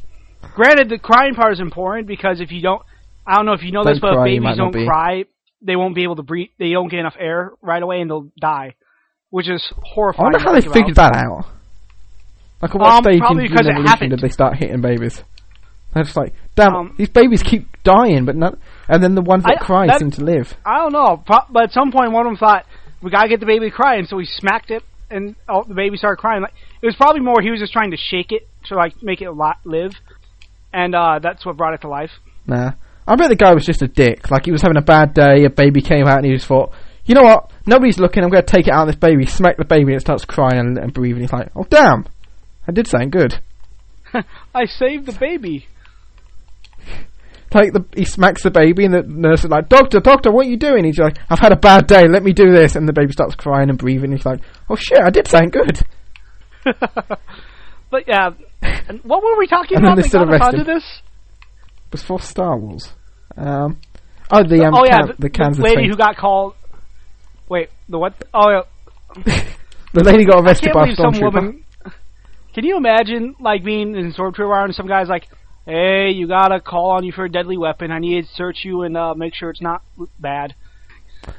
Granted, 0.54 0.88
the 0.88 0.98
crying 0.98 1.34
part 1.34 1.52
is 1.52 1.60
important 1.60 2.06
because 2.06 2.40
if 2.40 2.50
you 2.50 2.62
don't, 2.62 2.82
I 3.26 3.36
don't 3.36 3.46
know 3.46 3.52
if 3.52 3.62
you 3.62 3.72
know 3.72 3.84
this, 3.84 3.98
Don't 3.98 4.10
but 4.10 4.14
cry, 4.14 4.28
if 4.28 4.34
you 4.34 4.40
might 4.40 4.56
babies 4.56 4.72
don't 4.72 4.86
cry, 4.86 5.24
they 5.62 5.76
won't 5.76 5.94
be 5.94 6.02
able 6.04 6.16
to 6.16 6.22
breathe. 6.22 6.48
They 6.58 6.70
don't 6.70 6.88
get 6.88 7.00
enough 7.00 7.16
air 7.18 7.52
right 7.62 7.82
away, 7.82 8.00
and 8.00 8.10
they'll 8.10 8.28
die, 8.40 8.74
which 9.30 9.48
is 9.48 9.72
horrifying. 9.82 10.20
I 10.20 10.38
wonder 10.38 10.38
how 10.38 10.52
they 10.52 10.60
figured 10.60 10.96
that 10.96 11.14
out. 11.16 11.46
Like 12.60 12.74
at 12.74 12.80
what 12.80 12.88
Um, 12.88 13.02
stage 13.04 13.14
in 13.30 13.38
it 13.38 13.50
evolution 13.52 13.86
happened. 13.86 14.10
did 14.10 14.20
they 14.20 14.28
start 14.28 14.56
hitting 14.56 14.80
babies? 14.80 15.22
They're 15.94 16.02
just 16.04 16.16
like, 16.16 16.34
damn, 16.54 16.74
Um, 16.74 16.94
these 16.98 17.08
babies 17.08 17.42
keep 17.42 17.66
dying, 17.82 18.24
but 18.24 18.36
not. 18.36 18.58
And 18.88 19.02
then 19.02 19.14
the 19.14 19.22
ones 19.22 19.44
that 19.44 19.58
I- 19.60 19.64
cry 19.64 19.86
that- 19.86 20.00
seem 20.00 20.10
to 20.12 20.24
live. 20.24 20.56
I 20.66 20.78
don't 20.78 20.92
know, 20.92 21.22
but 21.26 21.62
at 21.62 21.72
some 21.72 21.92
point, 21.92 22.12
one 22.12 22.26
of 22.26 22.30
them 22.30 22.36
thought 22.36 22.66
we 23.00 23.10
gotta 23.10 23.28
get 23.28 23.40
the 23.40 23.46
baby 23.46 23.70
crying, 23.70 24.04
so 24.06 24.18
he 24.18 24.24
smacked 24.26 24.70
it, 24.70 24.82
and 25.10 25.34
oh, 25.48 25.62
the 25.62 25.74
baby 25.74 25.96
started 25.96 26.16
crying. 26.20 26.42
Like 26.42 26.52
it 26.82 26.86
was 26.86 26.96
probably 26.96 27.20
more 27.20 27.40
he 27.40 27.50
was 27.50 27.60
just 27.60 27.72
trying 27.72 27.92
to 27.92 27.96
shake 27.96 28.32
it 28.32 28.46
to 28.66 28.74
like 28.74 29.02
make 29.02 29.22
it 29.22 29.26
a 29.26 29.32
lot 29.32 29.58
live, 29.64 29.92
and 30.72 30.94
uh, 30.94 31.20
that's 31.20 31.46
what 31.46 31.56
brought 31.56 31.74
it 31.74 31.80
to 31.82 31.88
life. 31.88 32.10
Nah. 32.46 32.72
I 33.08 33.16
bet 33.16 33.28
the 33.28 33.36
guy 33.36 33.54
was 33.54 33.64
just 33.64 33.82
a 33.82 33.88
dick. 33.88 34.30
Like 34.30 34.44
he 34.44 34.52
was 34.52 34.62
having 34.62 34.76
a 34.76 34.82
bad 34.82 35.14
day, 35.14 35.44
a 35.44 35.50
baby 35.50 35.80
came 35.80 36.06
out, 36.06 36.18
and 36.18 36.26
he 36.26 36.32
just 36.34 36.46
thought, 36.46 36.72
you 37.04 37.14
know 37.14 37.22
what? 37.22 37.50
Nobody's 37.66 37.98
looking. 37.98 38.22
I'm 38.22 38.30
going 38.30 38.44
to 38.44 38.52
take 38.52 38.66
it 38.66 38.72
out 38.72 38.82
of 38.82 38.88
this 38.88 39.00
baby. 39.00 39.26
Smack 39.26 39.56
the 39.56 39.64
baby, 39.64 39.92
and 39.92 39.96
it 39.96 40.00
starts 40.00 40.24
crying 40.24 40.58
and, 40.58 40.78
and 40.78 40.92
breathing. 40.92 41.22
He's 41.22 41.32
like, 41.32 41.50
oh 41.56 41.64
damn, 41.64 42.06
I 42.66 42.72
did 42.72 42.86
something 42.86 43.10
good. 43.10 43.40
I 44.54 44.66
saved 44.66 45.06
the 45.06 45.18
baby. 45.18 45.66
Like 47.50 47.72
the 47.72 47.82
he 47.96 48.04
smacks 48.04 48.42
the 48.42 48.50
baby, 48.50 48.84
and 48.84 48.92
the 48.92 49.02
nurse 49.04 49.42
is 49.42 49.48
like, 49.48 49.70
doctor, 49.70 50.00
doctor, 50.00 50.30
what 50.30 50.44
are 50.44 50.50
you 50.50 50.58
doing? 50.58 50.84
He's 50.84 50.98
like, 50.98 51.16
I've 51.30 51.38
had 51.38 51.50
a 51.50 51.56
bad 51.56 51.86
day. 51.86 52.06
Let 52.06 52.22
me 52.22 52.34
do 52.34 52.52
this. 52.52 52.76
And 52.76 52.86
the 52.86 52.92
baby 52.92 53.14
starts 53.14 53.36
crying 53.36 53.70
and 53.70 53.78
breathing. 53.78 54.12
He's 54.12 54.26
like, 54.26 54.40
oh 54.68 54.76
shit, 54.76 55.00
I 55.02 55.08
did 55.08 55.26
something 55.26 55.48
good. 55.48 55.80
But 57.90 58.06
yeah, 58.06 58.30
and 58.60 59.00
what 59.02 59.22
were 59.22 59.38
we 59.38 59.46
talking 59.46 59.78
about? 59.78 59.96
they 59.96 60.02
still 60.02 60.24
got 60.24 60.34
us 60.34 60.40
arrest 60.40 60.44
onto 60.44 60.58
him. 60.58 60.66
this? 60.66 61.02
Was 61.90 62.02
for 62.02 62.20
Star 62.20 62.58
Wars. 62.58 62.92
Um, 63.38 63.78
oh 64.30 64.42
the 64.42 64.64
um, 64.64 64.74
oh 64.74 64.84
yeah, 64.84 64.98
can- 64.98 65.06
the, 65.08 65.14
the, 65.18 65.30
Kansas 65.30 65.62
lady 65.62 65.88
who 65.88 65.96
got 65.96 66.16
called. 66.16 66.54
Wait, 67.48 67.70
the 67.88 67.98
what? 67.98 68.14
Oh 68.34 68.50
yeah, 68.50 68.62
the 69.94 70.04
lady 70.04 70.24
got 70.24 70.44
arrested 70.44 70.72
by 70.74 70.88
a 70.88 70.92
stormtrooper. 70.94 71.62
Can 72.54 72.64
you 72.64 72.76
imagine 72.76 73.36
like 73.38 73.62
being 73.64 73.94
in 73.94 74.12
stormtrooper 74.12 74.64
and 74.64 74.74
some 74.74 74.88
guy's 74.88 75.08
like, 75.08 75.28
"Hey, 75.64 76.10
you 76.10 76.26
got 76.26 76.50
a 76.52 76.60
call 76.60 76.90
on 76.90 77.04
you 77.04 77.12
for 77.12 77.24
a 77.24 77.30
deadly 77.30 77.56
weapon. 77.56 77.92
I 77.92 77.98
need 78.00 78.22
to 78.26 78.28
search 78.34 78.64
you 78.64 78.82
and 78.82 78.96
uh, 78.96 79.14
make 79.14 79.34
sure 79.34 79.50
it's 79.50 79.62
not 79.62 79.82
bad." 80.18 80.54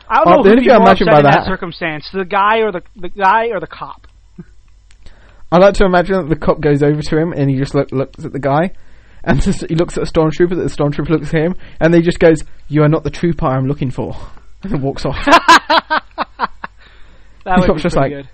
I 0.07 0.23
don't 0.23 0.27
Oh, 0.27 0.41
know 0.43 0.49
who'd 0.49 0.59
be 0.59 0.67
more 0.67 0.77
imagine 0.77 1.09
upset 1.09 1.12
by 1.12 1.17
in 1.19 1.23
that 1.25 1.39
that- 1.41 1.45
circumstance: 1.45 2.09
the 2.13 2.23
guy 2.25 2.59
or 2.59 2.71
the 2.71 2.81
the 2.95 3.09
guy 3.09 3.47
or 3.47 3.59
the 3.59 3.67
cop. 3.67 4.07
I 5.51 5.57
like 5.57 5.73
to 5.75 5.85
imagine 5.85 6.15
that 6.15 6.29
the 6.29 6.35
cop 6.35 6.62
goes 6.62 6.81
over 6.81 7.01
to 7.01 7.17
him 7.17 7.33
and 7.33 7.49
he 7.49 7.57
just 7.57 7.73
look, 7.75 7.91
looks 7.91 8.23
at 8.23 8.31
the 8.31 8.39
guy, 8.39 8.71
and 9.23 9.43
he 9.69 9.75
looks 9.75 9.97
at 9.97 10.03
the 10.05 10.12
stormtrooper. 10.12 10.49
That 10.51 10.55
the 10.55 10.75
stormtrooper 10.75 11.10
looks 11.10 11.34
at 11.34 11.41
him, 11.41 11.55
and 11.79 11.93
he 11.93 12.01
just 12.01 12.19
goes, 12.19 12.43
"You 12.67 12.84
are 12.84 12.89
not 12.89 13.03
the 13.03 13.10
trooper 13.10 13.45
I'm 13.45 13.65
looking 13.67 13.91
for," 13.91 14.15
and 14.63 14.71
then 14.71 14.82
walks 14.82 15.05
off. 15.05 15.17
That 17.45 17.55
The 17.55 17.62
would 17.62 17.67
cop's 17.67 17.79
be 17.79 17.84
just 17.84 17.95
like- 17.95 18.12
good. 18.12 18.29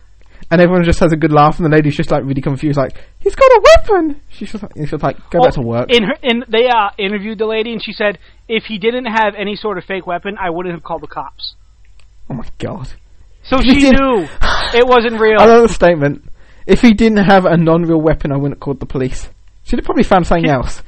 and 0.52 0.60
everyone 0.62 0.84
just 0.84 1.00
has 1.00 1.14
a 1.14 1.16
good 1.16 1.32
laugh, 1.32 1.58
and 1.60 1.66
the 1.66 1.70
lady's 1.76 1.96
just 1.96 2.12
like 2.12 2.24
really 2.24 2.42
confused, 2.42 2.78
like, 2.78 2.98
"He's 3.20 3.36
got 3.36 3.46
a 3.52 3.62
weapon." 3.78 4.20
She's 4.30 4.52
just 4.52 4.64
like, 4.64 4.74
she's 4.76 4.90
just 4.90 5.04
like 5.04 5.18
"Go 5.30 5.40
Well, 5.40 5.48
back 5.50 5.54
to 5.56 5.62
work." 5.62 5.90
In 5.90 6.04
her, 6.04 6.16
in 6.24 6.44
they 6.50 6.68
uh, 6.68 6.90
interviewed 6.98 7.38
the 7.38 7.46
lady 7.46 7.72
and 7.72 7.82
she 7.84 7.94
said, 7.94 8.18
if 8.50 8.66
he 8.66 8.78
didn't 8.80 9.06
have 9.06 9.34
any 9.38 9.56
sort 9.56 9.78
of 9.78 9.84
fake 9.86 10.06
weapon, 10.08 10.38
I 10.42 10.50
wouldn't 10.50 10.74
have 10.74 10.84
called 10.84 11.02
the 11.02 11.08
cops. 11.08 11.56
oh 12.30 12.34
my 12.34 12.48
god! 12.58 12.90
So 13.44 13.62
she 13.62 13.76
knew 13.92 14.28
it 14.74 14.88
wasn't 14.88 15.20
real. 15.22 15.40
I 15.40 15.46
love 15.46 15.68
the 15.68 15.74
statement. 15.74 16.28
If 16.68 16.82
he 16.82 16.94
didn't 16.94 17.24
have 17.26 17.46
a 17.46 17.56
non-real 17.58 18.02
weapon, 18.02 18.32
I 18.32 18.36
wouldn't 18.38 18.56
have 18.56 18.60
called 18.60 18.80
the 18.80 18.88
police. 18.88 19.30
Should 19.66 19.80
have 19.80 19.86
probably 19.86 20.04
found 20.04 20.26
something 20.28 20.50
else. 20.50 20.82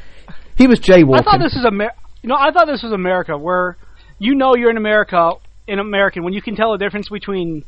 He 0.55 0.67
was 0.67 0.79
jaywalking. 0.79 1.19
I 1.19 1.23
thought 1.23 1.39
this 1.39 1.53
was 1.55 1.65
Amer- 1.65 1.91
you 2.21 2.29
know, 2.29 2.35
I 2.37 2.51
thought 2.51 2.65
this 2.67 2.83
was 2.83 2.91
America, 2.91 3.37
where 3.37 3.77
you 4.19 4.35
know 4.35 4.55
you're 4.55 4.69
in 4.71 4.77
America, 4.77 5.31
in 5.67 5.79
American, 5.79 6.23
when 6.23 6.33
you 6.33 6.41
can 6.41 6.55
tell 6.55 6.71
the 6.71 6.77
difference 6.77 7.09
between 7.09 7.63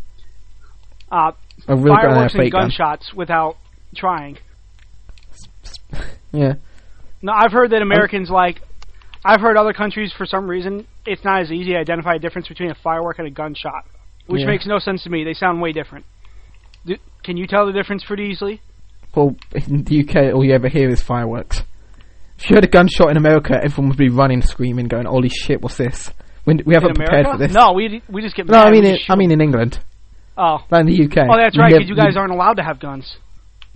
uh, 1.11 1.31
a 1.67 1.75
real 1.75 1.93
gun 1.95 2.05
and 2.05 2.11
fireworks 2.13 2.33
and 2.33 2.43
fake 2.43 2.51
gun. 2.51 2.61
gunshots 2.63 3.13
without 3.13 3.57
trying. 3.95 4.37
Yeah. 6.31 6.53
No, 7.21 7.33
I've 7.33 7.51
heard 7.51 7.71
that 7.71 7.81
Americans 7.81 8.29
like. 8.29 8.61
I've 9.25 9.41
heard 9.41 9.57
other 9.57 9.73
countries, 9.73 10.13
for 10.17 10.25
some 10.25 10.47
reason, 10.49 10.87
it's 11.05 11.25
not 11.25 11.41
as 11.41 11.51
easy 11.51 11.71
to 11.73 11.77
identify 11.77 12.15
a 12.15 12.19
difference 12.19 12.47
between 12.47 12.71
a 12.71 12.75
firework 12.75 13.19
and 13.19 13.27
a 13.27 13.31
gunshot, 13.31 13.83
which 14.27 14.41
Yeah. 14.41 14.47
makes 14.47 14.65
no 14.65 14.79
sense 14.79 15.03
to 15.03 15.09
me. 15.09 15.25
They 15.25 15.33
sound 15.33 15.61
way 15.61 15.73
different. 15.73 16.05
Do, 16.85 16.95
can 17.23 17.35
you 17.35 17.45
tell 17.45 17.65
the 17.65 17.73
difference 17.73 18.03
pretty 18.05 18.23
easily? 18.23 18.61
Well, 19.15 19.35
in 19.53 19.83
the 19.83 20.03
UK, 20.03 20.33
all 20.33 20.43
you 20.45 20.53
ever 20.53 20.67
hear 20.69 20.89
is 20.89 21.01
fireworks. 21.01 21.63
If 22.37 22.49
you 22.49 22.55
heard 22.55 22.63
a 22.63 22.67
gunshot 22.67 23.09
in 23.09 23.17
America, 23.17 23.59
everyone 23.61 23.89
would 23.89 23.97
be 23.97 24.09
running, 24.09 24.41
screaming, 24.41 24.87
going, 24.87 25.05
"Holy 25.05 25.29
shit, 25.29 25.61
what's 25.61 25.77
this?" 25.77 26.11
When 26.45 26.61
we 26.65 26.73
haven't 26.73 26.95
prepared 26.95 27.25
for 27.27 27.37
this. 27.37 27.53
No, 27.53 27.73
we 27.73 28.01
we 28.09 28.21
just 28.21 28.35
get. 28.35 28.47
No, 28.47 28.59
I 28.59 28.71
mean, 28.71 28.83
we 28.83 28.89
in, 28.91 28.97
I 29.09 29.15
mean 29.15 29.31
in 29.31 29.41
England, 29.41 29.79
oh, 30.37 30.59
not 30.71 30.81
in 30.81 30.87
the 30.87 31.03
UK. 31.03 31.27
oh, 31.29 31.37
that's 31.37 31.57
right, 31.57 31.71
because 31.73 31.89
you 31.89 31.95
guys 31.95 32.15
aren't 32.15 32.31
allowed 32.31 32.53
to 32.57 32.63
have 32.63 32.79
guns. 32.79 33.17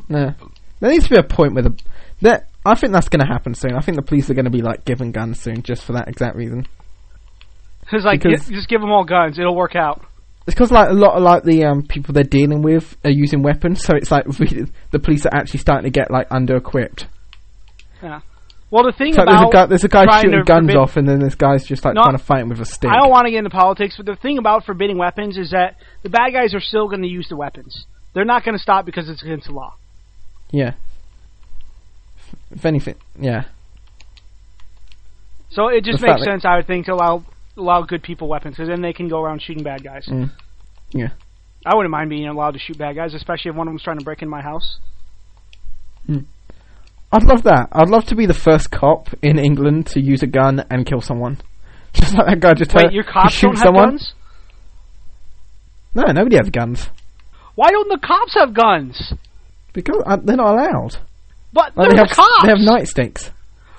No, 0.08 0.34
there 0.80 0.92
needs 0.92 1.06
to 1.06 1.10
be 1.10 1.18
a 1.18 1.24
point 1.24 1.54
where 1.56 1.64
the 1.64 1.80
that 2.22 2.48
I 2.66 2.76
think 2.76 2.94
that's 2.94 3.10
going 3.10 3.20
to 3.20 3.32
happen 3.32 3.54
soon. 3.54 3.74
I 3.76 3.82
think 3.82 3.98
the 3.98 4.02
police 4.02 4.30
are 4.30 4.34
going 4.34 4.46
to 4.46 4.52
be 4.52 4.62
like 4.62 4.86
given 4.86 5.12
guns 5.12 5.42
soon, 5.42 5.62
just 5.64 5.84
for 5.84 5.94
that 5.94 6.08
exact 6.08 6.36
reason. 6.38 6.66
It's 7.92 8.06
like 8.06 8.24
Because- 8.24 8.48
gi- 8.48 8.56
just 8.56 8.70
give 8.70 8.80
them 8.82 8.92
all 8.92 9.04
guns; 9.04 9.38
it'll 9.38 9.56
work 9.56 9.76
out. 9.76 10.02
It's 10.46 10.56
because 10.56 10.72
like 10.72 10.90
a 10.90 10.94
lot 10.94 11.16
of 11.16 11.24
like 11.24 11.44
the 11.44 11.64
um, 11.66 11.84
people 11.84 12.14
they're 12.14 12.24
dealing 12.24 12.62
with 12.62 12.98
are 13.06 13.12
using 13.12 13.44
weapons, 13.44 13.84
so 13.84 13.96
it's 13.96 14.12
like 14.12 14.26
really, 14.40 14.66
the 14.92 15.00
police 15.00 15.26
are 15.26 15.34
actually 15.34 15.62
starting 15.62 15.92
to 15.92 15.98
get 16.00 16.12
like 16.12 16.28
under 16.32 16.58
equipped. 16.58 17.08
Yeah. 18.02 18.20
Well, 18.70 18.84
the 18.84 18.92
thing 18.92 19.10
It's 19.10 19.18
like 19.18 19.28
there's 19.28 19.38
a 19.38 19.46
about 19.46 19.52
guy, 19.54 19.66
there's 19.68 19.84
a 19.84 19.88
guy 19.88 20.22
shooting 20.22 20.44
guns 20.46 20.66
forbid- 20.66 20.76
off, 20.78 20.98
and 20.98 21.08
then 21.08 21.20
this 21.20 21.36
guy's 21.36 21.64
just 21.66 21.86
like 21.86 21.94
No, 21.94 22.02
trying 22.04 22.18
to 22.18 22.24
fight 22.24 22.42
him 22.42 22.50
with 22.50 22.60
a 22.60 22.66
stick. 22.66 22.90
I 22.90 23.00
don't 23.00 23.12
want 23.12 23.26
to 23.26 23.32
get 23.32 23.38
into 23.38 23.52
politics, 23.52 23.96
but 23.96 24.06
the 24.08 24.16
thing 24.16 24.38
about 24.40 24.66
forbidding 24.66 24.98
weapons 24.98 25.38
is 25.38 25.52
that 25.52 25.76
the 26.02 26.10
bad 26.10 26.34
guys 26.34 26.54
are 26.56 26.60
still 26.60 26.88
going 26.90 27.04
to 27.04 27.08
use 27.08 27.28
the 27.30 27.36
weapons. 27.38 27.86
They're 28.14 28.26
not 28.26 28.44
going 28.44 28.58
to 28.58 28.62
stop 28.62 28.86
because 28.86 29.10
it's 29.10 29.22
against 29.22 29.46
the 29.48 29.54
law. 29.54 29.76
Yeah. 30.52 30.74
If 32.52 32.66
anything, 32.66 32.96
yeah. 33.20 33.44
So 35.52 35.68
it 35.68 35.84
just 35.84 36.02
The 36.02 36.08
makes 36.08 36.24
sense, 36.24 36.44
I 36.46 36.56
would 36.58 36.68
think, 36.68 36.88
to 36.88 36.94
allow 36.94 37.24
allow 37.58 37.82
good 37.84 38.04
people 38.04 38.28
weapons, 38.28 38.56
because 38.56 38.70
then 38.70 38.82
they 38.82 38.94
can 38.94 39.08
go 39.10 39.22
around 39.22 39.42
shooting 39.42 39.64
bad 39.64 39.84
guys. 39.84 40.06
Mm. 40.10 40.32
Yeah. 40.92 41.10
I 41.66 41.76
wouldn't 41.76 41.92
mind 41.92 42.10
being 42.10 42.28
allowed 42.28 42.52
to 42.52 42.60
shoot 42.60 42.78
bad 42.78 42.96
guys, 42.96 43.14
especially 43.14 43.50
if 43.52 43.56
one 43.56 43.68
of 43.68 43.72
them's 43.72 43.84
trying 43.84 44.00
to 44.00 44.04
break 44.06 44.22
in 44.22 44.30
my 44.30 44.42
house. 44.42 44.80
I'd 46.10 47.24
love 47.24 47.44
that. 47.44 47.70
I'd 47.72 47.90
love 47.90 48.06
to 48.06 48.16
be 48.16 48.26
the 48.26 48.34
first 48.34 48.72
cop 48.72 49.08
in 49.22 49.38
England 49.38 49.88
to 49.88 50.02
use 50.02 50.24
a 50.24 50.28
gun 50.28 50.66
and 50.70 50.86
kill 50.86 51.02
someone. 51.02 51.40
Just 51.94 52.16
like 52.16 52.26
that 52.26 52.40
guy 52.40 52.54
just 52.56 52.74
Wait, 52.74 52.92
your 52.92 53.04
cops 53.04 53.40
don't 53.40 53.54
have 53.56 53.62
someone. 53.64 53.90
guns? 53.92 54.14
No, 55.94 56.02
nobody 56.12 56.38
has 56.38 56.50
guns 56.50 56.90
Why 57.54 57.70
don't 57.70 57.88
the 57.88 58.00
cops 58.04 58.34
have 58.34 58.52
guns? 58.56 59.14
because 59.74 60.02
uh, 60.06 60.18
they're 60.24 60.36
not 60.38 60.54
allowed. 60.56 60.98
But 61.54 61.78
Like, 61.78 61.90
they're 61.90 61.92
they 61.92 61.98
have 61.98 62.10
the 62.10 62.16
cops. 62.16 62.42
they 62.42 62.50
have 62.50 62.58
nightsticks. 62.58 63.30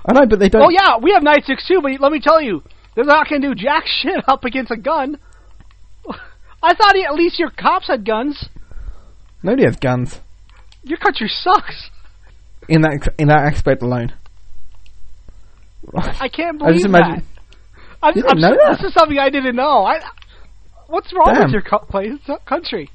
I 0.06 0.12
know, 0.12 0.26
but 0.30 0.38
they 0.38 0.48
don't. 0.48 0.62
Oh 0.62 0.70
yeah, 0.70 0.98
we 1.02 1.10
have 1.12 1.22
nightsticks 1.24 1.66
too, 1.66 1.80
but 1.82 1.90
let 2.00 2.12
me 2.12 2.20
tell 2.20 2.40
you, 2.40 2.62
they're 2.94 3.04
not 3.04 3.28
going 3.28 3.42
to 3.42 3.48
do 3.48 3.54
jack 3.54 3.84
shit 4.02 4.22
up 4.28 4.44
against 4.44 4.70
a 4.70 4.76
gun. 4.76 5.18
I 6.62 6.74
thought 6.74 6.96
at 6.96 7.14
least 7.14 7.38
your 7.38 7.50
cops 7.50 7.88
had 7.88 8.04
guns. 8.06 8.48
Nobody 9.42 9.64
has 9.64 9.76
guns 9.76 10.20
Your 10.82 10.98
country 10.98 11.28
sucks. 11.28 11.90
in 12.68 12.80
that 12.82 13.08
in 13.18 13.28
that 13.28 13.40
aspect 13.52 13.82
alone. 13.82 14.12
I 15.94 16.28
can't 16.28 16.62
I 16.62 16.72
just 16.72 16.84
believe 16.84 16.86
imagine. 16.86 17.14
that. 17.16 17.24
I'm, 18.02 18.12
You 18.16 18.22
didn't 18.22 18.30
I'm 18.30 18.40
know 18.40 18.52
s- 18.52 18.58
that? 18.62 18.78
This 18.82 18.88
is 18.88 18.94
something 18.94 19.18
I 19.18 19.30
didn't 19.30 19.56
know. 19.56 19.84
I, 19.84 20.00
what's 20.88 21.12
wrong 21.12 21.34
Damn. 21.34 21.44
with 21.44 21.52
your 21.52 21.62
co- 21.62 21.78
place, 21.86 22.12
country? 22.46 22.90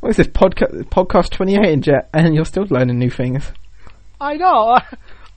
What 0.00 0.10
is 0.10 0.16
this 0.16 0.28
podcast? 0.28 0.84
Podcast 0.90 1.30
twenty 1.30 1.54
eight 1.56 1.86
and 2.14 2.34
you're 2.34 2.44
still 2.44 2.66
learning 2.70 2.98
new 2.98 3.10
things. 3.10 3.52
I 4.20 4.34
know. 4.34 4.78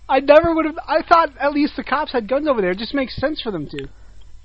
I 0.09 0.19
never 0.19 0.53
would 0.55 0.65
have. 0.65 0.79
I 0.87 1.01
thought 1.07 1.29
at 1.39 1.53
least 1.53 1.75
the 1.77 1.83
cops 1.83 2.11
had 2.11 2.27
guns 2.27 2.47
over 2.47 2.61
there. 2.61 2.71
It 2.71 2.79
just 2.79 2.93
makes 2.95 3.15
sense 3.15 3.41
for 3.41 3.51
them 3.51 3.67
to. 3.69 3.87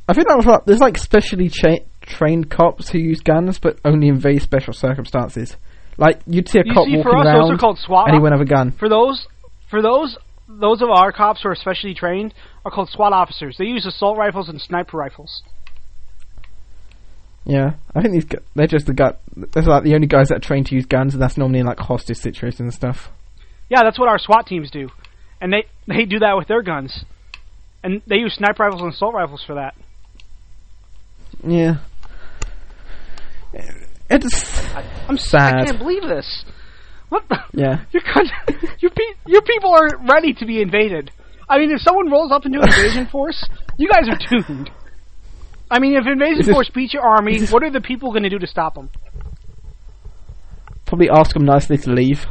I 0.07 0.13
think 0.13 0.29
that 0.29 0.37
was 0.37 0.61
there's 0.67 0.81
like 0.81 0.99
specially 0.99 1.49
cha- 1.49 1.79
trained 2.03 2.51
cops 2.51 2.91
who 2.91 2.99
use 2.99 3.21
guns, 3.21 3.59
but 3.59 3.79
only 3.85 4.09
in 4.09 4.19
very 4.21 4.39
special 4.39 4.75
circumstances. 4.75 5.57
Like 5.97 6.21
you'd 6.27 6.49
see 6.49 6.59
a 6.59 6.63
You 6.67 6.75
cop 6.75 6.85
see, 6.85 6.97
walking 6.99 7.03
for 7.03 7.17
us, 7.17 7.25
those 7.25 7.35
are 7.35 7.49
around 7.49 7.59
called 7.59 7.79
SWAT. 7.79 8.09
and 8.09 8.15
he 8.17 8.21
wouldn't 8.21 8.39
have 8.39 8.47
a 8.47 8.51
gun. 8.51 8.73
for 8.73 8.89
those, 8.91 9.27
for 9.71 9.81
those, 9.81 10.19
those 10.49 10.83
of 10.83 10.91
our 10.91 11.11
cops 11.13 11.43
who 11.43 11.49
are 11.49 11.55
specially 11.55 11.95
trained 11.95 12.35
are 12.67 12.71
called 12.71 12.91
SWAT 12.91 13.13
officers. 13.15 13.57
They 13.59 13.65
use 13.65 13.87
assault 13.87 14.19
rifles 14.19 14.49
and 14.51 14.61
sniper 14.61 14.99
rifles. 14.99 15.43
Yeah, 17.47 17.75
I 17.95 18.01
think 18.01 18.15
these 18.15 18.27
they're 18.55 18.67
just 18.67 18.87
the 18.87 18.95
gut. 18.95 19.21
They're 19.37 19.63
like 19.63 19.85
the 19.85 19.95
only 19.95 20.07
guys 20.07 20.29
that 20.29 20.37
are 20.37 20.41
trained 20.41 20.67
to 20.67 20.75
use 20.75 20.87
guns, 20.87 21.13
and 21.15 21.23
that's 21.23 21.37
normally 21.37 21.61
in 21.61 21.67
like 21.67 21.79
hostage 21.79 22.17
situations 22.17 22.61
and 22.61 22.73
stuff. 22.75 23.11
Yeah, 23.69 23.83
that's 23.83 23.99
what 23.99 24.09
our 24.09 24.19
SWAT 24.19 24.47
teams 24.47 24.71
do, 24.71 24.89
and 25.41 25.53
they 25.53 25.65
they 25.87 26.05
do 26.05 26.19
that 26.21 26.37
with 26.37 26.49
their 26.49 26.63
guns, 26.63 27.05
and 27.83 28.03
they 28.07 28.17
use 28.17 28.35
sniper 28.35 28.65
rifles 28.65 28.83
and 28.83 28.93
assault 28.93 29.15
rifles 29.15 29.43
for 29.47 29.55
that. 29.55 29.75
Yeah, 31.47 31.77
it's 34.11 34.61
I'm 35.09 35.19
Sad. 35.19 35.55
I 35.57 35.65
can't 35.65 35.79
believe 35.79 36.03
this. 36.03 36.45
What? 37.09 37.29
The? 37.29 37.39
yeah. 37.53 37.85
Your 37.93 38.03
country, 38.03 38.71
your 38.81 38.91
pe- 38.91 39.21
your 39.27 39.43
people 39.43 39.73
are 39.73 39.89
ready 40.09 40.35
to 40.35 40.47
be 40.47 40.61
invaded. 40.61 41.11
I 41.49 41.59
mean, 41.59 41.71
if 41.71 41.81
someone 41.83 42.11
rolls 42.11 42.33
up 42.33 42.47
into 42.47 42.59
an 42.61 42.69
invasion 42.69 43.07
force, 43.07 43.47
you 43.79 43.89
guys 43.89 44.09
are 44.09 44.19
doomed. 44.31 44.71
I 45.71 45.79
mean, 45.79 45.95
if 45.95 46.07
invasion 46.07 46.53
force 46.53 46.71
beats 46.71 46.95
your 46.95 47.03
army, 47.03 47.45
what 47.47 47.63
are 47.63 47.71
the 47.71 47.81
people 47.81 48.11
going 48.11 48.23
to 48.23 48.31
do 48.31 48.39
to 48.39 48.47
stop 48.47 48.75
them? 48.75 48.91
Probably 50.87 51.09
ask 51.11 51.35
them 51.35 51.45
nicely 51.45 51.77
to 51.79 51.91
leave. 51.93 52.27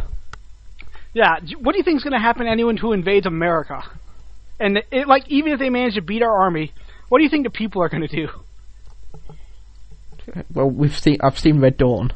Yeah, 1.14 1.40
what 1.60 1.74
do 1.74 1.78
you 1.78 1.84
think 1.84 1.98
is 1.98 2.04
going 2.04 2.14
to 2.14 2.20
happen 2.20 2.46
to 2.46 2.52
anyone 2.52 2.78
who 2.78 2.92
invades 2.92 3.26
America? 3.26 3.84
And 4.60 4.80
it, 4.92 5.08
like, 5.08 5.28
even 5.28 5.54
if 5.54 5.60
they 5.60 5.70
manage 5.70 5.96
to 5.96 6.02
beat 6.02 6.24
our 6.24 6.42
army, 6.42 6.74
what 7.10 7.20
do 7.20 7.24
you 7.24 7.30
think 7.30 7.44
the 7.46 7.52
people 7.52 7.82
are 7.84 7.90
going 7.90 8.08
to 8.08 8.16
do? 8.16 8.28
Well, 10.54 10.70
we've 10.70 10.98
seen. 10.98 11.18
I've 11.22 11.38
seen 11.38 11.60
Red 11.60 11.78
Dawn. 11.78 12.14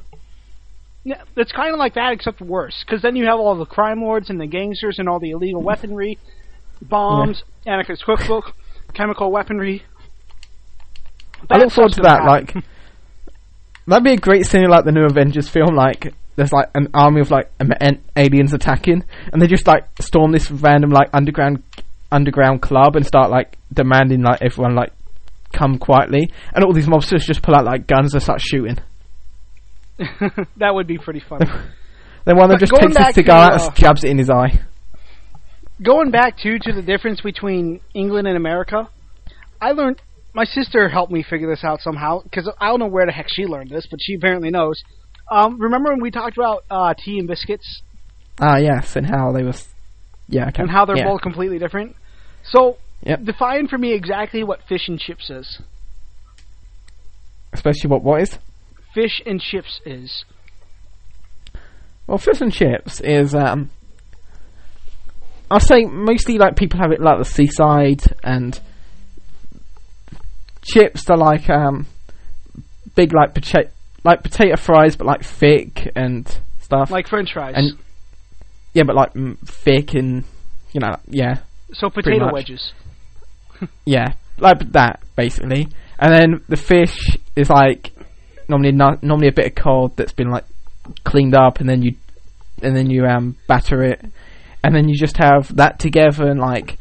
Yeah, 1.03 1.21
it's 1.35 1.51
kind 1.51 1.73
of 1.73 1.79
like 1.79 1.93
that, 1.95 2.13
except 2.13 2.41
worse. 2.41 2.83
Because 2.85 3.01
then 3.01 3.15
you 3.15 3.25
have 3.25 3.39
all 3.39 3.55
the 3.55 3.65
crime 3.65 4.01
lords 4.01 4.29
and 4.29 4.39
the 4.39 4.47
gangsters 4.47 4.97
and 4.97 5.07
all 5.07 5.19
the 5.19 5.31
illegal 5.31 5.61
weaponry, 5.61 6.17
bombs, 6.81 7.43
Anarchist 7.65 8.03
cookbook, 8.03 8.53
chemical 8.93 9.31
weaponry. 9.31 9.83
I 11.49 11.57
look 11.59 11.71
forward 11.71 11.93
to 11.93 12.01
that. 12.01 12.19
gonna 12.19 12.29
Like, 12.29 12.53
that'd 13.85 14.03
be 14.03 14.13
a 14.13 14.17
great 14.17 14.45
scene, 14.45 14.69
like 14.69 14.85
the 14.85 14.91
new 14.91 15.05
Avengers 15.05 15.47
film. 15.47 15.75
Like, 15.75 16.13
there's 16.37 16.53
like 16.53 16.69
an 16.75 16.87
army 16.93 17.19
of 17.19 17.31
like 17.31 17.51
aliens 18.15 18.53
attacking, 18.53 19.03
and 19.33 19.41
they 19.41 19.47
just 19.47 19.67
like 19.67 19.85
storm 19.99 20.31
this 20.31 20.49
random 20.49 20.91
like 20.91 21.09
underground 21.11 21.63
underground 22.11 22.61
club 22.61 22.95
and 22.95 23.05
start 23.05 23.29
like 23.29 23.57
demanding 23.73 24.21
like 24.21 24.41
everyone 24.41 24.75
like 24.75 24.93
come 25.51 25.77
quietly, 25.79 26.29
and 26.53 26.63
all 26.63 26.73
these 26.73 26.87
mobsters 26.87 27.25
just 27.25 27.41
pull 27.41 27.55
out 27.55 27.65
like 27.65 27.87
guns 27.87 28.13
and 28.13 28.23
start 28.23 28.39
shooting. 28.39 28.77
that 30.57 30.73
would 30.73 30.87
be 30.87 30.97
pretty 30.97 31.21
funny. 31.27 31.45
Then 32.25 32.35
one 32.35 32.51
of 32.51 32.59
them 32.59 32.67
just 32.67 32.73
takes 32.75 32.97
his 32.97 33.15
cigar 33.15 33.47
to, 33.47 33.53
out 33.53 33.61
uh, 33.61 33.65
and 33.67 33.75
jabs 33.77 34.03
it 34.03 34.09
in 34.09 34.17
his 34.17 34.29
eye. 34.29 34.59
Going 35.81 36.11
back 36.11 36.37
too 36.37 36.59
to 36.59 36.73
the 36.73 36.81
difference 36.81 37.21
between 37.21 37.79
England 37.93 38.27
and 38.27 38.35
America, 38.35 38.89
I 39.61 39.71
learned. 39.71 40.01
My 40.33 40.43
sister 40.43 40.89
helped 40.89 41.09
me 41.09 41.23
figure 41.23 41.49
this 41.49 41.63
out 41.63 41.79
somehow 41.79 42.21
because 42.21 42.51
I 42.59 42.67
don't 42.67 42.79
know 42.79 42.87
where 42.87 43.05
the 43.05 43.13
heck 43.13 43.27
she 43.29 43.45
learned 43.45 43.69
this, 43.69 43.87
but 43.89 44.01
she 44.01 44.15
apparently 44.15 44.49
knows. 44.49 44.83
Um, 45.29 45.59
remember 45.59 45.89
when 45.91 46.01
we 46.01 46.11
talked 46.11 46.37
about 46.37 46.63
uh, 46.69 46.93
tea 46.97 47.19
and 47.19 47.27
biscuits 47.27 47.81
Ah, 48.39 48.57
yes, 48.57 48.95
and 48.95 49.05
how 49.05 49.31
they 49.31 49.43
was, 49.43 49.67
yeah, 50.29 50.47
okay. 50.49 50.61
and 50.61 50.71
how 50.71 50.85
they're 50.85 50.97
yeah. 50.97 51.05
both 51.05 51.21
completely 51.21 51.57
different? 51.59 51.95
So, 52.43 52.77
Yep. 53.03 53.23
define 53.25 53.67
for 53.67 53.77
me 53.77 53.93
exactly 53.93 54.43
what 54.43 54.61
fish 54.69 54.87
and 54.87 54.99
chips 54.99 55.29
is. 55.29 55.59
Especially 57.53 57.89
what 57.89 58.03
what 58.03 58.21
is? 58.21 58.37
Fish 58.93 59.21
and 59.25 59.41
chips 59.41 59.81
is. 59.85 60.25
Well, 62.05 62.17
fish 62.17 62.41
and 62.41 62.53
chips 62.53 63.01
is 63.01 63.33
um, 63.35 63.69
I'll 65.49 65.59
say 65.59 65.85
mostly 65.85 66.37
like 66.37 66.55
people 66.55 66.79
have 66.79 66.91
it 66.91 67.01
like 67.01 67.17
the 67.19 67.25
seaside 67.25 68.03
and 68.23 68.59
chips. 70.61 71.05
They're 71.05 71.17
like 71.17 71.49
um, 71.49 71.85
big 72.95 73.13
like 73.13 73.33
potato 73.33 73.69
like 74.07 74.23
potato 74.23 74.55
fries, 74.55 74.95
but 74.95 75.05
like 75.05 75.21
thick 75.21 75.91
and 75.95 76.25
stuff. 76.61 76.89
Like 76.89 77.09
French 77.09 77.33
fries. 77.33 77.55
And- 77.57 77.77
yeah, 78.73 78.83
but 78.83 78.95
like 78.95 79.13
mm, 79.13 79.37
thick 79.45 79.95
and 79.95 80.23
you 80.71 80.79
know 80.79 80.95
yeah 81.07 81.39
so 81.73 81.89
potato 81.89 82.31
wedges. 82.31 82.73
yeah 83.85 84.13
like 84.39 84.59
that 84.71 85.01
basically. 85.15 85.67
And 85.99 86.13
then 86.13 86.43
the 86.47 86.55
fish 86.55 87.17
is 87.35 87.49
like 87.49 87.91
normally 88.47 88.71
not, 88.71 89.03
normally 89.03 89.27
a 89.27 89.33
bit 89.33 89.47
of 89.47 89.55
cod 89.55 89.97
that's 89.97 90.13
been 90.13 90.29
like 90.29 90.45
cleaned 91.03 91.35
up, 91.35 91.59
and 91.59 91.69
then 91.69 91.81
you 91.81 91.95
and 92.61 92.75
then 92.75 92.89
you 92.89 93.03
um 93.05 93.35
batter 93.47 93.83
it, 93.83 94.05
and 94.63 94.75
then 94.75 94.87
you 94.87 94.95
just 94.95 95.17
have 95.17 95.53
that 95.55 95.79
together 95.79 96.29
and 96.29 96.39
like 96.39 96.77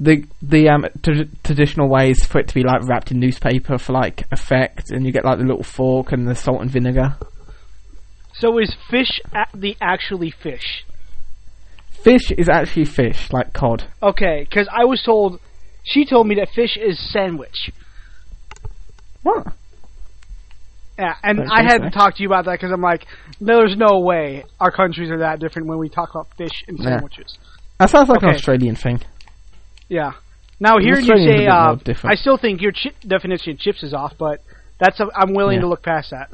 the 0.00 0.24
the 0.40 0.68
um 0.68 0.86
tra- 1.02 1.26
traditional 1.44 1.88
ways 1.88 2.24
for 2.24 2.38
it 2.40 2.48
to 2.48 2.54
be 2.54 2.62
like 2.62 2.82
wrapped 2.88 3.10
in 3.10 3.20
newspaper 3.20 3.76
for 3.78 3.92
like 3.92 4.24
effect, 4.32 4.90
and 4.90 5.04
you 5.06 5.12
get 5.12 5.24
like 5.24 5.38
the 5.38 5.44
little 5.44 5.62
fork 5.62 6.10
and 6.12 6.26
the 6.26 6.34
salt 6.34 6.62
and 6.62 6.70
vinegar. 6.70 7.16
So 8.32 8.58
is 8.58 8.74
fish 8.88 9.20
a- 9.32 9.46
the 9.56 9.76
actually 9.80 10.30
fish? 10.30 10.84
Fish 11.90 12.30
is 12.32 12.48
actually 12.48 12.86
fish, 12.86 13.30
like 13.30 13.52
cod. 13.52 13.84
Okay, 14.02 14.46
because 14.48 14.66
I 14.72 14.86
was 14.86 15.02
told, 15.02 15.38
she 15.84 16.06
told 16.06 16.26
me 16.26 16.36
that 16.36 16.48
fish 16.54 16.78
is 16.78 16.98
sandwich. 17.12 17.70
What? 19.22 19.48
Yeah, 20.98 21.14
and 21.22 21.40
I 21.50 21.62
had 21.62 21.82
to 21.82 21.90
talk 21.90 22.16
to 22.16 22.22
you 22.22 22.28
about 22.28 22.46
that 22.46 22.52
because 22.52 22.72
I'm 22.72 22.80
like, 22.80 23.06
there's 23.38 23.76
no 23.76 24.00
way 24.00 24.44
our 24.58 24.70
countries 24.70 25.10
are 25.10 25.18
that 25.18 25.40
different 25.40 25.68
when 25.68 25.78
we 25.78 25.90
talk 25.90 26.10
about 26.10 26.28
fish 26.38 26.64
and 26.68 26.78
Yeah. 26.78 26.84
sandwiches. 26.86 27.36
That 27.78 27.90
sounds 27.90 28.08
like 28.08 28.22
an 28.22 28.30
Australian 28.30 28.76
thing. 28.76 29.00
Yeah. 29.90 30.12
Now 30.58 30.78
hearing 30.78 31.04
you 31.04 31.12
Australians 31.12 31.48
are 31.52 31.72
a 31.72 31.94
say, 31.94 32.06
uh. 32.06 32.08
I 32.10 32.14
still 32.14 32.36
think 32.38 32.62
your 32.62 32.72
chi- 32.72 32.92
definition 33.06 33.52
of 33.52 33.58
chips 33.58 33.82
is 33.82 33.92
off, 33.92 34.12
but 34.18 34.40
that's 34.78 34.98
a, 35.00 35.06
I'm 35.14 35.34
willing 35.34 35.56
Yeah. 35.56 35.62
to 35.62 35.68
look 35.68 35.82
past 35.82 36.10
that. 36.12 36.30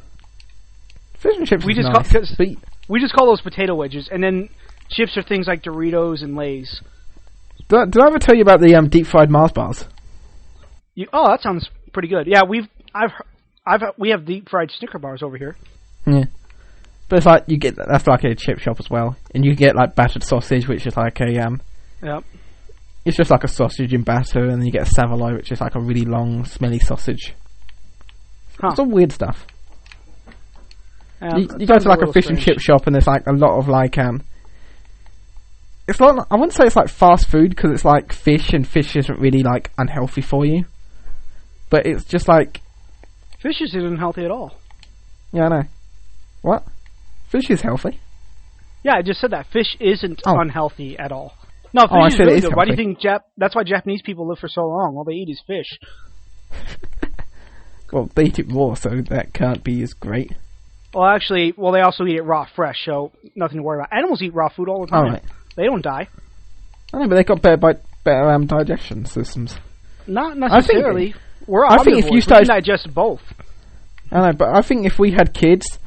Fish 1.18 1.34
and 1.38 1.46
chips 1.46 1.64
We 1.64 1.74
just 1.74 1.88
nice. 1.92 2.12
call- 2.36 2.46
We 2.88 3.00
just 3.00 3.14
call 3.14 3.26
those 3.26 3.40
potato 3.40 3.74
wedges, 3.74 4.08
and 4.12 4.22
then 4.22 4.48
chips 4.90 5.16
are 5.16 5.22
things 5.22 5.46
like 5.48 5.62
Doritos 5.64 6.22
and 6.22 6.36
Lay's. 6.36 6.80
did, 7.68 7.78
I, 7.78 7.84
did 7.86 8.00
I 8.02 8.06
ever 8.06 8.18
tell 8.18 8.36
you 8.36 8.42
about 8.42 8.60
the 8.60 8.74
um, 8.76 8.88
deep 8.88 9.06
fried 9.06 9.30
Mars 9.30 9.52
bars? 9.52 9.84
You, 10.94 11.06
oh, 11.12 11.28
that 11.28 11.40
sounds 11.42 11.68
pretty 11.92 12.08
good. 12.08 12.26
Yeah, 12.26 12.42
we've 12.48 12.68
I've 12.94 13.10
I've 13.66 13.82
we 13.98 14.10
have 14.10 14.24
deep 14.26 14.48
fried 14.48 14.70
Snicker 14.70 14.98
bars 14.98 15.22
over 15.22 15.36
here. 15.36 15.56
Yeah. 16.06 16.24
But 17.08 17.16
it's 17.18 17.26
like 17.26 17.44
you 17.46 17.56
get 17.58 17.76
that's 17.76 18.06
like 18.06 18.24
a 18.24 18.34
chip 18.34 18.58
shop 18.58 18.76
as 18.80 18.88
well, 18.90 19.16
and 19.34 19.44
you 19.44 19.54
get 19.54 19.74
like 19.76 19.94
battered 19.94 20.22
sausage, 20.24 20.66
which 20.68 20.86
is 20.86 20.96
like 20.96 21.20
a 21.20 21.38
um, 21.44 21.60
Yep. 22.02 22.24
It's 23.06 23.16
just 23.16 23.30
like 23.30 23.44
a 23.44 23.48
sausage 23.48 23.94
in 23.94 24.02
batter, 24.02 24.42
and 24.44 24.60
then 24.60 24.66
you 24.66 24.72
get 24.72 24.82
a 24.82 24.90
saveloy, 24.90 25.34
which 25.36 25.50
is 25.52 25.60
like 25.60 25.74
a 25.74 25.80
really 25.80 26.04
long, 26.04 26.44
smelly 26.44 26.78
sausage. 26.78 27.34
Huh. 28.60 28.68
It's 28.70 28.78
all 28.78 28.90
weird 28.90 29.12
stuff. 29.12 29.46
Yeah, 31.22 31.36
you, 31.36 31.48
you 31.58 31.66
go 31.66 31.78
to 31.78 31.88
like 31.88 32.02
a 32.02 32.12
fish 32.12 32.26
and 32.26 32.38
chip 32.38 32.58
shop, 32.60 32.86
and 32.86 32.94
there's 32.94 33.06
like 33.06 33.26
a 33.26 33.32
lot 33.32 33.58
of 33.58 33.68
like 33.68 33.96
um. 33.96 34.22
It's 35.88 36.00
not. 36.00 36.26
I 36.30 36.34
wouldn't 36.34 36.52
say 36.52 36.64
it's 36.64 36.76
like 36.76 36.88
fast 36.88 37.28
food 37.28 37.50
because 37.50 37.70
it's 37.70 37.84
like 37.84 38.12
fish, 38.12 38.52
and 38.52 38.66
fish 38.66 38.96
isn't 38.96 39.18
really 39.18 39.42
like 39.42 39.70
unhealthy 39.78 40.20
for 40.20 40.44
you. 40.44 40.64
But 41.70 41.86
it's 41.86 42.04
just 42.04 42.28
like 42.28 42.60
Fish 43.40 43.60
isn't 43.60 43.98
healthy 43.98 44.24
at 44.24 44.30
all. 44.30 44.52
yeah, 45.32 45.44
I 45.44 45.48
know. 45.48 45.62
What? 46.42 46.64
Fish 47.28 47.50
is 47.50 47.60
healthy. 47.60 48.00
Yeah, 48.82 48.94
I 48.96 49.02
just 49.02 49.20
said 49.20 49.30
that 49.32 49.46
fish 49.52 49.76
isn't 49.80 50.22
Oh. 50.26 50.38
unhealthy 50.38 50.96
at 50.98 51.12
all. 51.12 51.34
No, 51.76 51.82
fish 51.82 51.90
Oh, 51.92 52.00
I 52.00 52.06
is 52.08 52.18
really 52.18 52.40
good. 52.40 52.56
Why 52.56 52.64
do 52.64 52.70
you 52.72 52.76
think 52.76 52.98
Jap? 53.00 53.20
That's 53.36 53.54
why 53.54 53.62
Japanese 53.64 54.02
people 54.02 54.26
live 54.28 54.38
for 54.38 54.48
so 54.48 54.62
long. 54.62 54.96
All 54.96 55.04
they 55.04 55.12
eat 55.14 55.28
is 55.30 55.40
fish. 55.46 55.78
Well, 57.92 58.10
they 58.16 58.24
eat 58.24 58.38
it 58.40 58.50
raw, 58.52 58.74
so 58.74 58.88
that 59.10 59.32
can't 59.32 59.62
be 59.62 59.80
as 59.82 59.92
great. 59.94 60.32
Well, 60.92 61.04
actually, 61.04 61.54
well, 61.56 61.70
they 61.72 61.80
also 61.82 62.04
eat 62.04 62.16
it 62.16 62.22
raw, 62.22 62.44
fresh, 62.56 62.84
so 62.84 63.12
nothing 63.36 63.58
to 63.58 63.62
worry 63.62 63.78
about. 63.78 63.96
Animals 63.96 64.22
eat 64.22 64.34
raw 64.34 64.48
food 64.48 64.68
all 64.68 64.80
the 64.80 64.88
time. 64.88 65.04
All 65.04 65.10
right. 65.12 65.22
They 65.56 65.64
don't 65.66 65.82
die. 65.82 66.08
I 66.92 66.98
know, 66.98 67.08
but 67.08 67.14
they 67.14 67.22
got 67.22 67.42
better, 67.42 67.56
bi- 67.56 67.78
better 68.02 68.30
um, 68.32 68.46
digestion 68.46 69.04
systems. 69.04 69.56
Not 70.06 70.32
I 70.32 70.32
think- 70.32 70.52
necessarily. 70.52 71.14
We're 71.46 71.64
I 71.64 71.78
think 71.84 71.98
if 71.98 72.06
you 72.06 72.14
We 72.14 72.20
started- 72.22 72.48
can 72.48 72.56
digest 72.56 72.92
both. 72.92 73.22
I 74.10 74.18
know, 74.20 74.32
but 74.36 74.48
I 74.56 74.62
think 74.62 74.84
if 74.84 74.98
we 74.98 75.12
had 75.12 75.32
kids, 75.32 75.78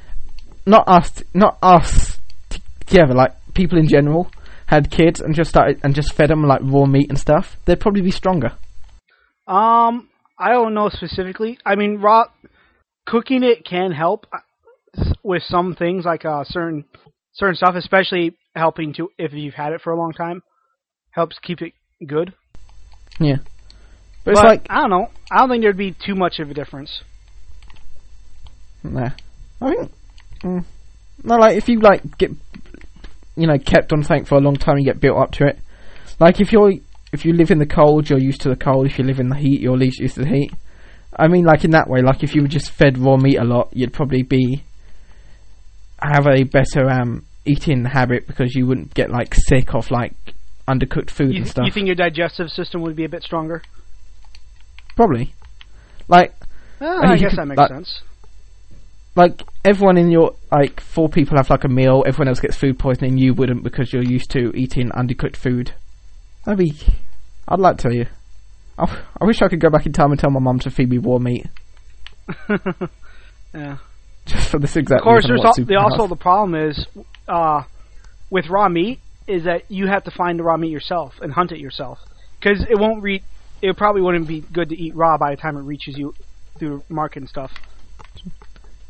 not 0.65 0.87
us, 0.87 1.21
not 1.33 1.57
us 1.61 2.17
together, 2.79 3.13
like 3.13 3.33
people 3.53 3.77
in 3.77 3.89
general, 3.89 4.31
had 4.69 4.91
kids 4.91 5.19
and 5.19 5.33
just 5.33 5.49
started 5.49 5.79
and 5.83 5.95
just 5.95 6.13
fed 6.13 6.29
them 6.29 6.43
like 6.43 6.61
raw 6.63 6.85
meat 6.85 7.09
and 7.09 7.17
stuff, 7.17 7.57
they'd 7.65 7.79
probably 7.79 8.01
be 8.01 8.11
stronger. 8.11 8.51
Um, 9.47 10.09
I 10.37 10.51
don't 10.51 10.75
know 10.75 10.89
specifically. 10.89 11.57
I 11.65 11.75
mean, 11.75 11.97
raw 11.97 12.25
cooking 13.07 13.41
it 13.43 13.65
can 13.65 13.91
help 13.91 14.27
uh, 14.31 15.09
with 15.23 15.41
some 15.41 15.73
things, 15.73 16.05
like 16.05 16.23
uh, 16.23 16.43
certain 16.43 16.85
certain 17.33 17.55
stuff, 17.55 17.73
especially 17.73 18.37
helping 18.55 18.93
to 18.93 19.09
if 19.17 19.33
you've 19.33 19.55
had 19.55 19.73
it 19.73 19.81
for 19.81 19.91
a 19.91 19.97
long 19.97 20.13
time, 20.13 20.43
helps 21.09 21.39
keep 21.39 21.63
it 21.63 21.73
good. 22.05 22.33
Yeah, 23.19 23.37
but 24.23 24.25
But 24.25 24.31
it's 24.33 24.43
like 24.43 24.67
I 24.69 24.81
don't 24.81 24.91
know. 24.91 25.07
I 25.31 25.39
don't 25.39 25.49
think 25.49 25.63
there'd 25.63 25.77
be 25.77 25.95
too 26.05 26.13
much 26.13 26.37
of 26.37 26.51
a 26.51 26.53
difference. 26.53 27.01
Nah. 28.83 29.09
I 29.61 29.69
think. 29.69 29.91
Mm, 30.43 30.65
no, 31.23 31.35
like 31.35 31.57
if 31.57 31.67
you 31.67 31.79
like 31.79 32.17
get, 32.19 32.31
you 33.39 33.47
know, 33.47 33.57
kept 33.57 33.91
on 33.93 34.03
something 34.03 34.25
for 34.25 34.35
a 34.35 34.41
long 34.41 34.55
time, 34.55 34.77
you 34.77 34.85
get 34.85 34.99
built 34.99 35.17
up 35.17 35.31
to 35.33 35.45
it. 35.47 35.59
Like 36.19 36.39
if 36.41 36.51
you're 36.51 36.73
if 37.11 37.25
you 37.25 37.33
live 37.33 37.49
in 37.51 37.57
the 37.59 37.65
cold, 37.65 38.09
you're 38.09 38.19
used 38.19 38.41
to 38.41 38.49
the 38.49 38.55
cold. 38.55 38.85
If 38.85 38.99
you 38.99 39.05
live 39.05 39.19
in 39.19 39.29
the 39.29 39.35
heat, 39.37 39.61
you're 39.61 39.77
least 39.77 39.99
used 39.99 40.15
to 40.15 40.21
the 40.23 40.29
heat. 40.29 40.51
I 41.17 41.27
mean, 41.27 41.43
like 41.45 41.63
in 41.65 41.71
that 41.71 41.89
way, 41.89 42.01
like 42.01 42.23
if 42.23 42.35
you 42.35 42.41
were 42.43 42.47
just 42.47 42.69
fed 42.71 42.97
raw 42.97 43.17
meat 43.17 43.37
a 43.37 43.43
lot, 43.43 43.69
you'd 43.73 43.93
probably 43.93 44.21
be 44.23 44.63
have 46.01 46.27
a 46.27 46.43
better 46.43 46.89
um 46.89 47.25
eating 47.45 47.83
habit 47.85 48.27
because 48.27 48.53
you 48.55 48.65
wouldn't 48.67 48.93
get 48.93 49.09
like 49.09 49.33
sick 49.33 49.73
of 49.73 49.89
like 49.91 50.13
undercooked 50.67 51.09
food 51.09 51.31
You, 51.33 51.39
and 51.41 51.47
stuff. 51.47 51.65
you 51.65 51.71
think 51.71 51.87
your 51.87 51.95
digestive 51.95 52.49
system 52.49 52.81
would 52.83 52.95
be 52.95 53.05
a 53.05 53.09
bit 53.09 53.23
stronger? 53.23 53.61
probably. 54.95 55.33
Like 56.07 56.33
And 56.79 57.11
I 57.11 57.17
guess 57.17 57.31
could, 57.31 57.39
that 57.39 57.45
makes 57.47 57.57
like- 57.57 57.69
sense. 57.69 58.01
Like 59.19 59.43
everyone 59.65 59.97
in 59.97 60.09
your 60.09 60.35
like 60.49 60.79
four 60.79 61.09
people 61.09 61.37
have 61.37 61.49
like 61.49 61.65
a 61.65 61.67
meal. 61.67 62.03
Everyone 62.07 62.29
else 62.29 62.39
gets 62.39 62.55
food 62.55 62.79
poisoning. 62.79 63.17
You 63.17 63.33
wouldn't 63.33 63.63
because 63.63 63.91
you're 63.91 64.03
used 64.03 64.31
to 64.31 64.51
eating 64.55 64.89
undercooked 64.89 65.35
food. 65.35 65.73
That'd 66.45 66.57
be. 66.57 66.73
I'd 67.47 67.59
like 67.59 67.77
to. 67.79 68.05
I, 68.77 69.03
I 69.19 69.25
wish 69.25 69.41
I 69.41 69.49
could 69.49 69.59
go 69.59 69.69
back 69.69 69.85
in 69.85 69.91
time 69.91 70.11
and 70.11 70.19
tell 70.19 70.29
my 70.31 70.39
mum 70.39 70.59
to 70.59 70.71
feed 70.71 70.89
me 70.89 70.99
raw 70.99 71.17
meat 71.17 71.47
yeah. 73.53 73.77
just 74.25 74.49
for 74.49 74.57
this 74.57 74.77
exact. 74.77 75.01
Of 75.01 75.03
course, 75.03 75.27
there's 75.27 75.43
al- 75.43 75.53
the, 75.53 75.75
also 75.75 76.07
the 76.07 76.15
problem 76.15 76.55
is 76.69 76.87
uh, 77.27 77.63
with 78.29 78.47
raw 78.47 78.69
meat 78.69 78.99
is 79.27 79.43
that 79.43 79.69
you 79.69 79.87
have 79.87 80.05
to 80.05 80.11
find 80.11 80.39
the 80.39 80.43
raw 80.43 80.55
meat 80.55 80.71
yourself 80.71 81.15
and 81.21 81.33
hunt 81.33 81.51
it 81.51 81.59
yourself 81.59 81.99
because 82.39 82.65
it 82.69 82.79
won't 82.79 83.03
re- 83.03 83.23
It 83.61 83.75
probably 83.75 84.01
wouldn't 84.01 84.27
be 84.27 84.41
good 84.41 84.69
to 84.69 84.75
eat 84.81 84.95
raw 84.95 85.17
by 85.17 85.31
the 85.35 85.41
time 85.41 85.57
it 85.57 85.61
reaches 85.61 85.97
you 85.97 86.13
through 86.57 86.83
market 86.87 87.19
and 87.23 87.29
stuff. 87.29 87.51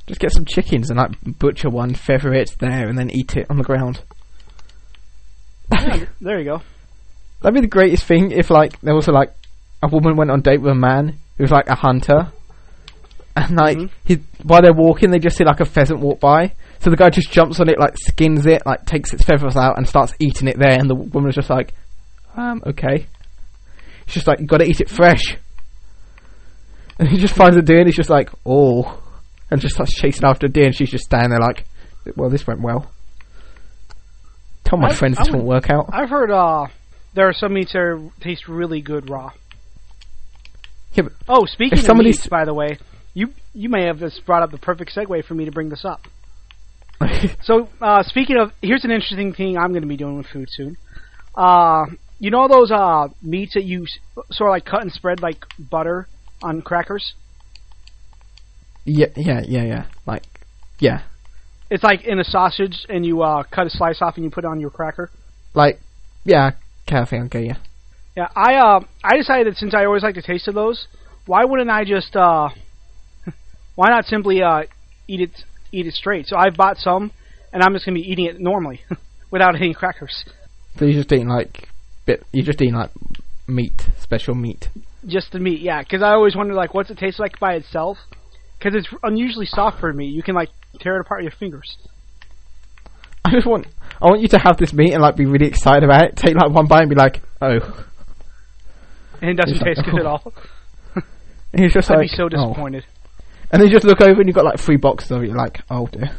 Just 0.10 0.20
get 0.20 0.32
some 0.34 0.44
chickens 0.44 0.90
and 0.90 0.98
like 0.98 1.12
butcher 1.38 1.70
one, 1.70 1.94
feather 1.94 2.34
it 2.34 2.56
there, 2.60 2.88
and 2.90 2.98
then 2.98 3.12
eat 3.12 3.38
it 3.38 3.46
on 3.48 3.58
the 3.58 3.64
ground. 3.64 4.02
Yeah, 5.72 6.06
there 6.22 6.40
you 6.40 6.46
go. 6.46 6.62
That'd 7.42 7.54
be 7.54 7.62
the 7.62 7.68
greatest 7.68 8.06
thing 8.06 8.32
if 8.32 8.50
like 8.50 8.80
there 8.82 8.96
was 8.96 9.08
a, 9.08 9.12
like 9.12 9.32
a 9.84 9.88
woman 9.88 10.16
went 10.18 10.32
on 10.32 10.40
a 10.40 10.42
date 10.42 10.62
with 10.62 10.72
a 10.72 10.76
man 10.76 11.20
who 11.38 11.44
was 11.44 11.52
like 11.52 11.70
a 11.70 11.76
hunter, 11.76 12.32
and 13.36 13.56
like 13.56 13.78
Mhm. 13.78 13.90
he 14.04 14.16
while 14.44 14.64
they're 14.64 14.74
walking 14.74 15.12
they 15.12 15.20
just 15.20 15.38
see 15.38 15.44
like 15.44 15.60
a 15.60 15.66
pheasant 15.66 16.00
walk 16.00 16.20
by, 16.20 16.54
so 16.80 16.90
the 16.90 16.96
guy 16.98 17.12
just 17.12 17.32
jumps 17.32 17.60
on 17.60 17.70
it, 17.70 17.80
like 17.80 17.96
skins 18.00 18.48
it, 18.48 18.64
like 18.66 18.86
takes 18.88 19.14
its 19.14 19.24
feathers 19.24 19.56
out 19.56 19.78
and 19.78 19.88
starts 19.88 20.14
eating 20.20 20.48
it 20.48 20.58
there, 20.58 20.74
and 20.80 20.90
the 20.90 20.96
woman 20.96 21.30
is 21.30 21.36
just 21.36 21.52
like, 21.52 21.76
um, 22.36 22.64
okay. 22.66 23.06
It's 24.06 24.16
just 24.16 24.26
like 24.26 24.40
you 24.40 24.48
got 24.48 24.58
to 24.58 24.66
eat 24.68 24.82
it 24.82 24.90
fresh, 24.90 25.38
and 26.98 27.08
he 27.08 27.18
just 27.18 27.36
finds 27.36 27.62
deer 27.62 27.78
and 27.78 27.88
he's 27.88 27.96
just 27.96 28.10
like, 28.10 28.32
oh, 28.44 28.99
and 29.52 29.60
just 29.62 29.76
starts 29.76 29.94
chasing 29.94 30.26
after 30.26 30.46
a 30.46 30.50
deer, 30.50 30.66
and 30.68 30.76
she's 30.76 30.92
just 30.92 31.06
standing 31.06 31.30
there 31.32 31.40
like, 31.40 31.66
well, 32.16 32.30
this 32.30 32.46
went 32.48 32.62
well. 32.62 32.92
Tell 34.64 34.78
my 34.80 34.90
I- 34.90 34.94
friends 34.96 35.18
this 35.18 35.30
won't 35.32 35.46
work 35.46 35.70
out. 35.70 35.90
I've 35.92 36.10
heard 36.10 36.32
uh, 36.32 36.68
there 37.14 37.28
are 37.28 37.34
some 37.34 37.54
meats 37.54 37.74
that 37.74 37.80
are, 37.80 38.00
taste 38.22 38.48
really 38.48 38.82
good 38.82 39.10
raw. 39.10 39.32
Yeah, 40.94 41.04
but 41.04 41.14
Oh, 41.28 41.46
speaking 41.46 41.80
of 41.88 41.98
meats, 41.98 42.28
by 42.28 42.46
the 42.46 42.54
way, 42.54 42.78
you 43.14 43.30
you 43.54 43.70
may 43.70 43.86
have 43.86 44.00
just 44.00 44.26
brought 44.26 44.44
up 44.44 44.52
the 44.52 44.58
perfect 44.58 44.94
segue 44.96 45.26
for 45.26 45.34
me 45.34 45.46
to 45.46 45.52
bring 45.52 45.70
this 45.70 45.86
up. 45.86 46.02
So, 47.44 47.70
uh, 47.82 48.04
speaking 48.04 48.38
of, 48.38 48.52
here's 48.62 48.84
an 48.86 48.92
interesting 48.92 49.34
thing 49.34 49.58
I'm 49.58 49.70
going 49.72 49.82
to 49.82 49.88
be 49.88 49.98
doing 49.98 50.18
with 50.18 50.28
food 50.28 50.48
soon. 50.52 50.78
Uh, 51.36 51.86
you 52.20 52.30
know 52.32 52.48
those 52.48 52.72
uh, 52.72 53.08
meats 53.22 53.54
that 53.56 53.64
you 53.64 53.86
sort 54.32 54.50
of 54.50 54.54
like 54.54 54.66
cut 54.66 54.82
and 54.82 54.92
spread 54.92 55.22
like 55.22 55.46
butter 55.58 56.08
on 56.44 56.62
crackers? 56.62 57.14
Yeah, 58.86 59.08
yeah, 59.16 59.42
yeah, 59.48 59.64
yeah. 59.64 59.86
Like, 60.06 60.24
yeah, 60.80 61.02
It's 61.70 61.84
like 61.84 62.06
in 62.06 62.20
a 62.20 62.24
sausage, 62.24 62.86
and 62.90 63.06
you 63.06 63.22
uh, 63.22 63.44
cut 63.44 63.68
a 63.68 63.70
slice 63.70 64.02
off 64.02 64.16
and 64.16 64.24
you 64.24 64.32
put 64.32 64.44
it 64.44 64.48
on 64.48 64.60
your 64.60 64.70
cracker. 64.70 65.10
like, 65.54 65.80
yeah. 66.24 66.52
Okay, 66.88 67.06
think 67.06 67.36
I 67.36 67.42
get. 67.44 67.58
Yeah, 68.16 68.28
I 68.36 68.56
uh, 68.56 68.80
I 69.04 69.18
decided 69.18 69.48
that 69.48 69.58
since 69.58 69.74
I 69.74 69.86
always 69.86 70.04
like 70.04 70.16
the 70.16 70.22
taste 70.22 70.48
of 70.48 70.56
those, 70.56 70.88
why 71.26 71.46
wouldn't 71.46 71.70
I 71.70 71.86
just 71.86 72.16
uh, 72.16 72.50
why 73.76 73.90
not 73.90 74.06
simply 74.06 74.42
uh, 74.42 74.64
eat 75.08 75.22
it 75.22 75.44
eat 75.72 75.86
it 75.86 75.94
straight? 75.94 76.26
So 76.28 76.36
I've 76.36 76.56
bought 76.58 76.78
some, 76.78 77.12
and 77.54 77.62
I'm 77.62 77.74
just 77.74 77.86
gonna 77.86 77.96
be 77.96 78.12
eating 78.12 78.26
it 78.26 78.40
normally 78.40 78.82
without 79.32 79.56
any 79.56 79.74
crackers. 79.74 80.26
So 80.78 80.86
you're 80.86 80.96
just 80.96 81.12
eating 81.12 81.28
like 81.28 81.70
bit. 82.06 82.26
You're 82.32 82.46
just 82.46 82.62
eating 82.62 82.74
like 82.74 82.92
meat, 83.48 83.88
special 84.00 84.36
meat. 84.36 84.70
Just 85.06 85.32
the 85.32 85.40
meat, 85.40 85.62
yeah. 85.62 85.82
Because 85.82 86.02
I 86.02 86.10
always 86.10 86.36
wonder 86.36 86.54
like 86.54 86.74
what's 86.74 86.90
it 86.90 86.98
taste 86.98 87.20
like 87.20 87.40
by 87.40 87.54
itself. 87.54 87.98
Because 88.60 88.76
it's 88.76 88.88
unusually 89.04 89.46
soft 89.46 89.80
for 89.80 89.92
me. 89.92 90.08
You 90.08 90.22
can 90.22 90.36
like 90.36 90.50
tear 90.80 90.98
it 90.98 91.02
apart 91.02 91.24
with 91.24 91.32
your 91.32 91.40
fingers. 91.40 91.78
I 93.26 93.32
just 93.32 93.48
want, 93.48 93.68
I 94.02 94.06
want 94.06 94.22
you 94.22 94.28
to 94.30 94.40
have 94.40 94.58
this 94.58 94.74
meat 94.74 94.94
and 94.94 95.02
like 95.02 95.16
be 95.16 95.26
really 95.26 95.48
excited 95.48 95.84
about 95.84 96.04
it. 96.04 96.16
Take 96.18 96.36
like 96.36 96.52
one 96.52 96.68
bite 96.68 96.82
and 96.82 96.90
be 96.90 96.96
like, 96.96 97.22
oh. 97.42 97.86
And 99.22 99.32
it 99.32 99.38
doesn't 99.38 99.56
It's 99.56 99.62
like, 99.62 99.76
taste 99.76 99.86
good 99.86 100.00
at 100.02 100.06
all. 100.06 100.34
And 101.52 101.62
you're 101.62 101.70
just 101.70 101.90
I'd 101.90 101.96
like, 101.98 102.12
be 102.12 102.16
so 102.16 102.26
oh. 102.26 102.30
disappointed. 102.30 102.86
And 103.52 103.62
then 103.62 103.70
you 103.70 103.74
just 103.74 103.86
look 103.86 104.02
over 104.02 104.20
and 104.20 104.28
you've 104.28 104.36
got 104.36 104.46
like 104.46 104.60
three 104.60 104.78
boxes 104.78 105.12
of 105.12 105.24
it. 105.24 105.28
You're 105.28 105.38
like, 105.38 105.62
oh 105.70 105.88
dear. 105.88 106.16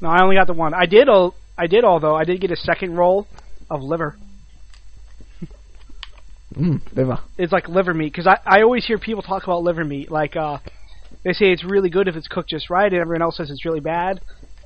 No, 0.00 0.08
I 0.08 0.22
only 0.22 0.36
got 0.36 0.46
the 0.46 0.52
one. 0.52 0.74
I 0.74 0.86
did 0.86 1.08
all. 1.08 1.34
I 1.58 1.66
did 1.66 1.84
although 1.84 2.14
I 2.14 2.24
did 2.24 2.40
get 2.40 2.50
a 2.50 2.56
second 2.56 2.94
roll 2.94 3.26
of 3.70 3.82
liver. 3.82 4.16
Mm, 6.54 6.80
liver. 6.94 7.18
it's 7.36 7.52
like 7.52 7.68
liver 7.68 7.92
meat 7.92 8.12
because 8.12 8.26
I, 8.26 8.38
I 8.46 8.62
always 8.62 8.86
hear 8.86 8.96
people 8.98 9.22
talk 9.22 9.44
about 9.44 9.62
liver 9.62 9.84
meat 9.84 10.10
like 10.10 10.36
uh 10.36 10.58
they 11.24 11.32
say 11.32 11.46
it's 11.52 11.64
really 11.64 11.90
good 11.90 12.08
if 12.08 12.16
it's 12.16 12.28
cooked 12.28 12.50
just 12.50 12.70
right 12.70 12.92
and 12.92 13.00
everyone 13.00 13.22
else 13.22 13.36
says 13.36 13.50
it's 13.50 13.64
really 13.64 13.80
bad 13.80 14.20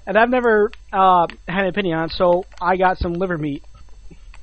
and 0.06 0.16
I've 0.18 0.30
never 0.30 0.70
uh 0.92 1.26
had 1.48 1.64
an 1.64 1.68
opinion 1.68 1.98
on 1.98 2.04
it 2.06 2.12
so 2.12 2.44
I 2.60 2.76
got 2.76 2.98
some 2.98 3.14
liver 3.14 3.38
meat 3.38 3.62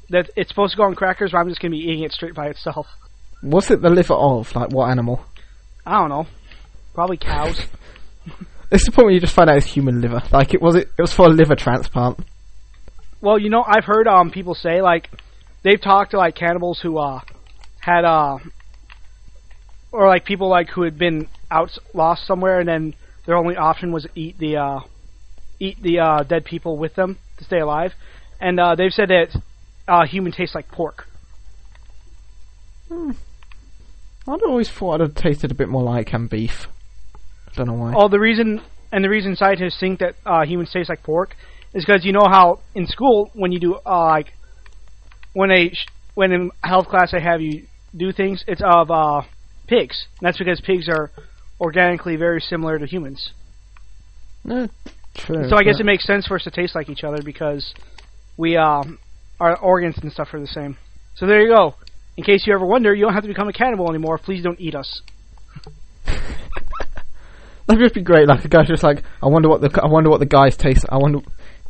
that 0.09 0.29
it's 0.35 0.49
supposed 0.49 0.71
to 0.73 0.77
go 0.77 0.83
on 0.83 0.95
crackers 0.95 1.31
but 1.31 1.37
I'm 1.39 1.49
just 1.49 1.61
gonna 1.61 1.71
be 1.71 1.77
eating 1.79 2.03
it 2.03 2.11
straight 2.11 2.33
by 2.35 2.47
itself 2.47 2.87
What's 3.41 3.69
it 3.69 3.81
the 3.81 3.89
liver 3.91 4.15
of? 4.15 4.55
Like 4.55 4.71
what 4.71 4.89
animal? 4.89 5.23
I 5.85 5.99
don't 5.99 6.09
know 6.09 6.25
probably 6.93 7.17
cows 7.17 7.59
is 8.71 8.83
the 8.83 8.91
point 8.91 9.05
where 9.05 9.13
you 9.13 9.19
just 9.21 9.33
find 9.35 9.49
out 9.49 9.57
it's 9.57 9.67
human 9.67 10.01
liver. 10.01 10.21
Like 10.31 10.53
it 10.53 10.61
was 10.61 10.75
it. 10.75 10.89
It 10.97 11.01
was 11.01 11.13
for 11.13 11.27
a 11.27 11.29
liver 11.29 11.55
transplant. 11.55 12.19
well 13.21 13.39
you 13.39 13.49
know 13.49 13.63
I've 13.65 13.85
heard 13.85 14.07
um 14.07 14.31
people 14.31 14.55
say 14.55 14.81
like 14.81 15.09
they've 15.63 15.79
talked 15.81 16.11
to 16.11 16.17
like 16.17 16.35
cannibals 16.35 16.79
who 16.81 16.97
uh 16.97 17.21
had 17.79 18.03
uh 18.05 18.37
or 19.91 20.07
like 20.07 20.25
people 20.25 20.49
like 20.49 20.69
who 20.69 20.81
had 20.83 20.97
been 20.97 21.27
out 21.49 21.77
lost 21.93 22.25
somewhere 22.25 22.59
and 22.59 22.67
then 22.69 22.93
their 23.25 23.35
only 23.35 23.55
option 23.55 23.91
was 23.91 24.05
eat 24.15 24.37
the 24.37 24.57
uh 24.57 24.79
eat 25.59 25.81
the 25.81 25.99
uh 25.99 26.23
dead 26.23 26.43
people 26.45 26.77
with 26.77 26.93
them 26.95 27.17
to 27.37 27.43
stay 27.43 27.59
alive 27.59 27.93
and 28.39 28.59
uh 28.59 28.75
they've 28.75 28.91
said 28.93 29.09
that 29.09 29.29
uh 29.87 30.05
human 30.05 30.31
tastes 30.31 30.53
like 30.55 30.67
pork 30.71 31.07
I'd 32.91 34.41
always 34.43 34.69
thought 34.69 34.95
I'd 34.95 35.01
have 35.01 35.15
tasted 35.15 35.51
a 35.51 35.55
bit 35.55 35.69
more 35.69 35.83
like 35.83 36.13
um, 36.13 36.27
beef. 36.27 36.67
I 37.47 37.51
Don't 37.55 37.67
know 37.67 37.73
why. 37.73 37.93
oh 37.95 38.07
the 38.07 38.19
reason 38.19 38.61
and 38.91 39.03
the 39.03 39.09
reason 39.09 39.35
scientists 39.35 39.79
think 39.79 39.99
that 39.99 40.15
uh 40.25 40.45
humans 40.45 40.71
taste 40.71 40.89
like 40.89 41.03
pork 41.03 41.35
is 41.73 41.83
because 41.85 42.05
you 42.05 42.13
know 42.13 42.27
how 42.29 42.59
in 42.75 42.87
school 42.87 43.29
when 43.33 43.51
you 43.51 43.59
do 43.59 43.75
uh 43.85 44.05
like 44.05 44.33
when 45.33 45.49
sh- 45.73 45.87
when 46.15 46.31
in 46.31 46.51
health 46.63 46.87
class 46.87 47.11
they 47.11 47.21
have 47.21 47.41
you 47.41 47.65
do 47.95 48.11
things 48.11 48.43
it's 48.47 48.61
of 48.63 48.89
uh 48.91 49.21
pigs 49.67 50.07
and 50.19 50.27
that's 50.27 50.37
because 50.37 50.61
pigs 50.61 50.87
are 50.89 51.11
organically 51.59 52.15
very 52.15 52.41
similar 52.41 52.77
to 52.77 52.85
humans 52.85 53.31
true. 54.47 55.49
so 55.49 55.55
I 55.55 55.63
guess 55.63 55.79
it 55.79 55.85
makes 55.85 56.05
sense 56.05 56.27
for 56.27 56.35
us 56.35 56.43
to 56.43 56.51
taste 56.51 56.75
like 56.75 56.89
each 56.89 57.03
other 57.03 57.21
because 57.21 57.73
we 58.37 58.57
um 58.57 58.99
our 59.39 59.57
organs 59.57 59.97
and 59.99 60.11
stuff 60.11 60.33
are 60.33 60.39
the 60.39 60.47
same. 60.47 60.77
So 61.15 61.27
there 61.27 61.41
you 61.41 61.49
go. 61.49 61.75
In 62.15 62.23
case 62.23 62.47
you 62.47 62.53
ever 62.53 62.65
wonder, 62.65 62.93
you 62.93 63.03
don't 63.03 63.13
have 63.13 63.23
to 63.23 63.27
become 63.27 63.47
a 63.47 63.53
cannibal 63.53 63.89
anymore. 63.89 64.17
Please 64.17 64.43
don't 64.43 64.59
eat 64.59 64.73
us. 64.73 65.01
That'd 66.05 67.83
just 67.83 67.93
be 67.93 68.01
great. 68.01 68.27
Like 68.27 68.41
the 68.41 68.47
guy's 68.47 68.67
just 68.67 68.81
like, 68.83 69.03
I 69.21 69.27
wonder 69.27 69.49
what 69.49 69.61
the 69.61 69.81
I 69.81 69.87
wonder 69.87 70.09
what 70.09 70.19
the 70.19 70.25
guys 70.25 70.57
taste. 70.57 70.85
I 70.89 70.97
wonder. 70.97 71.19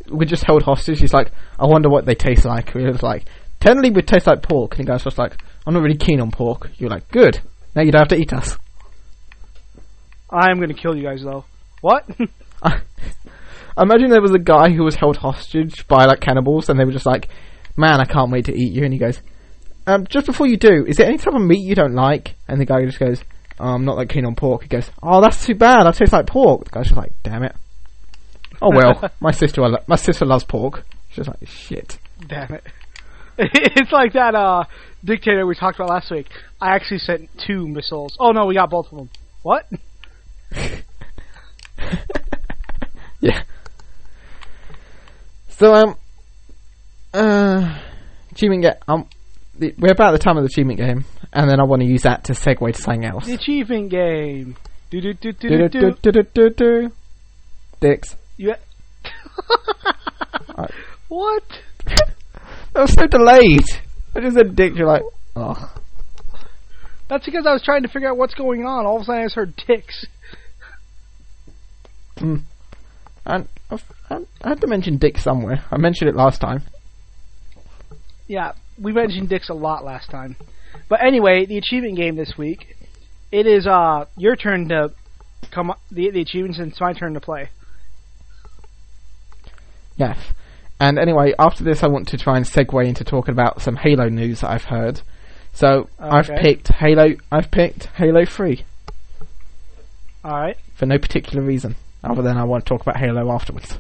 We 0.10 0.26
just 0.26 0.46
held 0.46 0.64
hostage. 0.64 1.00
He's 1.00 1.14
like, 1.14 1.32
I 1.60 1.66
wonder 1.66 1.90
what 1.90 2.06
they 2.06 2.16
taste 2.16 2.46
like. 2.46 2.74
We 2.74 2.86
was 2.86 3.04
like, 3.04 3.26
technically 3.60 3.92
we 3.92 4.02
taste 4.02 4.28
like 4.28 4.42
pork. 4.42 4.78
And 4.78 4.88
the 4.88 4.92
guy's 4.92 5.04
just 5.04 5.18
like, 5.18 5.38
I'm 5.66 5.74
not 5.74 5.84
really 5.84 5.98
keen 5.98 6.22
on 6.22 6.32
pork. 6.32 6.70
You're 6.78 6.90
like, 6.90 7.10
good. 7.10 7.42
Now 7.76 7.82
you 7.82 7.92
don't 7.92 8.00
have 8.00 8.08
to 8.10 8.16
eat 8.16 8.32
us. 8.32 8.58
I 10.30 10.52
am 10.52 10.58
going 10.58 10.74
to 10.74 10.80
kill 10.80 10.96
you 10.96 11.04
guys 11.04 11.24
though. 11.24 11.46
What? 11.82 12.06
I 12.64 13.84
imagine 13.84 14.10
there 14.10 14.22
was 14.22 14.34
a 14.34 14.40
guy 14.40 14.72
who 14.72 14.84
was 14.84 14.96
held 14.96 15.18
hostage 15.18 15.88
by 15.88 16.06
like 16.06 16.20
cannibals, 16.20 16.68
and 16.70 16.80
they 16.80 16.86
were 16.86 16.92
just 16.92 17.06
like, 17.06 17.30
"Man, 17.76 18.02
I 18.02 18.06
can't 18.06 18.32
wait 18.32 18.46
to 18.46 18.54
eat 18.54 18.74
you." 18.74 18.84
And 18.84 18.92
he 18.92 19.00
goes, 19.00 19.22
um, 19.86 20.08
"Just 20.10 20.26
before 20.26 20.48
you 20.48 20.58
do, 20.58 20.86
is 20.88 20.98
there 20.98 21.06
any 21.08 21.18
type 21.18 21.36
of 21.36 21.42
meat 21.42 21.64
you 21.64 21.76
don't 21.76 21.94
like?" 21.94 22.36
And 22.48 22.60
the 22.60 22.66
guy 22.66 22.84
just 22.86 23.00
goes, 23.00 23.24
oh, 23.60 23.74
"I'm 23.74 23.86
not 23.86 23.98
that 23.98 24.10
keen 24.10 24.26
on 24.26 24.36
pork." 24.36 24.64
He 24.64 24.68
goes, 24.68 24.90
"Oh, 25.04 25.22
that's 25.22 25.46
too 25.46 25.54
bad. 25.54 25.86
I 25.86 25.92
taste 25.92 26.12
like 26.12 26.26
pork." 26.26 26.66
The 26.66 26.72
guy's 26.72 26.86
just 26.86 26.98
like, 26.98 27.12
"Damn 27.24 27.44
it." 27.44 27.56
Oh 28.62 28.72
well, 28.74 29.12
my 29.20 29.32
sister, 29.32 29.62
my 29.86 29.96
sister 29.96 30.26
loves 30.26 30.44
pork. 30.44 30.84
She's 31.12 31.28
like, 31.28 31.48
"Shit." 31.48 32.00
Damn 32.28 32.56
it. 32.56 32.64
It's 33.40 33.92
like 33.92 34.14
that 34.14 34.34
uh 34.34 34.64
dictator 35.06 35.46
we 35.46 35.54
talked 35.54 35.78
about 35.80 35.90
last 35.90 36.10
week. 36.10 36.26
I 36.60 36.74
actually 36.74 36.98
sent 36.98 37.30
two 37.38 37.68
missiles. 37.68 38.18
Oh 38.20 38.32
no, 38.32 38.48
we 38.48 38.56
got 38.56 38.72
both 38.72 38.92
of 38.92 38.98
them. 38.98 39.10
What? 39.44 39.68
Yeah. 43.20 43.42
So 45.50 45.74
um, 45.74 45.96
uh, 47.14 47.80
achievement 48.32 48.64
game. 48.64 48.74
Um, 48.88 49.10
the, 49.58 49.74
we're 49.78 49.92
about 49.92 50.12
the 50.12 50.20
time 50.20 50.38
of 50.38 50.44
the 50.44 50.48
achievement 50.54 50.78
game, 50.80 51.06
and 51.34 51.50
then 51.50 51.60
I 51.60 51.64
want 51.64 51.82
to 51.82 51.88
use 51.88 52.04
that 52.04 52.26
to 52.26 52.34
segue 52.34 52.74
to 52.76 52.82
something 52.82 53.06
else. 53.06 53.26
The 53.26 53.34
achievement 53.34 53.90
game. 53.90 54.56
Do 54.92 55.02
do 55.02 55.14
do 55.14 55.32
do 55.34 55.50
do 55.50 55.68
do. 55.68 55.80
Do-do-do-do-do-do. 55.92 56.92
Dicks. 57.80 58.16
You. 58.38 58.54
I- 60.56 60.68
what? 61.08 61.44
That 62.74 62.82
was 62.82 62.94
so 62.94 63.08
delayed. 63.08 63.64
I 64.16 64.20
just 64.20 64.36
said 64.36 64.56
dick. 64.56 64.76
You're 64.76 64.86
like, 64.86 65.02
oh. 65.36 65.74
That's 67.10 67.26
because 67.26 67.48
I 67.48 67.54
was 67.54 67.64
trying 67.64 67.82
to 67.82 67.88
figure 67.88 68.08
out 68.08 68.18
what's 68.18 68.36
going 68.36 68.66
on. 68.66 68.86
All 68.86 68.98
of 68.98 69.02
a 69.02 69.06
sudden, 69.06 69.22
I 69.22 69.26
just 69.26 69.36
heard 69.36 69.58
ticks. 69.58 70.06
Mm. 72.18 72.42
And 73.28 73.48
I've, 73.70 73.84
I 74.10 74.48
had 74.48 74.62
to 74.62 74.68
mention 74.68 74.98
dick 74.98 75.18
somewhere. 75.18 75.64
I 75.70 75.78
mentioned 75.78 76.10
it 76.10 76.16
last 76.16 76.40
time. 76.40 76.64
Yeah, 78.28 78.54
we 78.82 78.94
mentioned 78.94 79.30
dicks 79.30 79.50
a 79.50 79.54
lot 79.54 79.84
last 79.84 80.10
time. 80.10 80.38
But 80.90 81.04
anyway, 81.06 81.46
the 81.46 81.58
achievement 81.58 81.98
game 81.98 82.16
this 82.16 82.38
week. 82.38 82.76
It 83.32 83.46
is 83.46 83.68
uh 83.68 84.06
your 84.16 84.38
turn 84.38 84.70
to 84.70 84.94
come 85.52 85.70
up 85.72 85.80
the 85.92 86.10
the 86.12 86.22
achievements, 86.22 86.58
and 86.60 86.72
it's 86.72 86.80
my 86.80 86.94
turn 86.94 87.14
to 87.16 87.20
play. 87.20 87.50
Yes. 89.98 90.18
And 90.80 90.98
anyway, 90.98 91.34
after 91.38 91.64
this, 91.64 91.84
I 91.84 91.88
want 91.88 92.08
to 92.10 92.18
try 92.18 92.38
and 92.38 92.46
segue 92.46 92.86
into 92.88 93.04
talking 93.04 93.34
about 93.34 93.62
some 93.62 93.76
Halo 93.76 94.08
news 94.10 94.42
that 94.42 94.52
I've 94.52 94.66
heard. 94.66 95.02
So 95.52 95.90
I've 96.00 96.28
picked 96.28 96.68
Halo. 96.70 97.16
I've 97.32 97.50
picked 97.52 97.88
Halo 97.88 98.26
Three 98.26 98.64
All 100.24 100.40
right. 100.40 100.56
for 100.76 100.86
no 100.86 101.00
particular 101.00 101.44
reason, 101.44 101.76
other 102.04 102.22
than 102.22 102.38
I 102.38 102.44
want 102.44 102.66
to 102.66 102.70
talk 102.70 102.82
about 102.82 102.98
Halo 102.98 103.32
afterwards. 103.32 103.78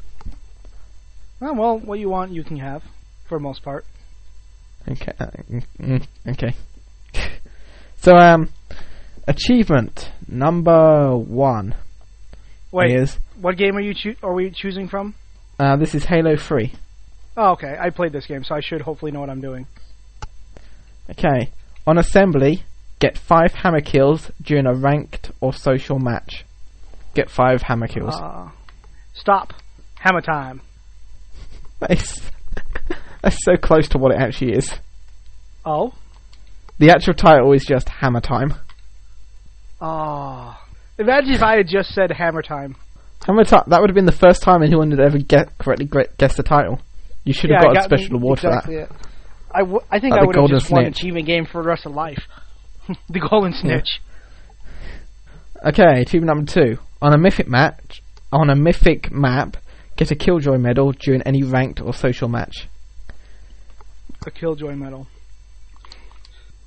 Oh, 1.42 1.54
well, 1.54 1.78
what 1.80 2.00
you 2.00 2.10
want, 2.10 2.32
you 2.32 2.44
can 2.44 2.58
have, 2.58 2.84
for 3.28 3.38
the 3.38 3.44
most 3.44 3.64
part. 3.64 3.86
Okay. 4.90 5.12
uh, 5.20 5.26
mm, 5.52 5.64
mm, 5.80 6.08
okay. 6.30 6.56
so 7.98 8.16
um, 8.16 8.50
achievement 9.28 10.12
number 10.28 11.16
one 11.16 11.76
Wait, 12.72 12.96
is 12.96 13.18
what 13.40 13.58
game 13.58 13.76
are 13.78 13.82
you 13.82 13.94
choo- 13.94 14.16
are 14.24 14.34
we 14.34 14.50
choosing 14.50 14.88
from? 14.88 15.14
uh, 15.60 15.76
this 15.76 15.94
is 15.94 16.06
Halo 16.06 16.36
Three. 16.38 16.74
Oh, 17.36 17.52
okay. 17.52 17.76
I 17.80 17.90
played 17.92 18.14
this 18.14 18.26
game, 18.26 18.44
so 18.44 18.56
I 18.56 18.62
should 18.62 18.82
hopefully 18.82 19.12
know 19.12 19.20
what 19.20 19.30
I'm 19.30 19.42
doing. 19.42 19.68
Okay. 21.10 21.52
On 21.86 21.98
assembly, 21.98 22.64
get 23.00 23.18
five 23.18 23.54
hammer 23.54 23.82
kills 23.82 24.32
during 24.42 24.66
a 24.66 24.74
ranked 24.74 25.32
or 25.40 25.54
social 25.54 26.00
match. 26.00 26.46
Get 27.18 27.32
five 27.32 27.64
hammer 27.64 27.88
kills. 27.88 28.14
Uh, 28.16 28.50
stop. 29.16 29.52
Hammer 29.96 30.22
time. 30.22 30.62
That's, 31.80 32.22
that's 33.24 33.44
so 33.44 33.56
close 33.58 33.90
to 33.90 33.98
what 33.98 34.12
it 34.14 34.20
actually 34.22 34.52
is. 34.54 34.72
Oh. 35.66 35.94
The 36.78 36.92
actual 36.92 37.16
title 37.16 37.52
is 37.54 37.66
just 37.66 37.90
Hammer 37.90 38.22
Time. 38.22 38.54
Oh. 39.82 40.56
Imagine 41.00 41.34
if 41.34 41.42
I 41.42 41.58
had 41.58 41.68
just 41.68 41.90
said 41.90 42.12
hammer 42.12 42.44
time. 42.44 42.76
Hammer 43.26 43.44
Time. 43.46 43.64
That 43.66 43.82
would 43.82 43.90
have 43.90 43.96
been 43.96 44.06
the 44.06 44.12
first 44.12 44.44
time 44.44 44.62
anyone 44.62 44.92
had 44.92 45.00
ever 45.00 45.18
get 45.18 45.58
correctly 45.58 45.90
guessed 46.20 46.38
the 46.38 46.44
title. 46.44 46.80
You 47.24 47.34
should 47.34 47.50
have 47.50 47.62
Yeah, 47.64 47.74
got 47.74 47.78
it 47.78 47.80
a 47.80 47.84
special 47.84 48.12
me 48.14 48.20
award 48.20 48.38
exactly 48.40 48.76
It. 48.76 48.92
I, 49.52 49.60
w- 49.62 49.80
I 49.90 50.00
think 50.00 50.12
Like 50.12 50.22
I 50.22 50.26
would 50.28 50.36
have 50.36 50.50
just 50.50 50.72
won 50.72 50.84
Snitch. 50.86 51.00
achievement 51.00 51.26
game 51.26 51.46
for 51.46 51.64
the 51.64 51.68
rest 51.68 51.88
of 51.88 51.94
life. 51.94 52.24
the 53.10 53.20
golden 53.20 53.54
snitch. 53.54 54.02
Okay, 55.66 56.02
achievement 56.02 56.28
number 56.38 56.52
two. 56.52 56.78
On 57.02 57.14
a 57.14 57.18
mythic 57.18 57.48
match, 57.48 58.02
on 58.32 58.50
a 58.50 58.56
mythic 58.56 59.12
map, 59.12 59.58
get 59.96 60.12
a 60.12 60.16
Killjoy 60.16 60.58
medal 60.58 60.92
during 60.92 61.22
any 61.24 61.44
ranked 61.44 61.82
or 61.82 61.94
social 61.94 62.28
match. 62.28 62.68
The 64.24 64.32
killjoy 64.32 64.76
medal. 64.76 65.08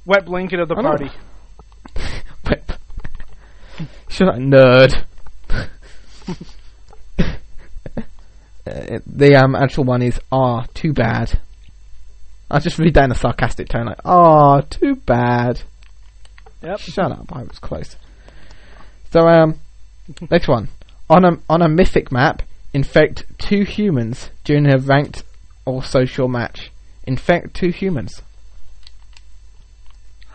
Wet 0.07 0.25
blanket 0.25 0.61
of 0.61 0.69
the 0.69 0.77
I 0.77 0.83
party. 0.83 1.11
Whip. 2.49 2.73
Shut 4.09 4.29
up, 4.29 4.37
nerd. 4.37 5.05
Uh, 8.67 8.99
the 9.07 9.35
um, 9.35 9.57
actual 9.57 9.85
one 9.85 10.03
is 10.03 10.21
ah, 10.31 10.65
too 10.75 10.93
bad. 10.93 11.41
I'll 12.51 12.61
just 12.61 12.79
read 12.79 12.93
that 12.95 13.05
in 13.05 13.11
a 13.11 13.15
sarcastic 13.15 13.69
tone, 13.69 13.87
like 13.87 14.01
ah, 14.05 14.61
too 14.61 14.97
bad. 14.97 15.63
Yep. 16.63 16.79
Shut 16.79 17.11
up, 17.11 17.33
I 17.33 17.43
was 17.43 17.59
close. 17.59 17.97
So 19.13 19.27
um, 19.27 19.61
next 20.31 20.49
one 20.49 20.69
on 21.09 21.25
a 21.25 21.39
on 21.49 21.63
a 21.63 21.69
mythic 21.69 22.13
map, 22.13 22.43
infect 22.73 23.25
two 23.39 23.65
humans 23.65 24.31
during 24.45 24.67
a 24.67 24.79
ranked 24.79 25.25
or 25.67 25.83
social 25.83 26.29
match. 26.29 26.71
Infect 27.05 27.55
two 27.55 27.71
humans. 27.71 28.23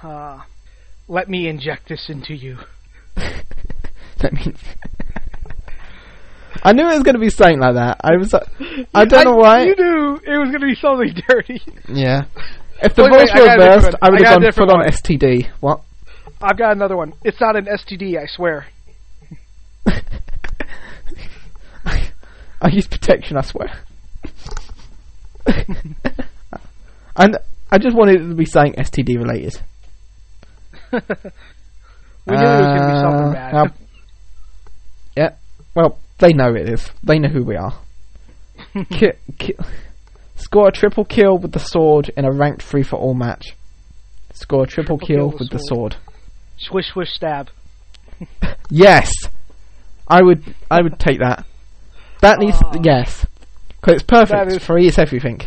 Uh, 0.04 0.42
let 1.08 1.30
me 1.30 1.48
inject 1.48 1.88
this 1.90 2.10
into 2.10 2.34
you. 2.36 2.58
That 4.20 4.32
means. 4.34 4.58
I 6.64 6.72
knew 6.72 6.84
it 6.90 6.94
was 6.94 7.04
going 7.04 7.16
to 7.16 7.20
be 7.20 7.30
something 7.30 7.60
like 7.60 7.76
that. 7.76 8.00
I 8.02 8.16
was. 8.16 8.34
uh, 8.34 8.46
I 8.94 9.04
don't 9.06 9.26
know 9.26 9.36
why. 9.36 9.64
You 9.66 9.76
knew 9.78 10.16
it 10.26 10.38
was 10.38 10.50
going 10.50 10.62
to 10.62 10.68
be 10.68 10.76
something 10.76 11.14
dirty. 11.28 11.62
Yeah. 11.90 12.26
If 12.82 12.96
the 12.96 13.04
Wait, 13.04 13.12
voice 13.12 13.30
wait, 13.34 13.42
were 13.42 13.46
got 13.46 13.60
a 13.60 13.62
different 13.62 13.76
reversed, 13.76 13.86
one. 13.86 13.96
I 14.02 14.10
would 14.10 14.22
have 14.22 14.42
gone 14.42 14.52
full 14.54 14.72
on. 14.72 14.88
STD. 14.88 15.50
What? 15.60 15.82
I've 16.42 16.58
got 16.58 16.72
another 16.74 16.96
one. 16.98 17.14
It's 17.24 17.40
not 17.40 17.56
an 17.56 17.66
STD, 17.66 18.18
I 18.22 18.26
swear. 18.28 18.66
I 22.62 22.70
use 22.70 22.88
protection, 22.88 23.38
I 23.38 23.42
swear. 23.42 23.68
and 27.16 27.38
I 27.72 27.78
just 27.78 27.96
wanted 27.96 28.22
it 28.22 28.28
to 28.30 28.34
be 28.36 28.46
something 28.46 28.74
STD 28.74 29.18
related. 29.18 29.60
We 32.28 32.36
knew 32.36 32.42
it 32.42 32.58
was 32.58 32.66
going 32.66 32.80
to 32.82 32.88
be 32.88 33.00
something 33.02 33.28
Uh, 33.28 33.34
bad. 33.34 33.54
now- 33.54 33.74
yeah. 35.16 35.30
Well, 35.76 36.00
they 36.18 36.34
know 36.34 36.56
it 36.56 36.68
is. 36.68 36.90
They 37.04 37.20
know 37.20 37.30
who 37.30 37.44
we 37.44 37.56
are. 37.56 37.76
ki- 38.90 39.12
ki- 39.38 39.54
score 40.36 40.70
a 40.70 40.72
triple 40.72 41.06
kill 41.06 41.38
with 41.38 41.52
the 41.52 41.60
sword 41.60 42.10
in 42.18 42.26
a 42.26 42.32
ranked 42.32 42.64
free 42.64 42.82
for 42.82 42.96
all 42.96 43.14
match. 43.14 43.56
Score 44.34 44.64
a 44.64 44.68
triple, 44.68 44.98
Triple 44.98 45.08
kill, 45.08 45.18
kill 45.18 45.30
with 45.34 45.40
with 45.42 45.50
the 45.52 45.60
sword. 45.60 45.94
sword. 45.94 46.02
Swish, 46.58 46.88
swish, 46.88 47.10
stab. 47.14 47.49
Yes, 48.72 49.12
I 50.08 50.22
would. 50.24 50.43
I 50.72 50.82
would 50.82 50.97
take 50.99 51.20
that. 51.20 51.45
That 52.22 52.39
needs 52.39 52.58
Ah. 52.64 52.74
yes, 52.84 53.26
because 53.80 53.95
it's 53.95 54.03
perfect. 54.03 54.51
Is- 54.53 54.64
Free, 54.66 54.88
it's 54.88 54.97
everything. 54.97 55.41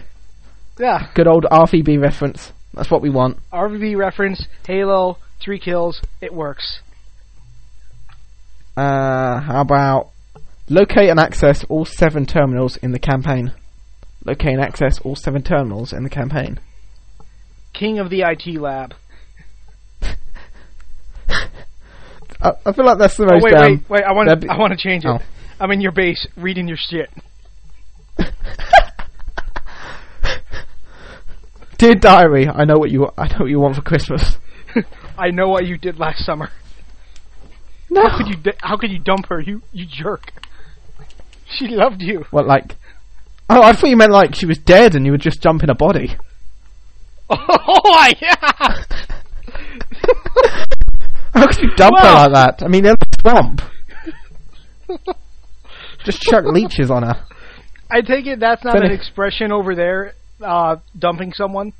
Yeah. 0.78 1.08
Good 1.14 1.26
old 1.26 1.44
RVB 1.50 2.00
reference. 2.00 2.52
That's 2.74 2.90
what 2.90 3.02
we 3.02 3.10
want. 3.10 3.38
RVB 3.52 3.96
reference, 3.96 4.46
Halo, 4.66 5.18
three 5.40 5.58
kills, 5.58 6.00
it 6.20 6.32
works. 6.32 6.80
Uh, 8.76 9.40
how 9.40 9.60
about 9.62 10.10
locate 10.68 11.10
and 11.10 11.18
access 11.18 11.64
all 11.64 11.84
seven 11.84 12.26
terminals 12.26 12.76
in 12.76 12.92
the 12.92 12.98
campaign? 13.00 13.52
Locate 14.24 14.54
and 14.54 14.62
access 14.62 15.00
all 15.00 15.16
seven 15.16 15.42
terminals 15.42 15.92
in 15.92 16.04
the 16.04 16.10
campaign. 16.10 16.60
King 17.72 17.98
of 17.98 18.10
the 18.10 18.22
IT 18.22 18.60
lab. 18.60 18.94
I, 22.40 22.52
I 22.66 22.72
feel 22.72 22.84
like 22.84 22.98
that's 22.98 23.16
the 23.16 23.24
Oh, 23.24 23.34
most. 23.34 23.42
wait, 23.44 23.54
um, 23.54 23.62
wait, 23.72 23.90
wait, 23.90 24.04
I 24.04 24.12
want 24.12 24.28
to 24.28 24.36
be- 24.36 24.48
I 24.48 24.56
want 24.56 24.72
to 24.72 24.76
change 24.78 25.04
it. 25.04 25.08
Oh. 25.08 25.18
I'm 25.60 25.70
in 25.72 25.80
your 25.80 25.92
base, 25.92 26.26
reading 26.36 26.68
your 26.68 26.76
shit. 26.76 27.10
Dear 31.78 31.94
diary, 31.94 32.48
I 32.48 32.64
know 32.64 32.76
what 32.78 32.90
you. 32.90 33.08
I 33.16 33.28
know 33.28 33.38
what 33.40 33.48
you 33.50 33.60
want 33.60 33.76
for 33.76 33.82
Christmas. 33.82 34.36
I 35.18 35.30
know 35.30 35.48
what 35.48 35.66
you 35.66 35.78
did 35.78 35.98
last 35.98 36.24
summer. 36.24 36.50
No. 37.90 38.02
How 38.06 38.18
could 38.18 38.26
you 38.28 38.36
how 38.60 38.76
could 38.76 38.90
you 38.90 38.98
dump 38.98 39.26
her, 39.28 39.40
you 39.40 39.62
you 39.72 39.86
jerk? 39.86 40.32
She 41.48 41.68
loved 41.68 42.02
you. 42.02 42.24
What 42.30 42.46
like? 42.46 42.76
Oh, 43.48 43.62
I 43.62 43.72
thought 43.72 43.88
you 43.90 43.96
meant 43.96 44.12
like 44.12 44.34
she 44.34 44.44
was 44.46 44.58
dead 44.58 44.94
and 44.94 45.06
you 45.06 45.12
would 45.12 45.20
just 45.22 45.40
jump 45.42 45.62
in 45.62 45.70
a 45.70 45.74
body. 45.74 46.16
Oh 47.30 48.06
yeah. 48.22 48.84
How 51.38 51.46
could 51.46 51.62
you 51.62 51.70
dump 51.76 51.96
her 51.98 52.04
Well- 52.04 52.30
like 52.30 52.32
that? 52.32 52.62
I 52.64 52.68
mean, 52.68 52.84
in 52.84 52.94
the 52.98 53.06
swamp. 53.20 53.62
Just 56.04 56.20
chuck 56.22 56.44
leeches 56.44 56.90
on 56.90 57.02
her. 57.02 57.24
I 57.90 58.00
take 58.00 58.26
it 58.26 58.40
that's 58.40 58.64
not 58.64 58.76
an 58.84 58.90
expression 58.90 59.50
over 59.52 59.74
there, 59.74 60.14
uh, 60.42 60.76
dumping 60.98 61.32
someone. 61.32 61.72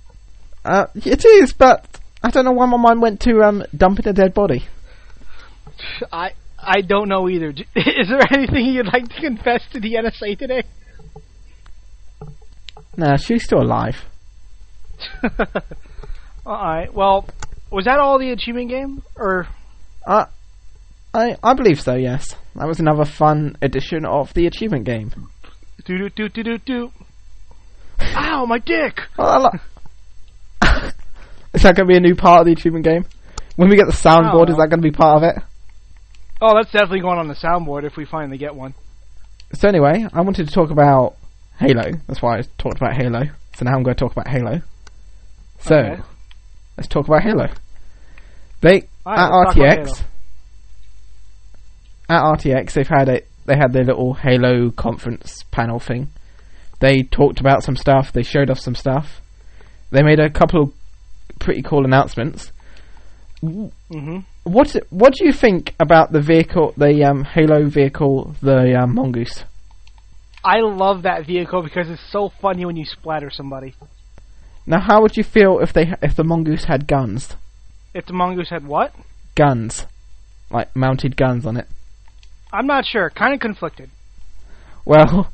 Uh, 0.65 0.87
it 0.95 1.25
is, 1.25 1.53
but 1.53 1.87
I 2.23 2.31
don't 2.31 2.45
know 2.45 2.53
why 2.53 2.67
my 2.67 2.77
mind 2.77 3.03
went 3.03 3.21
to 3.23 3.43
um 3.43 3.63
dumping 3.77 4.09
a 4.09 4.13
dead 4.13 4.35
body. 4.35 4.67
I 6.13 6.33
I 6.59 6.81
don't 6.81 7.09
know 7.09 7.29
either. 7.29 7.51
Is 7.77 8.09
there 8.09 8.23
anything 8.33 8.67
you'd 8.67 8.87
like 8.93 9.09
to 9.09 9.21
confess 9.21 9.63
to 9.73 9.81
the 9.81 9.95
NSA 9.95 10.39
today? 10.39 10.63
Nah, 12.97 13.17
she's 13.17 13.45
still 13.45 13.63
alive. 13.63 14.05
Alright, 16.47 16.93
well, 16.93 17.29
was 17.71 17.85
that 17.85 17.99
all 17.99 18.19
the 18.19 18.31
achievement 18.31 18.69
game? 18.71 19.03
Or, 19.17 19.47
Uh, 20.07 20.27
I 21.15 21.37
I 21.43 21.55
believe 21.55 21.81
so. 21.81 21.95
Yes, 21.95 22.35
that 22.55 22.67
was 22.69 22.81
another 22.81 23.05
fun 23.05 23.57
edition 23.63 24.05
of 24.05 24.33
the 24.35 24.47
achievement 24.47 24.85
game. 24.85 25.11
Do 25.85 25.97
do 25.99 26.09
do 26.11 26.29
do 26.29 26.43
do 26.43 26.59
do. 26.59 26.93
Ow, 28.01 28.45
my 28.47 28.59
dick! 28.59 29.01
Well, 29.19 29.47
I 29.47 29.59
li- 30.69 30.93
is 31.55 31.63
that 31.63 31.75
going 31.77 31.87
to 31.89 31.93
be 31.93 31.97
a 31.97 32.01
new 32.01 32.15
part 32.15 32.41
of 32.41 32.47
the 32.47 32.53
achievement 32.53 32.85
game? 32.85 33.05
When 33.57 33.69
we 33.69 33.77
get 33.77 33.87
the 33.87 33.93
soundboard, 33.93 34.51
is 34.51 34.57
that 34.57 34.69
going 34.69 34.83
to 34.83 34.89
be 34.89 34.91
part 34.93 35.17
of 35.17 35.23
it? 35.25 35.43
Oh, 36.41 36.55
that's 36.55 36.71
definitely 36.71 37.01
going 37.01 37.19
on 37.19 37.27
the 37.27 37.35
soundboard 37.35 37.85
if 37.85 37.97
we 37.97 38.05
finally 38.05 38.39
get 38.39 38.55
one. 38.55 38.75
So 39.55 39.67
anyway, 39.69 40.07
I 40.13 40.21
wanted 40.21 40.47
to 40.47 40.53
talk 40.55 40.71
about 40.71 41.17
Halo. 41.59 41.91
That's 42.07 42.21
why 42.23 42.39
I 42.39 42.43
talked 42.59 42.77
about 42.77 42.95
Halo. 42.95 43.23
So 43.57 43.65
now 43.65 43.75
I'm 43.75 43.83
going 43.83 43.97
to 43.97 44.01
talk 44.01 44.13
about 44.13 44.29
Halo. 44.29 44.61
So 45.61 45.75
Okay. 45.77 46.03
Let's 46.79 46.89
talk 46.89 47.09
about 47.09 47.23
Halo. 47.23 47.49
They 48.61 48.89
Alright, 49.05 49.19
at 49.19 49.31
let's 49.31 49.55
talk 49.55 49.57
about 49.57 49.79
RTX. 49.79 50.03
At 52.09 52.23
RTX, 52.23 52.73
they've 52.73 52.89
had 52.89 53.09
a 53.09 53.23
they 53.47 53.57
had 53.57 53.73
their 53.73 53.85
little 53.85 54.15
Halo 54.15 54.71
conference 54.71 55.43
panel 55.51 55.81
thing. 55.81 56.09
They 56.81 57.03
talked 57.03 57.41
about 57.41 57.65
some 57.65 57.77
stuff. 57.77 58.13
They 58.13 58.23
showed 58.23 58.49
off 58.51 58.61
some 58.61 58.77
stuff. 58.77 59.21
They 59.91 60.03
made 60.03 60.21
a 60.21 60.31
couple 60.31 60.63
of 60.63 60.73
pretty 61.41 61.63
cool 61.63 61.85
announcements. 61.85 62.53
Mm-hmm. 63.43 64.19
What 64.45 64.77
what 64.91 65.15
do 65.15 65.27
you 65.27 65.33
think 65.33 65.75
about 65.81 66.13
the 66.13 66.21
vehicle, 66.21 66.75
the 66.77 67.05
um, 67.05 67.25
Halo 67.25 67.69
vehicle, 67.69 68.37
the 68.41 68.79
um, 68.81 68.95
Mongoose? 68.95 69.45
I 70.45 70.61
love 70.61 71.03
that 71.03 71.27
vehicle 71.27 71.63
because 71.63 71.91
it's 71.91 72.13
so 72.13 72.31
funny 72.41 72.65
when 72.65 72.77
you 72.77 72.85
splatter 72.85 73.31
somebody. 73.31 73.75
Now, 74.69 74.81
how 74.81 75.01
would 75.01 75.17
you 75.17 75.25
feel 75.25 75.61
if 75.61 75.73
they 75.73 75.95
if 76.03 76.15
the 76.15 76.25
Mongoose 76.25 76.65
had 76.65 76.87
guns? 76.87 77.35
If 77.95 78.05
the 78.05 78.13
mongoose 78.13 78.51
had 78.51 78.67
what? 78.67 78.95
Guns, 79.35 79.87
like 80.51 80.77
mounted 80.77 81.17
guns 81.17 81.47
on 81.47 81.57
it. 81.57 81.67
I'm 82.53 82.67
not 82.67 82.85
sure. 82.85 83.09
Kind 83.09 83.33
of 83.33 83.41
conflicted. 83.41 83.89
Well, 84.85 85.33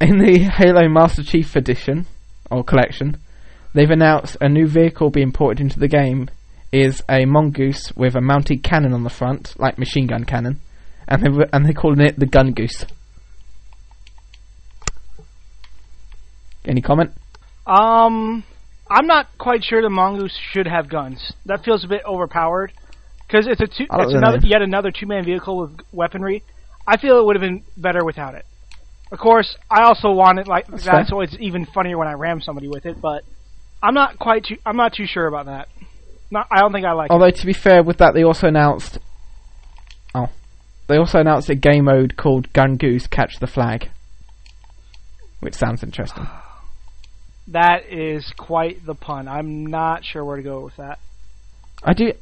in 0.00 0.18
the 0.18 0.38
Halo 0.40 0.88
Master 0.88 1.22
Chief 1.22 1.54
Edition 1.54 2.06
or 2.50 2.64
collection, 2.64 3.18
they've 3.72 3.88
announced 3.88 4.36
a 4.40 4.48
new 4.48 4.66
vehicle 4.66 5.10
being 5.10 5.30
ported 5.30 5.60
into 5.60 5.78
the 5.78 5.86
game 5.88 6.28
is 6.72 7.04
a 7.08 7.24
mongoose 7.24 7.92
with 7.94 8.16
a 8.16 8.20
mounted 8.20 8.64
cannon 8.64 8.92
on 8.92 9.04
the 9.04 9.10
front, 9.10 9.54
like 9.60 9.78
machine 9.78 10.08
gun 10.08 10.24
cannon, 10.24 10.58
and 11.06 11.22
they 11.22 11.28
and 11.52 11.64
they're 11.64 11.72
calling 11.72 12.00
it 12.00 12.18
the 12.18 12.26
Gun 12.26 12.52
Goose. 12.52 12.84
Any 16.64 16.80
comment? 16.80 17.12
Um, 17.64 18.42
I'm 18.90 19.06
not 19.06 19.26
quite 19.38 19.64
sure 19.64 19.82
the 19.82 19.90
mongoose 19.90 20.38
should 20.52 20.66
have 20.66 20.88
guns. 20.88 21.32
That 21.46 21.64
feels 21.64 21.84
a 21.84 21.88
bit 21.88 22.02
overpowered 22.06 22.72
because 23.26 23.46
it's 23.46 23.60
a 23.60 23.66
two, 23.66 23.86
it's 23.90 24.12
the 24.12 24.18
another 24.18 24.38
yet 24.42 24.62
another 24.62 24.90
two 24.92 25.06
man 25.06 25.24
vehicle 25.24 25.58
with 25.58 25.80
weaponry. 25.92 26.44
I 26.86 26.96
feel 26.96 27.18
it 27.18 27.24
would 27.24 27.36
have 27.36 27.40
been 27.40 27.64
better 27.76 28.04
without 28.04 28.34
it. 28.34 28.44
Of 29.10 29.18
course, 29.18 29.56
I 29.70 29.82
also 29.82 30.10
want 30.12 30.38
it 30.38 30.46
like 30.46 30.66
That's 30.68 30.84
that, 30.84 30.92
fair. 30.92 31.04
so 31.06 31.20
it's 31.20 31.36
even 31.40 31.66
funnier 31.66 31.98
when 31.98 32.08
I 32.08 32.12
ram 32.12 32.40
somebody 32.40 32.68
with 32.68 32.86
it. 32.86 33.00
But 33.00 33.24
I'm 33.82 33.94
not 33.94 34.18
quite 34.18 34.44
too. 34.44 34.56
I'm 34.64 34.76
not 34.76 34.94
too 34.94 35.06
sure 35.06 35.26
about 35.26 35.46
that. 35.46 35.68
Not, 36.30 36.48
I 36.50 36.60
don't 36.60 36.72
think 36.72 36.84
I 36.86 36.92
like. 36.92 37.10
it. 37.10 37.12
Although 37.12 37.30
to 37.30 37.46
be 37.46 37.52
fair, 37.52 37.82
with 37.82 37.98
that 37.98 38.14
they 38.14 38.22
also 38.22 38.46
announced, 38.48 38.98
oh, 40.14 40.28
they 40.86 40.96
also 40.96 41.18
announced 41.18 41.48
a 41.50 41.54
game 41.54 41.84
mode 41.84 42.16
called 42.16 42.52
Gun 42.52 42.76
Goose 42.76 43.06
Catch 43.06 43.38
the 43.40 43.46
Flag, 43.46 43.90
which 45.40 45.54
sounds 45.54 45.82
interesting. 45.82 46.26
That 47.48 47.90
is 47.90 48.32
quite 48.36 48.84
the 48.84 48.94
pun. 48.94 49.28
I'm 49.28 49.66
not 49.66 50.04
sure 50.04 50.24
where 50.24 50.36
to 50.36 50.42
go 50.42 50.60
with 50.60 50.76
that. 50.76 50.98
I 51.82 51.92
do. 51.92 52.12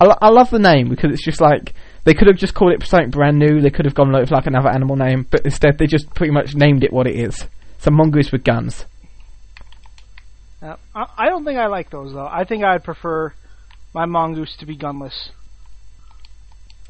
I, 0.00 0.06
lo- 0.06 0.18
I 0.20 0.30
love 0.30 0.50
the 0.50 0.58
name 0.58 0.88
because 0.88 1.12
it's 1.12 1.24
just 1.24 1.40
like 1.40 1.74
they 2.04 2.14
could 2.14 2.28
have 2.28 2.38
just 2.38 2.54
called 2.54 2.72
it 2.72 2.86
something 2.86 3.10
brand 3.10 3.38
new. 3.38 3.60
They 3.60 3.70
could 3.70 3.84
have 3.84 3.94
gone 3.94 4.12
with 4.12 4.30
like 4.30 4.46
another 4.46 4.70
animal 4.70 4.96
name, 4.96 5.26
but 5.30 5.44
instead 5.44 5.76
they 5.78 5.86
just 5.86 6.14
pretty 6.14 6.32
much 6.32 6.54
named 6.54 6.82
it 6.82 6.92
what 6.92 7.06
it 7.06 7.16
is. 7.16 7.46
It's 7.76 7.86
a 7.86 7.90
mongoose 7.90 8.32
with 8.32 8.44
guns. 8.44 8.86
Uh, 10.62 10.76
I, 10.94 11.06
I 11.18 11.28
don't 11.28 11.44
think 11.44 11.58
I 11.58 11.66
like 11.66 11.90
those 11.90 12.12
though. 12.12 12.26
I 12.26 12.44
think 12.44 12.64
I'd 12.64 12.84
prefer 12.84 13.34
my 13.94 14.06
mongoose 14.06 14.56
to 14.58 14.66
be 14.66 14.76
gunless. 14.76 15.30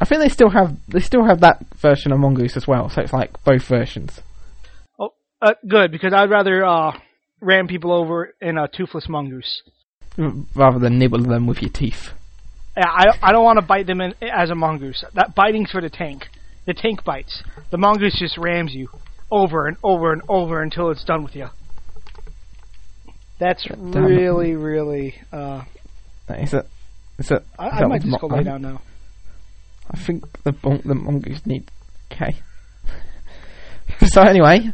I 0.01 0.05
think 0.05 0.21
they 0.23 0.29
still 0.29 0.51
have 0.51 0.77
they 0.89 1.01
still 1.01 1.25
have 1.25 1.41
that 1.41 1.65
version 1.77 2.13
of 2.13 2.21
mongoose 2.21 2.57
as 2.57 2.67
well. 2.67 2.89
So 2.89 3.03
it's 3.03 3.13
like 3.13 3.43
both 3.45 3.65
versions. 3.65 4.21
Oh, 4.99 5.15
uh, 5.43 5.55
good 5.69 5.91
because 5.91 6.13
I'd 6.15 6.31
rather 6.31 6.65
uh, 6.65 6.93
ram 7.41 7.67
people 7.67 7.93
over 7.93 8.35
in 8.41 8.59
a 8.59 8.69
toothless 8.69 9.09
mongoose. 9.09 9.63
Rather 10.55 10.79
than 10.79 10.99
nibble 10.99 11.23
them 11.23 11.47
with 11.47 11.63
your 11.63 11.71
teeth. 11.71 12.11
Yeah, 12.77 12.89
I, 12.89 13.19
I 13.23 13.33
don't 13.33 13.45
want 13.45 13.59
to 13.59 13.65
bite 13.65 13.87
them 13.87 14.01
in, 14.01 14.15
as 14.23 14.51
a 14.51 14.55
mongoose. 14.55 15.05
That 15.15 15.35
biting's 15.35 15.71
for 15.71 15.81
the 15.81 15.91
tank. 15.91 16.29
The 16.67 16.75
tank 16.75 17.05
bites. 17.05 17.43
The 17.71 17.79
mongoose 17.79 18.19
just 18.19 18.37
rams 18.37 18.75
you 18.75 18.89
over 19.31 19.67
and 19.67 19.77
over 19.83 20.13
and 20.13 20.23
over 20.29 20.63
until 20.63 20.91
it's 20.91 21.05
done 21.05 21.23
with 21.23 21.35
you. 21.35 21.49
That's 23.39 23.67
really, 23.71 24.55
really. 24.55 25.15
Uh, 25.33 25.65
Is 26.29 26.53
it? 26.53 26.67
Is 27.19 27.31
it? 27.31 27.43
I, 27.59 27.69
I 27.69 27.87
might 27.87 28.03
just 28.03 28.21
go 28.21 28.27
lay 28.27 28.43
down 28.43 28.63
now. 28.63 28.83
I 29.91 29.97
think 29.97 30.25
the 30.45 30.53
the 30.85 30.95
mongoose 30.95 31.45
need. 31.47 31.71
Okay. 32.13 32.37
so 34.07 34.23
anyway, 34.23 34.73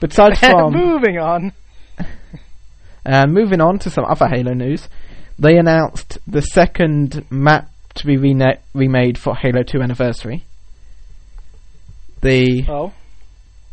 besides 0.00 0.38
from 0.40 0.74
And 0.74 0.84
Moving 0.84 1.18
on. 1.18 1.52
Uh, 3.06 3.26
moving 3.28 3.60
on 3.60 3.78
to 3.80 3.90
some 3.90 4.04
other 4.04 4.28
Halo 4.28 4.52
news, 4.54 4.88
they 5.38 5.56
announced 5.56 6.18
the 6.26 6.40
second 6.42 7.24
map 7.30 7.68
to 7.94 8.06
be 8.06 8.16
rena- 8.16 8.58
remade 8.74 9.18
for 9.18 9.34
Halo 9.36 9.62
2 9.62 9.80
Anniversary. 9.80 10.44
The 12.22 12.64
Oh, 12.68 12.92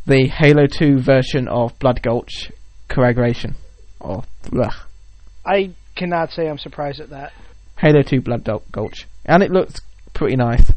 the 0.06 0.28
Halo 0.28 0.66
2 0.68 1.00
version 1.00 1.48
of 1.48 1.78
Blood 1.80 2.02
Gulch 2.02 2.52
Coagulation, 2.90 3.56
or 4.00 4.24
ugh, 4.60 4.74
I 5.46 5.72
cannot 5.96 6.32
say 6.32 6.48
I'm 6.50 6.58
surprised 6.58 7.00
at 7.00 7.10
that. 7.12 7.32
Halo 7.78 8.02
2 8.02 8.22
Blood 8.22 8.48
Gulch, 8.72 9.08
and 9.26 9.42
it 9.42 9.52
looks 9.52 9.80
pretty 10.14 10.36
nice. 10.36 10.72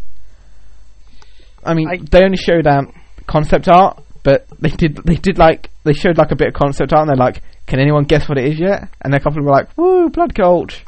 I 1.65 1.75
mean, 1.75 1.89
I- 1.89 1.99
they 2.11 2.23
only 2.23 2.37
showed 2.37 2.67
um, 2.67 2.93
concept 3.27 3.67
art, 3.69 4.04
but 4.25 4.47
they 4.59 4.71
did 4.71 4.97
they 5.05 5.15
did 5.15 5.39
like 5.39 5.71
they 5.85 5.93
showed 5.93 6.19
like 6.19 6.33
a 6.33 6.37
bit 6.37 6.49
of 6.49 6.55
concept 6.55 6.93
art, 6.93 7.03
and 7.03 7.11
they're 7.11 7.25
like, 7.25 7.43
"Can 7.67 7.79
anyone 7.79 8.05
guess 8.05 8.29
what 8.29 8.39
it 8.39 8.47
is 8.47 8.59
yet?" 8.59 8.89
And 9.03 9.15
a 9.15 9.21
couple 9.21 9.43
were 9.43 9.53
like, 9.53 9.77
"Woo, 9.77 10.09
Blood 10.09 10.35
Gulch," 10.35 10.85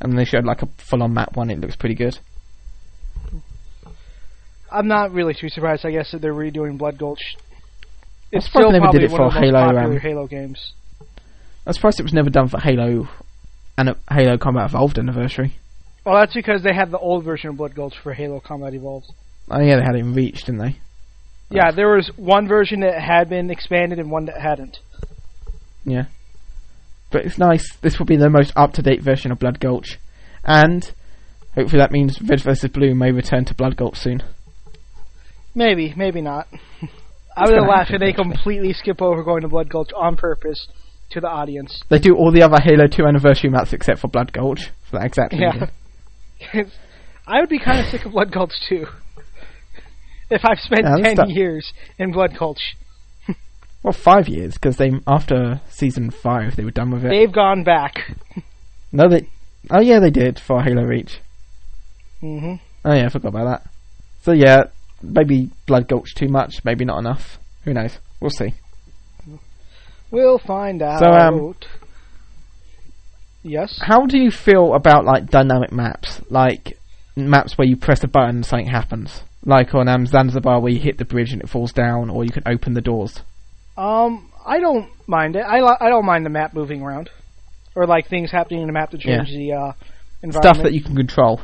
and 0.00 0.18
they 0.18 0.24
showed 0.24 0.44
like 0.44 0.62
a 0.62 0.66
full-on 0.78 1.14
map 1.14 1.36
one. 1.36 1.50
It 1.50 1.60
looks 1.60 1.76
pretty 1.76 1.94
good. 1.94 2.18
I'm 4.72 4.88
not 4.88 5.12
really 5.12 5.34
too 5.34 5.50
surprised. 5.50 5.86
I 5.86 5.92
guess 5.92 6.10
that 6.10 6.20
they're 6.20 6.34
redoing 6.34 6.78
Blood 6.78 6.98
Gulch. 6.98 7.36
It's 8.32 8.46
still 8.46 8.72
they 8.72 8.78
never 8.78 8.86
probably 8.86 9.00
did 9.00 9.10
it 9.10 9.12
one 9.12 9.18
for 9.18 9.26
of 9.26 9.34
the 9.34 9.40
most 9.40 9.46
Halo, 9.46 9.66
popular 9.66 9.94
um, 9.94 10.00
Halo 10.00 10.26
games. 10.26 10.72
I'm 11.66 11.72
surprised 11.74 12.00
it 12.00 12.02
was 12.02 12.12
never 12.12 12.30
done 12.30 12.48
for 12.48 12.58
Halo 12.58 13.08
and 13.78 13.90
a 13.90 13.96
Halo 14.10 14.36
Combat 14.38 14.70
Evolved 14.70 14.98
anniversary. 14.98 15.56
Well, 16.04 16.16
that's 16.16 16.34
because 16.34 16.62
they 16.62 16.74
had 16.74 16.90
the 16.90 16.98
old 16.98 17.24
version 17.24 17.50
of 17.50 17.56
Blood 17.56 17.74
Gulch 17.74 17.94
for 18.02 18.12
Halo 18.12 18.40
Combat 18.40 18.74
Evolved. 18.74 19.12
Oh 19.50 19.60
yeah, 19.60 19.76
they 19.76 19.82
had 19.82 19.94
it 19.94 20.00
in 20.00 20.14
Reach, 20.14 20.44
didn't 20.44 20.58
they? 20.58 20.78
Yeah, 21.50 21.70
there 21.70 21.94
was 21.94 22.10
one 22.16 22.48
version 22.48 22.80
that 22.80 23.00
had 23.00 23.28
been 23.28 23.50
expanded 23.50 23.98
and 23.98 24.10
one 24.10 24.26
that 24.26 24.40
hadn't. 24.40 24.78
Yeah. 25.84 26.06
But 27.10 27.26
it's 27.26 27.38
nice. 27.38 27.76
This 27.76 27.98
will 27.98 28.06
be 28.06 28.16
the 28.16 28.30
most 28.30 28.52
up-to-date 28.56 29.02
version 29.02 29.30
of 29.30 29.38
Blood 29.38 29.60
Gulch, 29.60 29.98
and 30.42 30.90
hopefully 31.54 31.80
that 31.80 31.92
means 31.92 32.20
Red 32.20 32.40
vs 32.40 32.70
Blue 32.70 32.94
may 32.94 33.12
return 33.12 33.44
to 33.44 33.54
Blood 33.54 33.76
Gulch 33.76 33.96
soon. 33.96 34.22
Maybe, 35.54 35.94
maybe 35.96 36.20
not. 36.20 36.48
I 37.36 37.48
would 37.48 37.68
laugh 37.68 37.88
if 37.90 38.00
they 38.00 38.12
completely 38.12 38.72
skip 38.72 39.00
over 39.00 39.22
going 39.22 39.42
to 39.42 39.48
Blood 39.48 39.68
Gulch 39.68 39.90
on 39.96 40.16
purpose 40.16 40.66
to 41.10 41.20
the 41.20 41.28
audience. 41.28 41.82
They 41.88 41.98
do 41.98 42.16
all 42.16 42.32
the 42.32 42.42
other 42.42 42.58
Halo 42.62 42.86
2 42.86 43.04
anniversary 43.06 43.50
maps 43.50 43.72
except 43.72 44.00
for 44.00 44.08
Blood 44.08 44.32
Gulch 44.32 44.70
for 44.90 44.98
that 44.98 45.06
exact 45.06 45.32
reason. 45.32 45.70
Yeah. 46.52 46.62
I 47.26 47.40
would 47.40 47.48
be 47.48 47.58
kind 47.58 47.80
of 47.80 47.86
sick 47.86 48.04
of 48.04 48.12
Blood 48.12 48.32
Gulch 48.32 48.52
too. 48.68 48.86
If 50.30 50.44
I've 50.44 50.58
spent 50.60 50.82
Yeah, 50.84 50.96
ten 51.02 51.14
not- 51.16 51.30
years 51.30 51.72
in 51.98 52.12
Blood 52.12 52.36
Gulch, 52.38 52.76
Well, 53.82 53.92
five 53.92 54.28
years 54.28 54.54
because 54.54 54.78
they 54.78 54.90
after 55.06 55.60
season 55.68 56.10
five 56.10 56.56
they 56.56 56.64
were 56.64 56.70
done 56.70 56.90
with 56.90 57.04
it. 57.04 57.10
they've 57.10 57.30
gone 57.32 57.64
back. 57.64 58.16
no, 58.92 59.08
they. 59.08 59.28
Oh 59.70 59.80
yeah, 59.80 59.98
they 60.00 60.10
did 60.10 60.38
for 60.38 60.62
Halo 60.62 60.82
Reach. 60.84 61.20
hmm 62.20 62.54
Oh 62.84 62.94
yeah, 62.94 63.06
I 63.06 63.08
forgot 63.10 63.28
about 63.28 63.44
that. 63.44 63.70
So 64.22 64.32
yeah, 64.32 64.64
maybe 65.02 65.50
Blood 65.66 65.88
Gulch 65.88 66.14
too 66.14 66.28
much, 66.28 66.64
maybe 66.64 66.84
not 66.86 66.98
enough. 66.98 67.38
Who 67.64 67.74
knows? 67.74 67.98
We'll 68.20 68.30
see. 68.30 68.54
We'll 70.10 70.38
find 70.38 70.80
out. 70.80 71.00
So, 71.00 71.06
um, 71.10 71.54
yes. 73.42 73.78
How 73.82 74.06
do 74.06 74.18
you 74.18 74.30
feel 74.30 74.74
about 74.74 75.04
like 75.04 75.30
dynamic 75.30 75.72
maps, 75.72 76.20
like 76.30 76.78
maps 77.16 77.58
where 77.58 77.66
you 77.66 77.76
press 77.76 78.02
a 78.04 78.08
button 78.08 78.36
and 78.36 78.46
something 78.46 78.68
happens, 78.68 79.22
like 79.44 79.74
on 79.74 79.88
um, 79.88 80.06
Zanzibar 80.06 80.60
where 80.60 80.72
you 80.72 80.80
hit 80.80 80.98
the 80.98 81.04
bridge 81.04 81.32
and 81.32 81.42
it 81.42 81.48
falls 81.48 81.72
down, 81.72 82.10
or 82.10 82.24
you 82.24 82.30
can 82.30 82.42
open 82.46 82.74
the 82.74 82.80
doors? 82.80 83.20
Um, 83.76 84.30
I 84.46 84.60
don't 84.60 84.88
mind 85.06 85.36
it. 85.36 85.40
I 85.40 85.60
li- 85.60 85.76
I 85.80 85.88
don't 85.88 86.06
mind 86.06 86.24
the 86.24 86.30
map 86.30 86.54
moving 86.54 86.82
around, 86.82 87.10
or 87.74 87.86
like 87.86 88.08
things 88.08 88.30
happening 88.30 88.60
in 88.60 88.66
the 88.66 88.72
map 88.72 88.90
to 88.90 88.98
change 88.98 89.28
the 89.28 89.52
uh, 89.52 89.72
environment. 90.22 90.34
Stuff 90.56 90.62
that 90.62 90.72
you 90.72 90.82
can 90.82 90.96
control. 90.96 91.40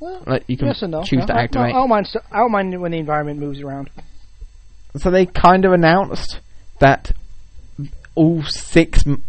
Well, 0.00 0.22
Like 0.26 0.44
you 0.48 0.56
can 0.56 0.68
yes 0.68 0.82
no. 0.82 1.02
choose 1.04 1.20
No, 1.20 1.26
to 1.26 1.34
I- 1.34 1.42
activate. 1.44 1.68
I 1.68 1.72
don't 1.78 1.88
mind. 1.88 2.06
st- 2.08 2.24
I 2.32 2.38
don't 2.38 2.50
mind 2.52 2.80
when 2.80 2.92
the 2.92 2.98
environment 2.98 3.38
moves 3.38 3.60
around. 3.60 3.90
So 4.96 5.10
they 5.10 5.26
kind 5.26 5.64
of 5.64 5.72
announced 5.72 6.40
that 6.80 7.12
all 8.14 8.42
six, 8.42 9.06
m- 9.06 9.22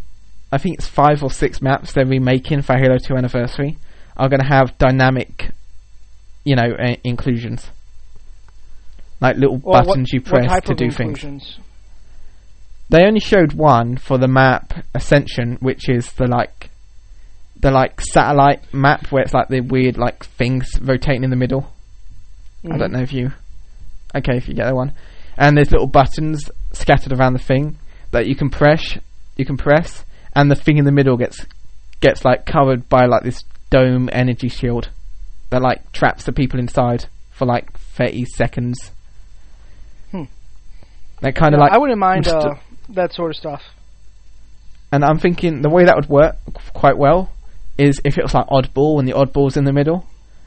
I 0.51 0.57
think 0.57 0.77
it's 0.79 0.87
five 0.87 1.23
or 1.23 1.29
six 1.31 1.61
maps 1.61 1.93
they're 1.93 2.05
remaking 2.05 2.63
for 2.63 2.75
Halo 2.75 2.97
2 2.97 3.15
Anniversary 3.15 3.77
are 4.17 4.27
going 4.29 4.41
to 4.41 4.45
have 4.47 4.77
dynamic, 4.77 5.51
you 6.43 6.55
know, 6.55 6.71
uh, 6.77 6.95
inclusions. 7.03 7.69
Like 9.21 9.37
little 9.37 9.57
what- 9.57 9.85
buttons 9.85 10.11
you 10.11 10.19
what 10.21 10.29
press 10.29 10.47
type 10.47 10.63
to 10.65 10.73
do 10.75 10.91
things. 10.91 11.57
They 12.89 13.05
only 13.05 13.21
showed 13.21 13.53
one 13.53 13.97
for 13.97 14.17
the 14.17 14.27
map 14.27 14.85
Ascension, 14.93 15.57
which 15.61 15.89
is 15.89 16.11
the 16.13 16.27
like, 16.27 16.69
the 17.59 17.71
like 17.71 18.01
satellite 18.01 18.61
map 18.73 19.07
where 19.11 19.23
it's 19.23 19.33
like 19.33 19.47
the 19.47 19.61
weird 19.61 19.97
like 19.97 20.25
things 20.25 20.69
rotating 20.81 21.23
in 21.23 21.29
the 21.29 21.35
middle. 21.35 21.71
I 22.65 22.77
don't 22.77 22.89
Mhm. 22.91 22.93
know 22.93 23.01
if 23.01 23.13
you. 23.13 23.31
Okay, 24.15 24.37
if 24.37 24.47
you 24.47 24.53
get 24.53 24.65
that 24.65 24.75
one. 24.75 24.93
And 25.37 25.57
there's 25.57 25.71
little 25.71 25.87
buttons 25.87 26.51
scattered 26.73 27.13
around 27.13 27.33
the 27.33 27.39
thing 27.39 27.77
that 28.11 28.27
you 28.27 28.35
can 28.35 28.49
press. 28.49 28.97
You 29.37 29.45
can 29.45 29.57
press, 29.57 30.05
and 30.35 30.51
the 30.51 30.55
thing 30.55 30.77
in 30.77 30.85
the 30.85 30.91
middle 30.91 31.17
gets 31.17 31.45
gets 32.01 32.23
like 32.25 32.45
covered 32.45 32.87
by 32.89 33.05
like 33.05 33.23
this 33.23 33.43
dome 33.69 34.09
energy 34.11 34.49
shield 34.49 34.89
that 35.53 35.61
like 35.61 35.91
traps 35.91 36.23
the 36.25 36.31
people 36.31 36.59
inside 36.59 37.05
for 37.31 37.45
like 37.45 37.71
30 37.77 38.25
seconds. 38.25 38.91
Hmm. 40.11 40.23
That 41.21 41.35
kind 41.35 41.53
of 41.53 41.59
Yeah, 41.59 41.65
like. 41.65 41.73
I 41.73 41.77
wouldn't 41.77 41.99
mind 41.99 42.27
uh, 42.27 42.55
that 42.89 43.13
sort 43.13 43.31
of 43.31 43.37
stuff. 43.37 43.61
and 44.91 45.03
I'm 45.05 45.17
thinking 45.19 45.61
the 45.61 45.69
way 45.69 45.85
that 45.85 45.95
would 45.95 46.09
work 46.09 46.35
quite 46.73 46.97
well 46.97 47.31
is 47.77 48.01
if 48.03 48.17
it 48.17 48.23
was 48.23 48.33
like 48.33 48.47
oddball 48.47 48.99
and 48.99 49.07
the 49.07 49.13
oddball's 49.13 49.55
in 49.57 49.63
the 49.63 49.73
middle, 49.73 50.05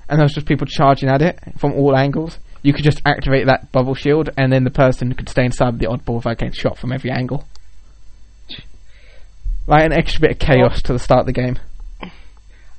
and 0.08 0.20
there's 0.20 0.32
just 0.34 0.46
people 0.46 0.66
charging 0.66 1.08
at 1.08 1.22
it 1.22 1.38
from 1.58 1.72
all 1.72 1.96
angles. 1.96 2.38
You 2.62 2.72
could 2.72 2.84
just 2.84 3.00
activate 3.06 3.46
that 3.46 3.70
bubble 3.72 3.94
shield, 3.94 4.30
and 4.36 4.52
then 4.52 4.64
the 4.64 4.70
person 4.70 5.12
could 5.14 5.28
stay 5.28 5.44
inside 5.44 5.78
the 5.78 5.86
oddball 5.86 6.16
without 6.16 6.38
getting 6.38 6.52
shot 6.52 6.78
from 6.78 6.92
every 6.92 7.10
angle. 7.10 7.46
Like 9.68 9.82
an 9.84 9.92
extra 9.92 10.20
bit 10.20 10.30
of 10.32 10.38
chaos 10.38 10.82
to 10.82 10.92
the 10.92 10.98
start 10.98 11.20
of 11.20 11.26
the 11.26 11.32
game. 11.32 11.58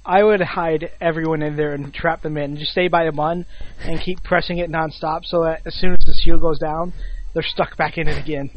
I 0.07 0.23
would 0.23 0.39
hide 0.41 0.89
everyone 1.01 1.41
in 1.41 1.57
there 1.57 1.73
and 1.73 1.93
trap 1.93 2.21
them 2.21 2.37
in. 2.37 2.55
Just 2.55 2.71
stay 2.71 2.87
by 2.87 3.03
the 3.03 3.11
button 3.11 3.45
and 3.81 3.99
keep 3.99 4.23
pressing 4.23 4.57
it 4.59 4.71
nonstop, 4.71 5.25
so 5.25 5.43
that 5.43 5.61
as 5.65 5.75
soon 5.75 5.91
as 5.91 6.05
the 6.05 6.13
shield 6.13 6.39
goes 6.39 6.59
down, 6.59 6.93
they're 7.33 7.43
stuck 7.43 7.75
back 7.75 7.97
in 7.97 8.07
it 8.07 8.17
again. 8.17 8.49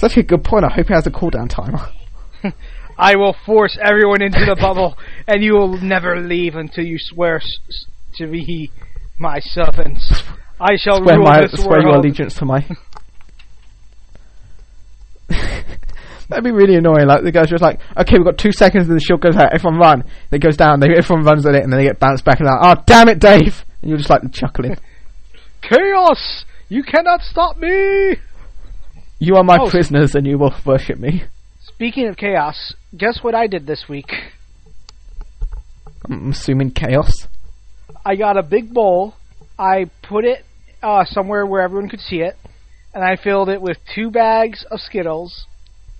Actually 0.00 0.22
a 0.22 0.26
good 0.26 0.44
point. 0.44 0.64
I 0.64 0.68
hope 0.70 0.88
it 0.88 0.94
has 0.94 1.08
a 1.08 1.10
cooldown 1.10 1.48
timer. 1.50 1.90
I 2.96 3.16
will 3.16 3.34
force 3.44 3.76
everyone 3.80 4.22
into 4.22 4.44
the 4.44 4.54
bubble, 4.54 4.96
and 5.26 5.42
you 5.42 5.54
will 5.54 5.78
never 5.78 6.20
leave 6.20 6.54
until 6.54 6.84
you 6.84 6.98
swear 7.00 7.38
s- 7.38 7.86
to 8.18 8.28
be 8.28 8.70
my 9.18 9.40
servants. 9.40 10.22
I 10.60 10.76
shall 10.76 11.02
Swear 11.02 11.16
rule 11.16 11.24
my 11.24 11.40
this 11.42 11.60
swear 11.62 11.80
your 11.80 11.96
allegiance 11.96 12.34
to 12.36 12.44
my. 12.44 12.64
That'd 16.28 16.44
be 16.44 16.50
really 16.50 16.74
annoying. 16.76 17.06
Like 17.06 17.22
the 17.24 17.32
guy's 17.32 17.48
just 17.48 17.62
like, 17.62 17.80
okay, 17.96 18.16
we've 18.18 18.24
got 18.24 18.36
two 18.38 18.52
seconds, 18.52 18.86
and 18.88 18.96
the 18.96 19.00
shield 19.02 19.20
goes 19.22 19.34
out. 19.36 19.52
Everyone 19.54 19.78
run. 19.80 20.04
It 20.30 20.40
goes 20.40 20.56
down. 20.56 20.80
They, 20.80 20.88
everyone 20.94 21.24
runs 21.24 21.46
at 21.46 21.54
it, 21.54 21.62
and 21.64 21.72
then 21.72 21.78
they 21.80 21.86
get 21.86 21.98
bounced 21.98 22.24
back, 22.24 22.38
and 22.40 22.46
like, 22.48 22.58
oh 22.78 22.82
damn 22.86 23.08
it, 23.08 23.18
Dave! 23.18 23.64
And 23.80 23.88
you're 23.90 23.98
just 23.98 24.10
like 24.10 24.30
chuckling. 24.32 24.76
Chaos! 25.62 26.44
You 26.68 26.82
cannot 26.82 27.22
stop 27.22 27.56
me! 27.56 28.16
You 29.18 29.36
are 29.36 29.42
my 29.44 29.56
Oh. 29.60 29.70
prisoners, 29.70 30.14
and 30.14 30.26
you 30.26 30.38
will 30.38 30.54
worship 30.64 30.98
me. 30.98 31.24
Speaking 31.62 32.08
of 32.08 32.16
chaos, 32.16 32.74
guess 32.96 33.18
what 33.22 33.34
I 33.34 33.46
did 33.46 33.66
this 33.66 33.84
week? 33.88 34.10
I'm 36.08 36.30
assuming 36.30 36.70
chaos. 36.72 37.26
I 38.04 38.16
got 38.16 38.36
a 38.36 38.42
big 38.42 38.72
bowl. 38.72 39.14
I 39.58 39.86
put 40.02 40.24
it 40.24 40.44
uh, 40.82 41.04
somewhere 41.04 41.44
where 41.46 41.62
everyone 41.62 41.88
could 41.88 42.00
see 42.00 42.20
it, 42.20 42.36
and 42.94 43.02
I 43.02 43.16
filled 43.16 43.48
it 43.48 43.60
with 43.60 43.78
two 43.94 44.10
bags 44.10 44.64
of 44.70 44.80
Skittles 44.80 45.46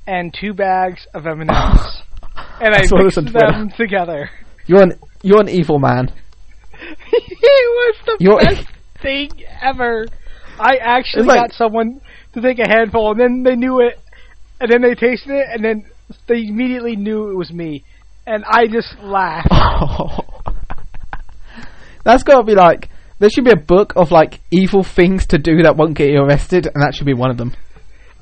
and 0.08 0.32
two 0.34 0.54
bags 0.54 1.06
of 1.14 1.26
M&Ms, 1.26 1.46
and 2.60 2.74
I 2.74 2.78
I 2.78 2.80
mixed 2.80 2.92
on 3.18 3.26
Twitter. 3.26 3.52
them 3.52 3.70
together. 3.76 4.30
You're 4.66 4.82
an 4.82 4.92
you're 5.22 5.40
an 5.40 5.48
evil 5.48 5.78
man. 5.78 6.12
it 6.72 7.08
was 7.12 7.96
the 8.06 8.16
You're- 8.20 8.44
best 8.44 8.66
thing 9.02 9.30
ever. 9.60 10.06
I 10.58 10.76
actually 10.80 11.26
like- 11.26 11.40
got 11.40 11.52
someone 11.52 12.00
to 12.32 12.40
take 12.40 12.58
a 12.58 12.68
handful, 12.68 13.10
and 13.12 13.20
then 13.20 13.42
they 13.44 13.54
knew 13.56 13.80
it, 13.80 13.98
and 14.60 14.70
then 14.70 14.82
they 14.82 14.94
tasted 14.94 15.30
it, 15.32 15.46
and 15.52 15.64
then 15.64 15.84
they 16.26 16.42
immediately 16.46 16.96
knew 16.96 17.30
it 17.30 17.36
was 17.36 17.52
me, 17.52 17.84
and 18.26 18.44
I 18.46 18.66
just 18.66 18.98
laughed. 19.00 19.48
That's 22.04 22.22
got 22.22 22.38
to 22.38 22.44
be 22.44 22.54
like 22.54 22.88
there 23.18 23.28
should 23.28 23.44
be 23.44 23.50
a 23.50 23.56
book 23.56 23.92
of 23.96 24.10
like 24.10 24.40
evil 24.50 24.82
things 24.82 25.26
to 25.26 25.38
do 25.38 25.62
that 25.64 25.76
won't 25.76 25.94
get 25.94 26.08
you 26.10 26.20
arrested, 26.20 26.66
and 26.66 26.82
that 26.82 26.94
should 26.94 27.06
be 27.06 27.14
one 27.14 27.30
of 27.30 27.36
them. 27.36 27.54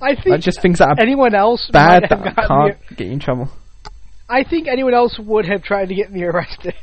I 0.01 0.15
think 0.15 0.41
just 0.41 0.61
things 0.61 0.79
that 0.79 0.89
are 0.89 1.01
anyone 1.01 1.35
else 1.35 1.69
bad 1.73 2.05
that 2.11 2.37
can't 2.49 2.97
get 2.97 3.07
you 3.07 3.13
in 3.15 3.19
trouble. 3.19 3.49
I 4.29 4.43
think 4.45 4.69
anyone 4.69 4.93
else 4.95 5.19
would 5.19 5.47
have 5.47 5.63
tried 5.63 5.89
to 5.89 5.95
get 5.95 6.13
me 6.13 6.23
arrested. 6.31 6.75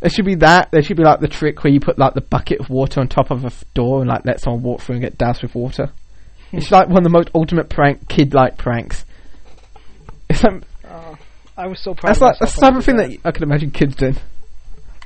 There 0.00 0.10
should 0.10 0.26
be 0.26 0.34
that. 0.36 0.70
There 0.70 0.82
should 0.82 0.96
be 0.96 1.02
like 1.04 1.20
the 1.20 1.28
trick 1.28 1.64
where 1.64 1.72
you 1.72 1.80
put 1.80 1.98
like 1.98 2.14
the 2.14 2.20
bucket 2.20 2.60
of 2.60 2.68
water 2.68 3.00
on 3.00 3.08
top 3.08 3.30
of 3.30 3.44
a 3.44 3.50
door 3.74 4.00
and 4.00 4.08
like 4.08 4.24
let 4.26 4.40
someone 4.40 4.62
walk 4.62 4.80
through 4.82 4.96
and 4.96 5.02
get 5.02 5.16
doused 5.16 5.42
with 5.42 5.54
water. 5.54 5.90
it's 6.52 6.70
like 6.70 6.88
one 6.88 6.98
of 6.98 7.04
the 7.04 7.10
most 7.10 7.30
ultimate 7.34 7.70
prank, 7.70 8.06
kid-like 8.08 8.58
pranks. 8.58 9.04
It's 10.28 10.42
like, 10.44 10.62
Uh, 10.84 11.14
I 11.56 11.66
was 11.66 11.80
so 11.82 11.94
proud. 11.94 12.10
that's 12.10 12.18
of 12.18 12.22
like 12.22 12.38
that's 12.40 12.54
the 12.54 12.60
type 12.60 12.74
of 12.76 12.84
thing 12.84 12.96
that 12.96 13.16
I 13.24 13.30
could 13.30 13.42
imagine 13.42 13.70
kids 13.70 13.96
doing. 13.96 14.16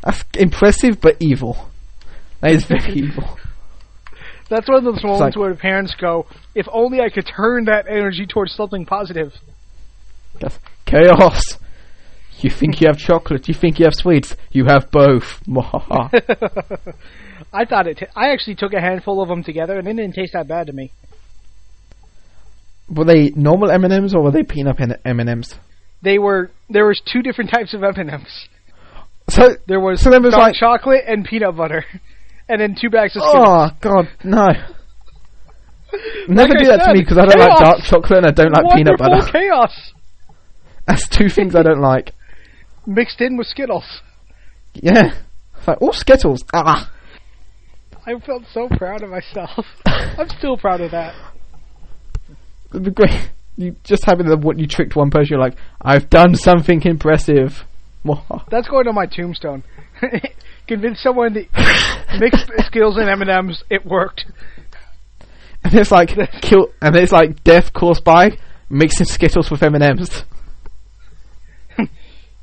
That's 0.03 0.25
impressive 0.37 1.01
but 1.01 1.17
evil. 1.21 1.71
That 2.41 2.53
is 2.53 2.65
very 2.65 2.93
evil. 2.95 3.39
That's 4.51 4.69
one 4.69 4.79
of 4.79 4.85
those 4.85 5.03
moments 5.03 5.21
like- 5.21 5.37
where 5.37 5.51
the 5.53 5.59
parents 5.59 5.95
go, 5.95 6.27
"If 6.55 6.67
only 6.73 7.01
I 7.01 7.09
could 7.09 7.27
turn 7.27 7.65
that 7.67 7.87
energy 7.89 8.27
towards 8.27 8.53
something 8.55 8.85
positive." 8.85 9.33
That's 10.41 10.59
chaos. 10.85 11.59
You 12.41 12.51
think 12.51 12.81
you 12.81 12.87
have 12.89 12.99
chocolate? 13.11 13.49
You 13.49 13.55
think 13.55 13.79
you 13.79 13.85
have 13.85 13.95
sweets? 13.95 14.37
You 14.51 14.65
have 14.67 14.91
both. 14.91 15.41
I 17.53 17.65
thought 17.65 17.87
it. 17.87 17.99
T- 17.99 18.07
I 18.17 18.31
actually 18.31 18.55
took 18.57 18.73
a 18.73 18.81
handful 18.81 19.23
of 19.23 19.29
them 19.29 19.43
together, 19.43 19.79
and 19.79 19.87
it 19.89 19.95
didn't 19.95 20.15
taste 20.15 20.33
that 20.35 20.47
bad 20.49 20.67
to 20.69 20.73
me. 20.73 20.91
were 22.89 23.05
they 23.05 23.31
normal 23.31 23.71
M 23.71 23.85
and 23.85 23.93
M's 23.93 24.15
or 24.15 24.23
were 24.23 24.31
they 24.31 24.43
peanut 24.43 24.77
M 25.05 25.21
and 25.21 25.29
M's? 25.29 25.55
They 26.03 26.19
were 26.19 26.51
there 26.69 26.87
was 26.87 27.01
two 27.05 27.23
different 27.23 27.51
types 27.51 27.75
of 27.75 27.83
M&Ms. 27.85 28.49
So 29.29 29.51
There 29.67 29.79
was 29.81 30.01
So 30.01 30.11
was 30.11 30.33
dark 30.33 30.35
like- 30.35 30.55
chocolate 30.55 31.05
and 31.07 31.25
peanut 31.25 31.57
butter, 31.57 31.85
and 32.51 32.61
then 32.61 32.75
two 32.81 32.91
bags 32.91 33.17
of 33.17 33.23
Skittles. 33.23 33.47
Oh 33.49 33.71
God, 33.81 34.09
no! 34.25 34.47
Never 36.29 36.53
Like 36.53 36.57
I 36.57 36.63
do 36.63 36.67
that 36.67 36.77
to 36.79 36.85
said, 36.85 36.93
me 36.95 37.01
because 37.01 37.19
I 37.19 37.27
don't 37.27 37.39
like 37.41 37.49
chaos! 37.49 37.61
dark 37.61 37.83
chocolate 37.83 38.19
and 38.19 38.27
I 38.27 38.31
don't 38.31 38.53
like 38.53 38.75
peanut 38.77 38.99
Wonderful 39.01 39.33
butter. 39.33 39.33
chaos 39.33 39.93
That's 40.87 41.09
two 41.09 41.29
things 41.29 41.55
I 41.57 41.63
don't 41.63 41.81
like. 41.81 42.13
mixed 42.87 43.21
in 43.21 43.37
with 43.37 43.47
Skittles. 43.49 44.01
Yeah, 44.75 45.15
it's 45.57 45.67
like 45.69 45.81
all 45.83 45.93
Skittles. 45.93 46.45
Ah, 46.55 46.91
I 48.07 48.19
felt 48.21 48.45
so 48.53 48.69
proud 48.69 49.03
of 49.03 49.11
myself. 49.11 49.67
I'm 49.87 50.29
still 50.29 50.57
proud 50.57 50.81
of 50.81 50.91
that. 50.93 51.15
it'd 52.71 52.85
be 52.85 52.91
great. 52.93 53.31
You 53.57 53.75
just 53.85 54.05
having 54.07 54.27
the 54.27 54.37
what 54.37 54.59
you 54.59 54.67
tricked 54.67 54.95
one 54.97 55.11
person. 55.11 55.27
You're 55.31 55.41
like, 55.41 55.57
I've 55.83 56.09
done 56.09 56.35
something 56.37 56.83
impressive. 56.83 57.65
That's 58.51 58.69
going 58.69 58.89
on 58.89 58.95
my 58.95 59.07
tombstone. 59.07 59.63
Convince 60.71 61.03
someone 61.03 61.35
that 61.35 61.47
mixed 62.21 62.49
Skittles 62.67 62.97
and 62.97 63.09
M&Ms, 63.09 63.65
it 63.69 63.85
worked. 63.85 64.25
And 65.65 65.75
it's 65.75 65.91
like 65.91 66.11
kill, 66.43 66.69
and 66.81 66.95
it's 66.95 67.11
like 67.11 67.43
death 67.43 67.73
caused 67.73 68.05
by 68.05 68.39
mixing 68.69 69.07
Skittles 69.07 69.51
with 69.51 69.65
M 69.65 69.75
and 69.75 69.83
M's. 69.83 70.23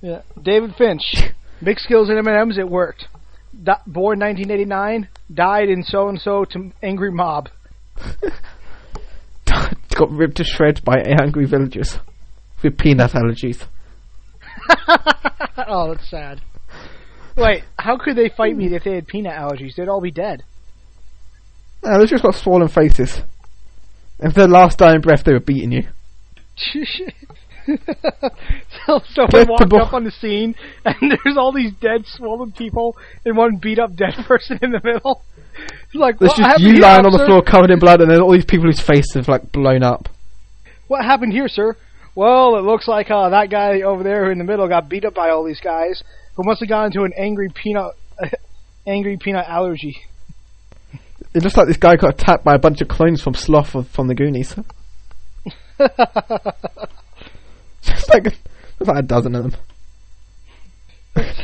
Yeah. 0.01 0.23
David 0.43 0.75
Finch, 0.77 1.31
mixed 1.61 1.85
Skittles 1.85 2.09
and 2.09 2.17
M&Ms, 2.27 2.57
it 2.57 2.69
worked. 2.69 3.07
Di- 3.63 3.79
born 3.87 4.19
1989, 4.19 5.07
died 5.33 5.69
in 5.69 5.83
so 5.83 6.09
and 6.09 6.19
so 6.19 6.43
to 6.43 6.73
angry 6.83 7.11
mob. 7.11 7.47
Got 9.95 10.11
ripped 10.11 10.35
to 10.35 10.43
shreds 10.43 10.81
by 10.81 10.97
angry 10.97 11.45
villagers 11.45 11.97
with 12.61 12.77
peanut 12.77 13.11
allergies. 13.11 13.65
oh, 15.65 15.93
that's 15.93 16.09
sad. 16.09 16.41
Wait, 17.37 17.63
how 17.77 17.97
could 17.97 18.17
they 18.17 18.29
fight 18.29 18.57
me 18.57 18.65
if 18.73 18.83
they 18.83 18.95
had 18.95 19.07
peanut 19.07 19.35
allergies? 19.35 19.75
They'd 19.75 19.87
all 19.87 20.01
be 20.01 20.09
dead. 20.09 20.43
No, 21.83 21.99
they've 21.99 22.09
just 22.09 22.23
got 22.23 22.33
swollen 22.33 22.67
faces. 22.67 23.21
If 24.19 24.33
their 24.33 24.47
last 24.47 24.79
dying 24.79 25.01
breath, 25.01 25.23
they 25.23 25.33
were 25.33 25.39
beating 25.39 25.71
you. 25.71 25.83
so 28.87 28.99
someone 29.13 29.47
walked 29.47 29.71
up 29.71 29.93
on 29.93 30.03
the 30.03 30.11
scene, 30.11 30.55
and 30.83 30.95
there's 31.23 31.37
all 31.37 31.51
these 31.53 31.71
dead, 31.73 32.07
swollen 32.07 32.51
people, 32.51 32.97
and 33.23 33.37
one 33.37 33.57
beat 33.57 33.77
up 33.77 33.95
dead 33.95 34.15
person 34.25 34.57
in 34.63 34.71
the 34.71 34.81
middle. 34.83 35.21
It's 35.85 35.93
like, 35.93 36.17
There's 36.17 36.33
just 36.33 36.59
you 36.59 36.73
lying 36.73 37.05
on 37.05 37.11
the 37.11 37.23
floor 37.23 37.43
covered 37.43 37.69
in 37.69 37.77
blood, 37.77 38.01
and 38.01 38.09
then 38.09 38.19
all 38.19 38.31
these 38.31 38.45
people 38.45 38.65
whose 38.65 38.79
faces 38.79 39.13
have 39.13 39.27
like 39.27 39.51
blown 39.51 39.83
up. 39.83 40.09
What 40.87 41.05
happened 41.05 41.33
here, 41.33 41.47
sir? 41.47 41.75
Well, 42.15 42.57
it 42.57 42.63
looks 42.63 42.87
like 42.87 43.11
uh, 43.11 43.29
that 43.29 43.51
guy 43.51 43.81
over 43.81 44.01
there 44.01 44.31
in 44.31 44.39
the 44.39 44.43
middle 44.43 44.67
got 44.67 44.89
beat 44.89 45.05
up 45.05 45.13
by 45.13 45.29
all 45.29 45.43
these 45.43 45.61
guys 45.61 46.01
who 46.37 46.43
must 46.45 46.61
have 46.61 46.69
gone 46.69 46.85
into 46.85 47.03
an 47.03 47.11
angry 47.17 47.49
peanut, 47.49 47.93
angry 48.87 49.17
peanut 49.17 49.47
allergy. 49.49 49.97
It 51.33 51.43
looks 51.43 51.57
like 51.57 51.67
this 51.67 51.77
guy 51.77 51.95
got 51.97 52.13
attacked 52.13 52.43
by 52.45 52.55
a 52.55 52.59
bunch 52.59 52.79
of 52.81 52.87
clones 52.87 53.21
from 53.21 53.33
Sloth 53.33 53.75
of- 53.75 53.87
from 53.89 54.07
the 54.07 54.15
Goonies. 54.15 54.55
Just 57.81 58.09
like, 58.09 58.25
like 58.79 58.97
a 58.97 59.01
dozen 59.01 59.35
of 59.35 59.51
them. 59.51 59.61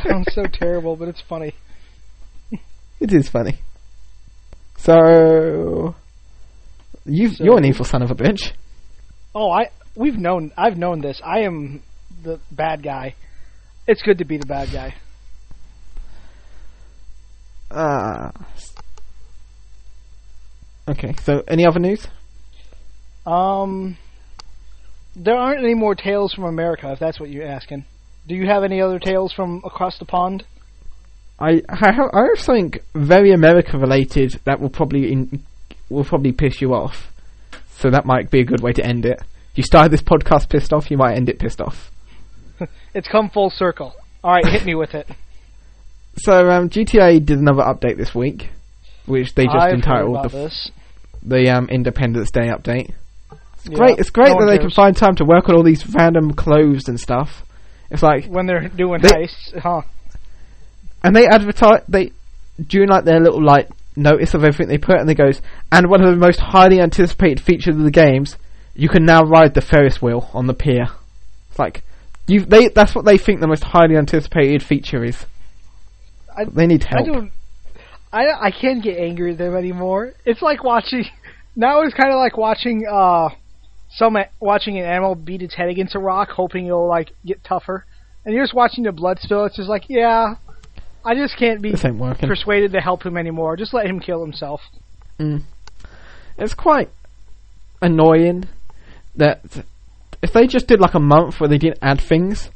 Sounds 0.04 0.32
so 0.32 0.44
terrible, 0.52 0.96
but 0.96 1.08
it's 1.08 1.20
funny. 1.20 1.54
It 3.00 3.12
is 3.12 3.28
funny. 3.28 3.56
So, 4.78 5.94
you 7.04 7.30
So- 7.30 7.44
you're 7.44 7.58
an 7.58 7.64
evil 7.64 7.84
son 7.84 8.02
of 8.02 8.10
a 8.10 8.14
bitch. 8.14 8.52
Oh, 9.34 9.50
I 9.50 9.70
we've 9.96 10.16
known 10.16 10.52
I've 10.56 10.78
known 10.78 11.00
this. 11.00 11.20
I 11.24 11.40
am 11.40 11.82
the 12.22 12.38
bad 12.52 12.82
guy. 12.84 13.14
It's 13.86 14.02
good 14.02 14.18
to 14.18 14.24
be 14.24 14.38
the 14.38 14.46
bad 14.46 14.72
guy. 14.72 14.94
Ah. 17.70 18.32
Okay. 20.88 21.14
So, 21.22 21.42
any 21.48 21.66
other 21.66 21.80
news? 21.80 22.06
Um, 23.26 23.96
there 25.16 25.36
aren't 25.36 25.60
any 25.60 25.74
more 25.74 25.94
tales 25.94 26.32
from 26.34 26.44
America, 26.44 26.92
if 26.92 26.98
that's 26.98 27.20
what 27.20 27.30
you're 27.30 27.46
asking. 27.46 27.84
Do 28.26 28.34
you 28.34 28.46
have 28.46 28.64
any 28.64 28.80
other 28.80 28.98
tales 28.98 29.32
from 29.32 29.62
across 29.64 29.98
the 29.98 30.04
pond? 30.04 30.44
I 31.38 31.62
I 31.68 31.76
have, 31.76 32.10
I 32.12 32.20
have 32.34 32.40
something 32.40 32.74
very 32.94 33.32
America 33.32 33.76
related 33.76 34.40
that 34.44 34.60
will 34.60 34.70
probably 34.70 35.12
in, 35.12 35.44
will 35.90 36.04
probably 36.04 36.32
piss 36.32 36.60
you 36.60 36.74
off. 36.74 37.12
So 37.76 37.90
that 37.90 38.06
might 38.06 38.30
be 38.30 38.40
a 38.40 38.44
good 38.44 38.62
way 38.62 38.72
to 38.72 38.84
end 38.84 39.04
it. 39.04 39.20
You 39.54 39.62
started 39.62 39.92
this 39.92 40.02
podcast 40.02 40.48
pissed 40.48 40.72
off, 40.72 40.90
you 40.90 40.96
might 40.96 41.16
end 41.16 41.28
it 41.28 41.38
pissed 41.38 41.60
off. 41.60 41.90
It's 42.94 43.08
come 43.08 43.28
full 43.30 43.50
circle. 43.50 43.94
All 44.22 44.32
right, 44.32 44.46
hit 44.46 44.64
me 44.64 44.74
with 44.74 44.94
it. 44.94 45.08
So 46.16 46.48
um, 46.48 46.70
GTA 46.70 47.26
did 47.26 47.40
another 47.40 47.62
update 47.64 47.96
this 47.96 48.14
week, 48.14 48.50
which 49.04 49.34
they 49.34 49.46
just 49.46 49.56
I've 49.56 49.74
entitled 49.74 50.30
the, 50.30 50.70
the 51.24 51.50
um, 51.50 51.68
Independence 51.68 52.30
Day 52.30 52.46
update. 52.56 52.92
It's 53.32 53.68
Yeah, 53.68 53.76
great. 53.76 53.98
It's 53.98 54.10
great 54.10 54.28
no 54.28 54.46
that 54.46 54.52
they 54.52 54.58
can 54.58 54.70
find 54.70 54.96
time 54.96 55.16
to 55.16 55.24
work 55.24 55.48
on 55.48 55.56
all 55.56 55.64
these 55.64 55.84
random 55.92 56.32
clothes 56.34 56.86
and 56.86 57.00
stuff. 57.00 57.42
It's 57.90 58.00
like, 58.00 58.26
when 58.26 58.46
they're 58.46 58.68
doing 58.68 59.00
They- 59.02 59.08
heists, 59.10 59.58
huh? 59.60 59.82
and 61.02 61.16
they 61.16 61.26
advertise 61.26 61.82
they 61.88 62.12
during 62.64 62.88
like 62.88 63.04
their 63.04 63.18
little 63.18 63.42
like 63.44 63.68
notice 63.96 64.34
of 64.34 64.44
everything 64.44 64.68
they 64.68 64.78
put, 64.78 65.00
and 65.00 65.08
they 65.08 65.14
goes, 65.14 65.42
and 65.72 65.90
one 65.90 66.00
of 66.00 66.10
the 66.10 66.16
most 66.16 66.38
highly 66.38 66.80
anticipated 66.80 67.40
features 67.40 67.74
of 67.74 67.82
the 67.82 67.90
games, 67.90 68.36
you 68.74 68.88
can 68.88 69.04
now 69.04 69.22
ride 69.24 69.54
the 69.54 69.60
Ferris 69.60 70.00
wheel 70.00 70.30
on 70.32 70.46
the 70.46 70.54
pier. 70.54 70.86
It's 71.50 71.58
like 71.58 71.82
you 72.26 72.44
they 72.44 72.68
that's 72.68 72.94
what 72.94 73.04
they 73.04 73.18
think 73.18 73.40
the 73.40 73.46
most 73.46 73.64
highly 73.64 73.96
anticipated 73.96 74.62
feature 74.62 75.04
is. 75.04 75.26
I- 76.36 76.44
they 76.44 76.66
need 76.66 76.84
I 76.86 76.88
help. 76.88 77.06
don't. 77.06 77.32
I 78.12 78.26
I 78.46 78.50
can't 78.50 78.82
get 78.82 78.98
angry 78.98 79.32
at 79.32 79.38
them 79.38 79.56
anymore. 79.56 80.12
It's 80.24 80.42
like 80.42 80.62
watching. 80.64 81.04
Now 81.56 81.82
it's 81.82 81.94
kind 81.94 82.10
of 82.10 82.16
like 82.16 82.36
watching 82.36 82.84
uh, 82.84 83.28
some 83.90 84.16
watching 84.40 84.76
an 84.76 84.84
animal 84.86 85.14
beat 85.14 85.40
its 85.40 85.54
head 85.54 85.68
against 85.68 85.94
a 85.94 86.00
rock, 86.00 86.30
hoping 86.30 86.66
it'll 86.66 86.88
like 86.88 87.12
get 87.24 87.44
tougher. 87.44 87.84
And 88.24 88.34
you're 88.34 88.42
just 88.42 88.54
watching 88.54 88.82
the 88.82 88.90
blood 88.90 89.20
spill. 89.20 89.44
It's 89.44 89.54
just 89.54 89.68
like, 89.68 89.84
yeah, 89.88 90.34
I 91.04 91.14
just 91.14 91.36
can't 91.38 91.62
be 91.62 91.70
This 91.70 91.84
ain't 91.84 91.98
working. 91.98 92.28
persuaded 92.28 92.72
to 92.72 92.80
help 92.80 93.04
him 93.06 93.16
anymore. 93.16 93.56
Just 93.56 93.72
let 93.72 93.86
him 93.86 94.00
kill 94.00 94.20
himself. 94.20 94.62
Mm. 95.20 95.42
It's 96.38 96.54
quite 96.54 96.90
annoying 97.80 98.48
that 99.14 99.40
if 100.24 100.32
they 100.32 100.46
just 100.46 100.66
did 100.66 100.80
like 100.80 100.94
a 100.94 101.00
month 101.00 101.38
where 101.38 101.48
they 101.48 101.58
didn't 101.58 101.78
add 101.82 102.00
things, 102.00 102.50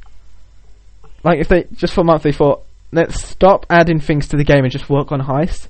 like 1.23 1.39
if 1.39 1.49
they 1.49 1.67
just 1.75 1.93
for 1.93 2.01
a 2.01 2.05
month 2.05 2.23
they 2.23 2.33
thought 2.33 2.65
let's 2.93 3.23
stop 3.23 3.67
adding 3.69 4.01
things 4.01 4.27
to 4.29 4.39
the 4.39 4.45
game 4.45 4.65
and 4.65 4.73
just 4.73 4.89
work 4.89 5.13
on 5.13 5.21
heist. 5.21 5.69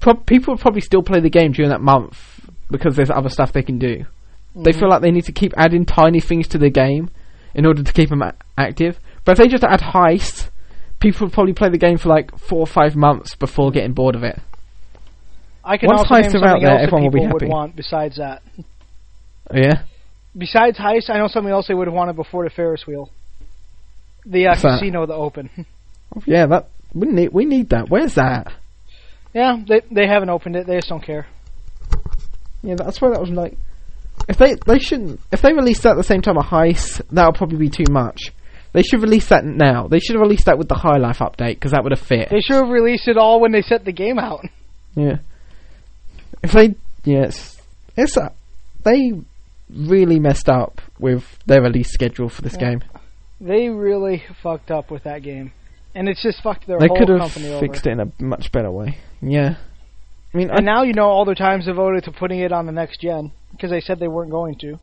Pro- 0.00 0.14
people 0.14 0.54
would 0.54 0.60
probably 0.60 0.80
still 0.80 1.02
play 1.02 1.20
the 1.20 1.28
game 1.28 1.52
during 1.52 1.68
that 1.70 1.82
month 1.82 2.40
because 2.70 2.96
there's 2.96 3.10
other 3.10 3.28
stuff 3.28 3.52
they 3.52 3.62
can 3.62 3.78
do. 3.78 4.06
They 4.54 4.70
mm. 4.70 4.78
feel 4.78 4.88
like 4.88 5.02
they 5.02 5.10
need 5.10 5.26
to 5.26 5.32
keep 5.32 5.52
adding 5.58 5.84
tiny 5.84 6.20
things 6.20 6.48
to 6.48 6.58
the 6.58 6.70
game 6.70 7.10
in 7.54 7.66
order 7.66 7.82
to 7.82 7.92
keep 7.92 8.08
them 8.08 8.22
a- 8.22 8.34
active. 8.56 8.98
But 9.24 9.32
if 9.32 9.38
they 9.38 9.48
just 9.48 9.64
add 9.64 9.80
heists, 9.80 10.48
people 11.00 11.26
would 11.26 11.34
probably 11.34 11.52
play 11.52 11.68
the 11.68 11.78
game 11.78 11.98
for 11.98 12.08
like 12.08 12.38
four 12.38 12.60
or 12.60 12.66
five 12.66 12.96
months 12.96 13.34
before 13.34 13.70
getting 13.70 13.92
bored 13.92 14.16
of 14.16 14.24
it. 14.24 14.38
I 15.62 15.76
can 15.76 15.88
Once 15.88 16.08
heists 16.08 16.34
are 16.34 16.48
out 16.48 16.60
there, 16.62 16.78
everyone 16.78 17.04
will 17.04 17.10
be 17.10 17.20
would 17.20 17.42
happy. 17.42 17.46
want 17.46 17.76
besides 17.76 18.16
that. 18.16 18.42
Oh, 19.50 19.56
yeah. 19.56 19.82
Besides 20.36 20.78
heist, 20.78 21.10
I 21.10 21.18
know 21.18 21.26
something 21.26 21.52
else 21.52 21.68
they 21.68 21.74
would 21.74 21.86
have 21.86 21.94
wanted 21.94 22.16
before 22.16 22.44
the 22.44 22.50
Ferris 22.50 22.86
wheel. 22.86 23.10
The 24.24 24.48
uh, 24.48 24.54
casino, 24.54 25.06
the 25.06 25.14
open. 25.14 25.50
Yeah, 26.26 26.44
that 26.44 26.68
we 26.92 27.08
need 27.08 27.32
we 27.32 27.46
need 27.46 27.70
that. 27.70 27.88
Where's 27.88 28.16
that? 28.16 28.52
yeah, 29.32 29.56
they 29.66 29.80
they 29.90 30.06
haven't 30.06 30.28
opened 30.28 30.56
it. 30.56 30.66
They 30.66 30.74
just 30.76 30.90
don't 30.90 31.02
care. 31.02 31.26
Yeah, 32.62 32.74
that's 32.74 33.00
why 33.00 33.10
that 33.12 33.20
was 33.20 33.30
like. 33.30 33.56
If 34.28 34.36
they 34.36 34.56
they 34.66 34.78
shouldn't 34.78 35.20
if 35.32 35.40
they 35.40 35.54
release 35.54 35.80
that 35.80 35.92
at 35.92 35.96
the 35.96 36.04
same 36.04 36.20
time 36.20 36.36
a 36.36 36.42
heist, 36.42 37.00
that'll 37.10 37.32
probably 37.32 37.56
be 37.56 37.70
too 37.70 37.90
much. 37.90 38.30
They 38.74 38.82
should 38.82 39.00
release 39.02 39.28
that 39.28 39.44
now. 39.44 39.88
They 39.88 40.00
should 40.00 40.16
have 40.16 40.22
released 40.22 40.46
that 40.46 40.58
with 40.58 40.68
the 40.68 40.74
High 40.74 40.98
Life 40.98 41.18
update 41.18 41.54
because 41.54 41.72
that 41.72 41.82
would 41.82 41.92
have 41.92 42.06
fit. 42.06 42.28
They 42.30 42.40
should 42.40 42.56
have 42.56 42.68
released 42.68 43.08
it 43.08 43.16
all 43.16 43.40
when 43.40 43.52
they 43.52 43.62
set 43.62 43.84
the 43.84 43.92
game 43.92 44.18
out. 44.18 44.44
Yeah. 44.94 45.16
If 46.42 46.52
they 46.52 46.74
yes, 47.04 47.58
it's 47.96 48.16
uh, 48.16 48.28
they 48.84 49.12
really 49.74 50.18
messed 50.18 50.48
up 50.48 50.80
with 50.98 51.38
their 51.46 51.62
release 51.62 51.90
schedule 51.92 52.28
for 52.28 52.42
this 52.42 52.54
Yeah. 52.54 52.70
game. 52.70 52.82
They 53.40 53.68
really 53.68 54.22
fucked 54.42 54.70
up 54.70 54.90
with 54.90 55.02
that 55.04 55.22
game, 55.22 55.52
and 55.94 56.08
it's 56.08 56.22
just 56.22 56.42
fucked 56.42 56.66
their 56.66 56.78
They 56.78 56.86
whole 56.88 56.96
could 56.96 57.08
have 57.08 57.20
company 57.20 57.58
fixed 57.60 57.86
it 57.86 57.90
in 57.92 58.00
a 58.00 58.12
much 58.22 58.52
better 58.52 58.70
way. 58.70 58.98
Yeah. 59.20 59.56
I 60.32 60.36
mean, 60.38 60.50
I, 60.50 60.56
And 60.56 60.64
now 60.66 60.82
you 60.82 60.92
know 60.94 61.08
all 61.08 61.24
their 61.24 61.34
times 61.34 61.66
devoted 61.66 62.04
to 62.04 62.12
putting 62.12 62.38
it 62.40 62.52
on 62.52 62.66
the 62.66 62.72
next 62.72 63.00
gen 63.00 63.32
because 63.50 63.70
they 63.70 63.80
said 63.80 63.98
they 63.98 64.08
weren't 64.08 64.30
going 64.30 64.54
to. 64.60 64.78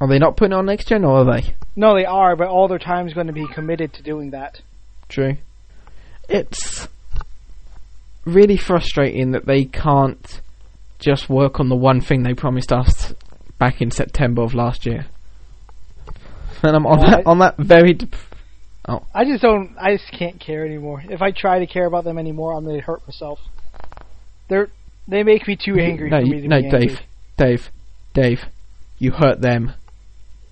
are 0.00 0.08
they 0.08 0.18
not 0.18 0.36
putting 0.36 0.52
it 0.52 0.56
on 0.56 0.66
next 0.66 0.88
gen 0.88 1.04
or 1.04 1.18
are 1.20 1.24
they? 1.40 1.54
No, 1.76 1.94
they 1.94 2.04
are, 2.04 2.34
but 2.36 2.48
all 2.48 2.66
their 2.68 2.78
time's 2.80 3.14
going 3.14 3.28
to 3.28 3.32
be 3.32 3.46
committed 3.46 3.92
to 3.94 4.02
doing 4.02 4.30
that. 4.30 4.60
True. 5.08 5.36
It's 6.28 6.88
really 8.24 8.56
frustrating 8.56 9.30
that 9.32 9.46
they 9.46 9.64
can't 9.64 10.40
just 10.98 11.28
work 11.30 11.60
on 11.60 11.68
the 11.68 11.76
one 11.76 12.00
thing 12.00 12.22
they 12.22 12.34
promised 12.34 12.72
us 12.72 13.14
back 13.58 13.80
in 13.80 13.90
September 13.90 14.42
of 14.42 14.54
last 14.54 14.86
year. 14.86 15.06
And 16.62 16.74
I'm 16.76 16.86
on 16.86 17.00
Yeah, 17.00 17.10
that 17.10 17.26
I- 17.26 17.30
on 17.30 17.38
that 17.40 17.56
very 17.58 17.92
dep- 17.92 18.14
oh. 18.88 19.02
I 19.14 19.24
just 19.24 19.42
don't. 19.42 19.76
I 19.78 19.96
just 19.96 20.10
can't 20.12 20.40
care 20.40 20.64
anymore. 20.64 21.02
If 21.08 21.20
I 21.20 21.30
try 21.30 21.58
to 21.58 21.66
care 21.66 21.84
about 21.86 22.04
them 22.04 22.18
anymore, 22.18 22.54
I'm 22.54 22.64
going 22.64 22.76
to 22.78 22.84
hurt 22.84 23.06
myself. 23.06 23.38
They're 24.48 24.68
they 25.06 25.22
make 25.22 25.46
me 25.46 25.56
too 25.56 25.72
mm-hmm. 25.72 25.80
angry 25.80 26.10
no, 26.10 26.20
for 26.20 26.26
you- 26.26 26.40
to 26.42 26.48
no, 26.48 26.60
be 26.60 26.64
angry. 26.66 26.86
Dave, 26.86 27.00
Dave, 27.36 27.70
Dave, 28.14 28.40
you 28.98 29.10
hurt 29.12 29.40
them. 29.42 29.72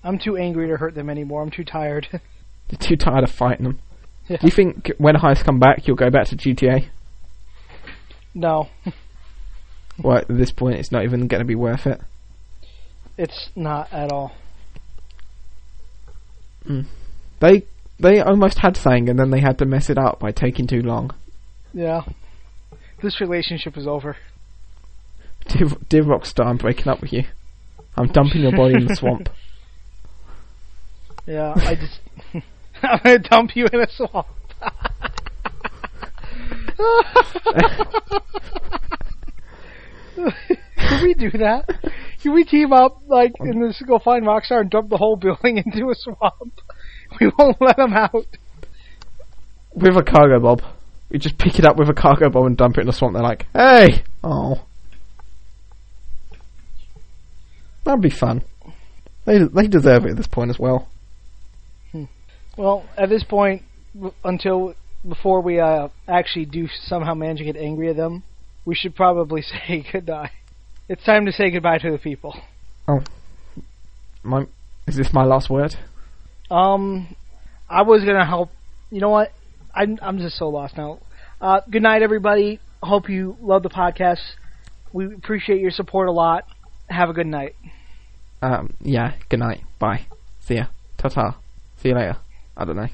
I'm 0.03 0.19
too 0.19 0.37
angry 0.37 0.67
to 0.67 0.77
hurt 0.77 0.93
them 0.95 1.09
anymore. 1.09 1.41
I'm 1.41 1.49
too 1.51 1.63
tired. 1.63 2.07
You're 2.69 2.79
too 2.79 2.95
tired 2.97 3.23
of 3.23 3.31
fighting 3.31 3.63
them. 3.63 3.79
Yeah. 4.27 4.37
Do 4.37 4.47
you 4.47 4.51
think 4.51 4.91
when 4.97 5.15
heists 5.15 5.43
come 5.43 5.59
back, 5.59 5.87
you'll 5.87 5.95
go 5.95 6.09
back 6.09 6.27
to 6.27 6.35
GTA? 6.35 6.87
no, 8.33 8.69
Well, 10.01 10.17
at 10.17 10.27
this 10.27 10.51
point, 10.51 10.77
it's 10.79 10.91
not 10.91 11.03
even 11.03 11.27
going 11.27 11.39
to 11.41 11.45
be 11.45 11.55
worth 11.55 11.85
it. 11.85 12.01
It's 13.17 13.49
not 13.55 13.91
at 13.91 14.11
all. 14.11 14.31
Hmm. 16.65 16.81
They 17.39 17.63
they 17.99 18.21
almost 18.21 18.59
had 18.59 18.77
saying, 18.77 19.09
and 19.09 19.19
then 19.19 19.31
they 19.31 19.41
had 19.41 19.57
to 19.59 19.65
mess 19.65 19.89
it 19.89 19.97
up 19.97 20.19
by 20.19 20.31
taking 20.31 20.67
too 20.67 20.81
long. 20.81 21.11
Yeah, 21.73 22.03
this 23.01 23.19
relationship 23.19 23.77
is 23.77 23.87
over. 23.87 24.15
Dear, 25.47 25.67
dear 25.89 26.03
Rockstar, 26.03 26.45
I'm 26.45 26.57
breaking 26.57 26.87
up 26.87 27.01
with 27.01 27.11
you. 27.11 27.23
I'm 27.97 28.07
dumping 28.07 28.41
your 28.41 28.55
body 28.55 28.75
in 28.75 28.85
the 28.87 28.95
swamp. 28.95 29.29
Yeah, 31.25 31.53
I 31.55 31.75
just 31.75 32.01
I'm 32.83 32.99
gonna 33.01 33.19
dump 33.19 33.55
you 33.55 33.65
in 33.71 33.79
a 33.79 33.87
swamp. 33.89 34.27
Can 40.77 41.03
we 41.03 41.13
do 41.13 41.31
that? 41.31 41.69
Can 42.23 42.33
we 42.33 42.45
team 42.45 42.71
up 42.71 43.01
like 43.05 43.33
and 43.39 43.69
just 43.69 43.85
go 43.85 43.99
find 43.99 44.25
Rockstar 44.25 44.61
and 44.61 44.69
dump 44.69 44.89
the 44.89 44.95
whole 44.95 45.15
building 45.17 45.57
into 45.57 45.89
a 45.89 45.95
swamp? 45.95 46.61
We 47.21 47.31
won't 47.37 47.61
let 47.61 47.77
them 47.77 47.93
out. 47.93 48.25
With 49.75 49.95
a 49.95 50.01
Cargobob. 50.01 50.63
We 51.11 51.19
just 51.19 51.37
pick 51.37 51.59
it 51.59 51.65
up 51.65 51.77
with 51.77 51.87
a 51.87 51.93
Cargobob 51.93 52.47
and 52.47 52.57
dump 52.57 52.79
it 52.79 52.81
in 52.81 52.87
the 52.87 52.93
swamp. 52.93 53.13
They're 53.13 53.21
like, 53.21 53.45
hey! 53.53 54.03
Oh. 54.23 54.63
That'd 57.83 58.01
be 58.01 58.09
fun. 58.09 58.41
They, 59.25 59.37
they 59.43 59.67
deserve 59.67 60.07
it 60.07 60.11
at 60.11 60.17
this 60.17 60.25
point 60.25 60.49
as 60.49 60.57
well. 60.57 60.89
Well, 62.57 62.83
at 62.97 63.09
this 63.09 63.23
point, 63.23 63.61
until 64.23 64.73
before 65.07 65.41
we 65.41 65.59
uh, 65.59 65.89
actually 66.07 66.45
do 66.45 66.67
somehow 66.85 67.13
manage 67.13 67.37
to 67.39 67.43
get 67.43 67.57
angry 67.57 67.89
at 67.89 67.95
them, 67.95 68.23
we 68.65 68.73
should 68.73 68.95
probably 68.95 69.41
say 69.67 69.85
goodbye. 69.91 70.31
It's 70.89 71.03
time 71.03 71.25
to 71.25 71.31
say 71.31 71.49
goodbye 71.49 71.77
to 71.77 71.91
the 71.91 71.97
people. 71.97 72.35
Oh, 72.87 73.01
my 74.21 74.45
Is 74.85 74.97
this 74.97 75.13
my 75.13 75.23
last 75.23 75.49
word? 75.49 75.75
Um, 76.51 77.15
I 77.69 77.83
was 77.83 78.03
gonna 78.03 78.25
help. 78.25 78.49
You 78.91 78.99
know 78.99 79.09
what? 79.09 79.31
I'm 79.73 79.97
I'm 80.01 80.19
just 80.19 80.37
so 80.37 80.49
lost 80.49 80.75
now. 80.77 80.99
Uh, 81.39 81.61
good 81.69 81.81
night, 81.81 82.01
everybody. 82.01 82.59
Hope 82.81 83.09
you 83.09 83.37
love 83.41 83.63
the 83.63 83.69
podcast. 83.69 84.21
We 84.91 85.05
appreciate 85.05 85.61
your 85.61 85.71
support 85.71 86.09
a 86.09 86.11
lot. 86.11 86.45
Have 86.89 87.09
a 87.09 87.13
good 87.13 87.27
night. 87.27 87.55
Um, 88.41 88.75
yeah. 88.81 89.13
Good 89.29 89.39
night. 89.39 89.61
Bye. 89.79 90.05
See 90.41 90.55
ya. 90.55 90.65
Ta 90.97 91.07
ta. 91.07 91.37
See 91.77 91.89
you 91.89 91.95
later. 91.95 92.17
I 92.57 92.65
don't 92.65 92.75
know. 92.75 92.89